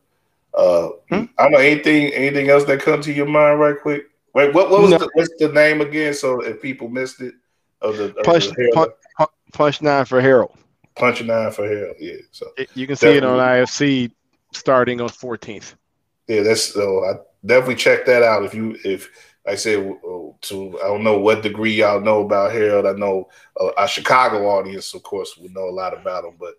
[0.54, 1.24] Uh, hmm?
[1.36, 2.12] I don't know anything.
[2.12, 4.04] Anything else that comes to your mind, right quick?
[4.34, 4.98] Wait, what, what was no.
[4.98, 6.14] the, what's the name again?
[6.14, 7.34] So if people missed it,
[7.80, 8.92] of the, of punch, the punch,
[9.54, 10.52] punch nine for Harold.
[10.96, 11.96] Punch nine for Harold.
[11.98, 12.16] Yeah.
[12.30, 14.10] So you can see it on IFC
[14.52, 15.74] starting on 14th.
[16.28, 17.04] Yeah, that's so.
[17.04, 17.14] I
[17.46, 18.44] definitely check that out.
[18.44, 19.10] If you if
[19.46, 19.96] I said
[20.42, 22.86] to I don't know what degree y'all know about Harold.
[22.86, 23.28] I know
[23.60, 26.54] uh, our Chicago audience, of course, would know a lot about him, but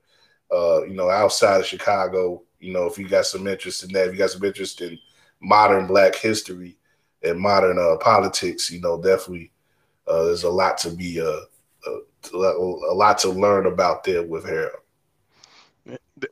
[0.56, 4.08] uh, you know, outside of Chicago, you know, if you got some interest in that,
[4.08, 4.98] if you got some interest in
[5.42, 6.78] modern Black history
[7.24, 9.52] and modern uh, politics, you know, definitely
[10.08, 11.40] uh, there's a lot to be uh
[12.34, 14.82] a lot to learn about there with Harold.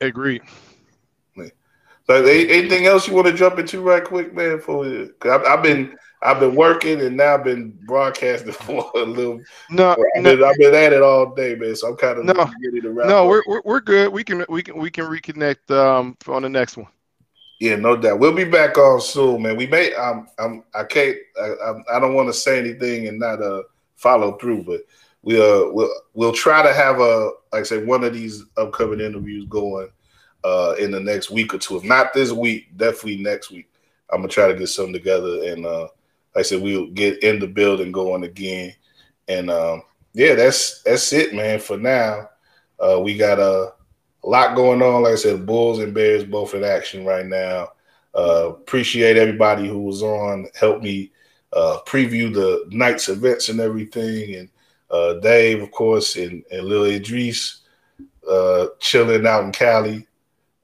[0.02, 0.42] Agree.
[2.06, 4.60] So, anything else you want to jump into right quick, man?
[4.60, 4.86] For
[5.22, 9.42] I've, I've been I've been working and now I've been broadcasting for a little.
[9.70, 10.46] No, I've been, no.
[10.46, 11.76] I've been at it all day, man.
[11.76, 12.52] So I'm kind of no,
[13.06, 13.28] no.
[13.28, 14.12] We're, we're, we're good.
[14.12, 16.88] We can we can we can reconnect um on the next one.
[17.60, 18.20] Yeah, no doubt.
[18.20, 19.56] We'll be back on soon, man.
[19.56, 19.96] We may.
[19.96, 20.28] I'm.
[20.38, 20.64] I'm.
[20.74, 21.18] I can't.
[21.42, 21.74] I.
[21.94, 23.64] I don't want to say anything and not uh
[23.96, 24.82] follow through, but
[25.24, 29.00] we uh we'll we'll try to have a like I say one of these upcoming
[29.00, 29.90] interviews going
[30.44, 31.78] uh in the next week or two.
[31.78, 33.70] If not this week, definitely next week.
[34.12, 35.88] I'm gonna try to get something together and uh
[36.36, 38.74] like I said, we'll get in the building going again.
[39.28, 39.84] And um,
[40.14, 41.60] yeah, that's that's it, man.
[41.60, 42.30] For now,
[42.80, 43.74] uh, we got a,
[44.24, 45.04] a, lot going on.
[45.04, 47.70] Like I said, Bulls and Bears both in action right now.
[48.16, 51.12] Uh, appreciate everybody who was on, helped me
[51.54, 54.36] uh, preview the night's events and everything.
[54.36, 54.50] And
[54.94, 57.62] uh, Dave, of course, and, and Lil Idris
[58.30, 60.08] uh, chilling out in Cali.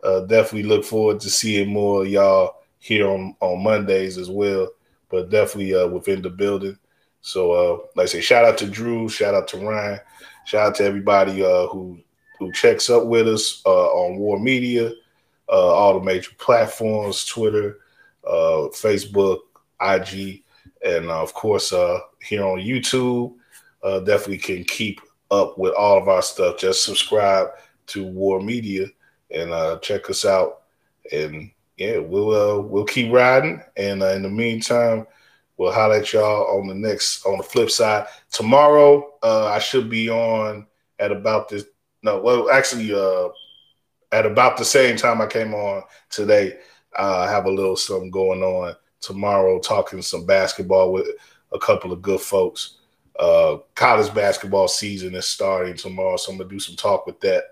[0.04, 4.70] Uh, definitely look forward to seeing more y'all here on, on Mondays as well
[5.10, 6.78] but definitely uh, within the building.
[7.22, 10.00] So, uh, like I say, shout out to Drew, shout out to Ryan,
[10.46, 12.00] shout out to everybody uh, who
[12.38, 14.94] who checks up with us uh, on War Media,
[15.50, 17.80] uh, all the major platforms, Twitter,
[18.26, 19.40] uh, Facebook,
[19.82, 20.44] IG,
[20.86, 21.72] and of course
[22.22, 23.34] here on YouTube.
[23.84, 25.02] Definitely can keep
[25.32, 26.58] up with all of our stuff.
[26.58, 27.50] Just subscribe
[27.88, 28.88] to War Media
[29.32, 30.62] and check us out
[31.12, 35.08] and yeah, we'll uh, we'll keep riding, and uh, in the meantime,
[35.56, 38.06] we'll at y'all on the next on the flip side.
[38.32, 40.68] Tomorrow, uh, I should be on
[41.00, 41.64] at about this.
[42.04, 43.30] No, well, actually, uh,
[44.12, 46.58] at about the same time I came on today.
[46.98, 51.08] Uh, I have a little something going on tomorrow, talking some basketball with
[51.54, 52.79] a couple of good folks.
[53.20, 57.44] Uh, college basketball season is starting tomorrow, so I'm gonna do some talk with that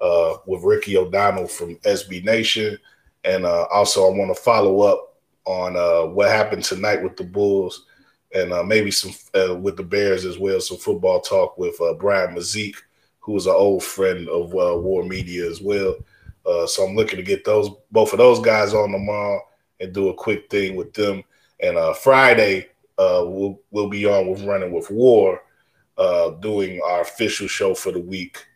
[0.00, 2.78] uh, with Ricky O'Donnell from SB Nation.
[3.24, 7.24] And uh, also, I want to follow up on uh, what happened tonight with the
[7.24, 7.86] Bulls
[8.34, 10.60] and uh, maybe some uh, with the Bears as well.
[10.60, 12.76] Some football talk with uh, Brian Mazik,
[13.20, 15.94] who is an old friend of uh, War Media as well.
[16.66, 19.40] so I'm looking to get those both of those guys on tomorrow
[19.78, 21.22] and do a quick thing with them.
[21.60, 22.68] And Friday,
[22.98, 25.40] we'll we'll be on with running with War,
[26.40, 28.46] doing our official show for the week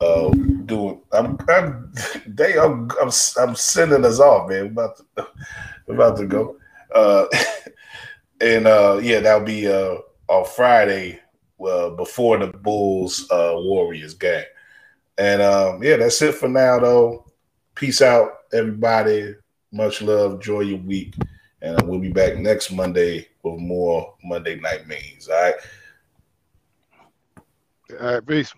[0.00, 0.30] uh
[0.66, 1.92] doing I'm I'm
[2.26, 4.74] they I'm I'm, I'm sending us off, man.
[4.74, 5.26] We're about to
[5.86, 6.56] we're about to go.
[6.94, 7.26] Uh
[8.40, 9.96] and uh yeah, that'll be uh
[10.28, 11.20] on Friday
[11.66, 14.44] uh, before the Bulls uh Warriors game.
[15.18, 17.24] And um yeah, that's it for now though.
[17.74, 19.34] Peace out, everybody.
[19.72, 20.34] Much love.
[20.34, 21.14] Enjoy your week.
[21.62, 25.28] And we'll be back next Monday with more Monday night means.
[25.28, 25.54] All right.
[28.00, 28.52] All right, peace.